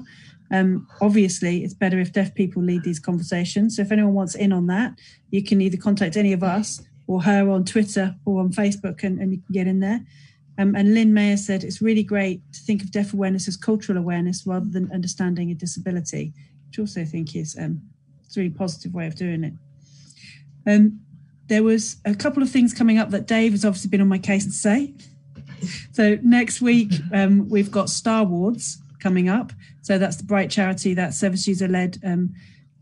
Um, 0.52 0.88
obviously, 1.02 1.64
it's 1.64 1.74
better 1.74 2.00
if 2.00 2.12
deaf 2.12 2.34
people 2.36 2.62
lead 2.62 2.84
these 2.84 3.00
conversations. 3.00 3.76
So 3.76 3.84
if 3.84 3.92
anyone 3.92 4.14
wants 4.14 4.36
in 4.36 4.52
on 4.52 4.68
that, 4.68 4.94
you 5.30 5.44
can 5.44 5.62
either 5.62 5.78
contact 5.78 6.18
any 6.18 6.34
of 6.34 6.44
us 6.44 6.82
or 7.08 7.22
her 7.22 7.50
on 7.50 7.64
Twitter 7.64 8.16
or 8.26 8.42
on 8.42 8.52
Facebook 8.52 9.04
and, 9.04 9.20
and 9.20 9.32
you 9.32 9.38
can 9.38 9.54
get 9.54 9.68
in 9.68 9.80
there. 9.80 10.02
Um, 10.58 10.76
and 10.76 10.94
Lynn 10.94 11.14
Mayer 11.14 11.38
said 11.38 11.64
it's 11.64 11.82
really 11.82 12.04
great 12.04 12.42
to 12.54 12.60
think 12.60 12.84
of 12.84 12.92
deaf 12.92 13.14
awareness 13.14 13.48
as 13.48 13.56
cultural 13.56 13.98
awareness 13.98 14.46
rather 14.46 14.70
than 14.70 14.92
understanding 14.92 15.50
a 15.52 15.56
disability, 15.56 16.34
which 16.68 16.80
also 16.80 17.02
I 17.02 17.06
think 17.06 17.36
is 17.36 17.58
um, 17.58 17.82
it's 18.24 18.38
a 18.38 18.42
really 18.42 18.54
positive 18.54 18.94
way 18.94 19.08
of 19.08 19.16
doing 19.16 19.44
it. 19.44 19.54
Um, 20.68 21.00
there 21.52 21.64
was 21.64 21.98
a 22.06 22.16
couple 22.16 22.42
of 22.42 22.50
things 22.50 22.74
coming 22.74 22.98
up 22.98 23.10
that 23.10 23.28
Dave 23.28 23.52
has 23.52 23.66
obviously 23.66 23.90
been 23.90 24.00
on 24.00 24.08
my 24.08 24.18
case 24.18 24.46
to 24.46 24.52
say. 24.52 24.94
So 25.92 26.18
next 26.24 26.62
week 26.62 26.94
um, 27.14 27.50
we've 27.50 27.70
got 27.70 27.90
Star 27.90 28.24
Wards 28.24 28.82
coming 29.02 29.28
up. 29.28 29.52
So 29.82 29.98
that's 29.98 30.16
the 30.16 30.24
Bright 30.24 30.50
Charity, 30.50 30.94
that 30.94 31.14
service 31.14 31.46
user 31.46 31.68
led 31.68 31.98
um, 32.06 32.34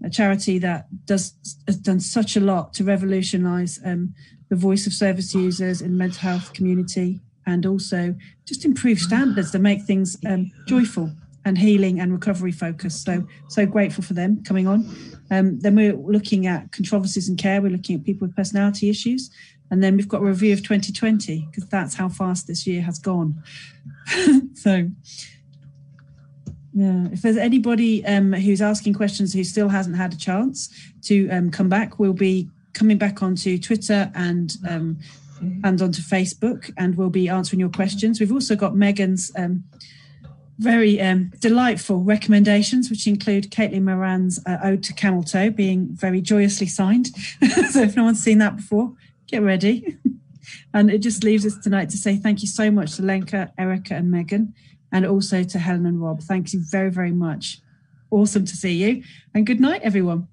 a 0.03 0.09
charity 0.09 0.59
that 0.59 0.85
does 1.07 1.33
has 1.65 1.77
done 1.77 1.99
such 1.99 2.37
a 2.37 2.39
lot 2.39 2.71
to 2.75 2.83
revolutionise 2.83 3.79
um, 3.83 4.13
the 4.49 4.55
voice 4.55 4.85
of 4.85 4.93
service 4.93 5.33
users 5.33 5.81
in 5.81 5.93
the 5.93 5.97
mental 5.97 6.19
health 6.19 6.53
community 6.53 7.19
and 7.47 7.65
also 7.65 8.15
just 8.45 8.65
improve 8.65 8.99
standards 8.99 9.49
to 9.49 9.57
make 9.57 9.81
things 9.81 10.15
um, 10.27 10.51
joyful 10.67 11.11
and 11.49 11.57
healing 11.57 11.99
and 11.99 12.13
recovery 12.13 12.53
focus. 12.53 13.01
So 13.01 13.27
so 13.49 13.65
grateful 13.65 14.03
for 14.03 14.13
them 14.13 14.41
coming 14.43 14.67
on. 14.67 14.89
Um, 15.31 15.59
then 15.59 15.75
we're 15.75 15.93
looking 15.93 16.47
at 16.47 16.71
controversies 16.71 17.27
in 17.27 17.35
care. 17.35 17.61
We're 17.61 17.71
looking 17.71 17.97
at 17.97 18.05
people 18.05 18.27
with 18.27 18.35
personality 18.35 18.89
issues. 18.89 19.29
And 19.71 19.83
then 19.83 19.97
we've 19.97 20.07
got 20.07 20.21
a 20.21 20.25
review 20.25 20.53
of 20.53 20.59
2020 20.59 21.47
because 21.49 21.67
that's 21.69 21.95
how 21.95 22.09
fast 22.09 22.47
this 22.47 22.65
year 22.65 22.81
has 22.81 22.97
gone. 22.97 23.43
so 24.53 24.89
yeah, 26.73 27.07
if 27.11 27.21
there's 27.21 27.37
anybody 27.37 28.05
um, 28.05 28.31
who's 28.31 28.61
asking 28.61 28.93
questions 28.93 29.33
who 29.33 29.43
still 29.43 29.69
hasn't 29.69 29.97
had 29.97 30.13
a 30.13 30.17
chance 30.17 30.69
to 31.03 31.29
um, 31.29 31.51
come 31.51 31.67
back, 31.67 31.99
we'll 31.99 32.13
be 32.13 32.49
coming 32.73 32.97
back 32.97 33.21
onto 33.21 33.57
Twitter 33.57 34.11
and 34.15 34.55
um, 34.67 34.97
and 35.63 35.81
onto 35.81 36.01
Facebook, 36.01 36.69
and 36.77 36.95
we'll 36.95 37.09
be 37.09 37.29
answering 37.29 37.61
your 37.61 37.69
questions. 37.69 38.19
We've 38.19 38.31
also 38.31 38.57
got 38.57 38.73
Meghan's 38.73 39.31
um, 39.37 39.63
very 40.59 40.99
um, 40.99 41.31
delightful 41.39 42.03
recommendations, 42.03 42.89
which 42.89 43.07
include 43.07 43.49
Caitlin 43.49 43.83
Moran's 43.83 44.39
uh, 44.45 44.57
Ode 44.61 44.83
to 44.83 44.93
Camel 44.93 45.23
Toe 45.23 45.49
being 45.49 45.87
very 45.87 46.21
joyously 46.21 46.67
signed. 46.67 47.07
so 47.71 47.81
if 47.81 47.95
no 47.95 48.03
one's 48.03 48.21
seen 48.21 48.39
that 48.39 48.57
before, 48.57 48.93
get 49.27 49.41
ready. 49.41 49.97
and 50.73 50.91
it 50.91 50.99
just 50.99 51.23
leaves 51.23 51.45
us 51.45 51.57
tonight 51.57 51.89
to 51.91 51.97
say 51.97 52.17
thank 52.17 52.41
you 52.41 52.47
so 52.47 52.69
much 52.69 52.97
to 52.97 53.01
Lenka, 53.01 53.53
Erika, 53.57 53.95
and 53.95 54.13
Meghan, 54.13 54.53
and 54.91 55.05
also 55.05 55.43
to 55.43 55.59
Helen 55.59 55.85
and 55.85 56.01
Rob. 56.01 56.21
Thank 56.21 56.51
you 56.51 56.61
very, 56.61 56.91
very 56.91 57.11
much. 57.11 57.61
Awesome 58.11 58.43
to 58.43 58.55
see 58.55 58.73
you. 58.73 59.03
And 59.33 59.47
good 59.47 59.61
night, 59.61 59.81
everyone. 59.81 60.27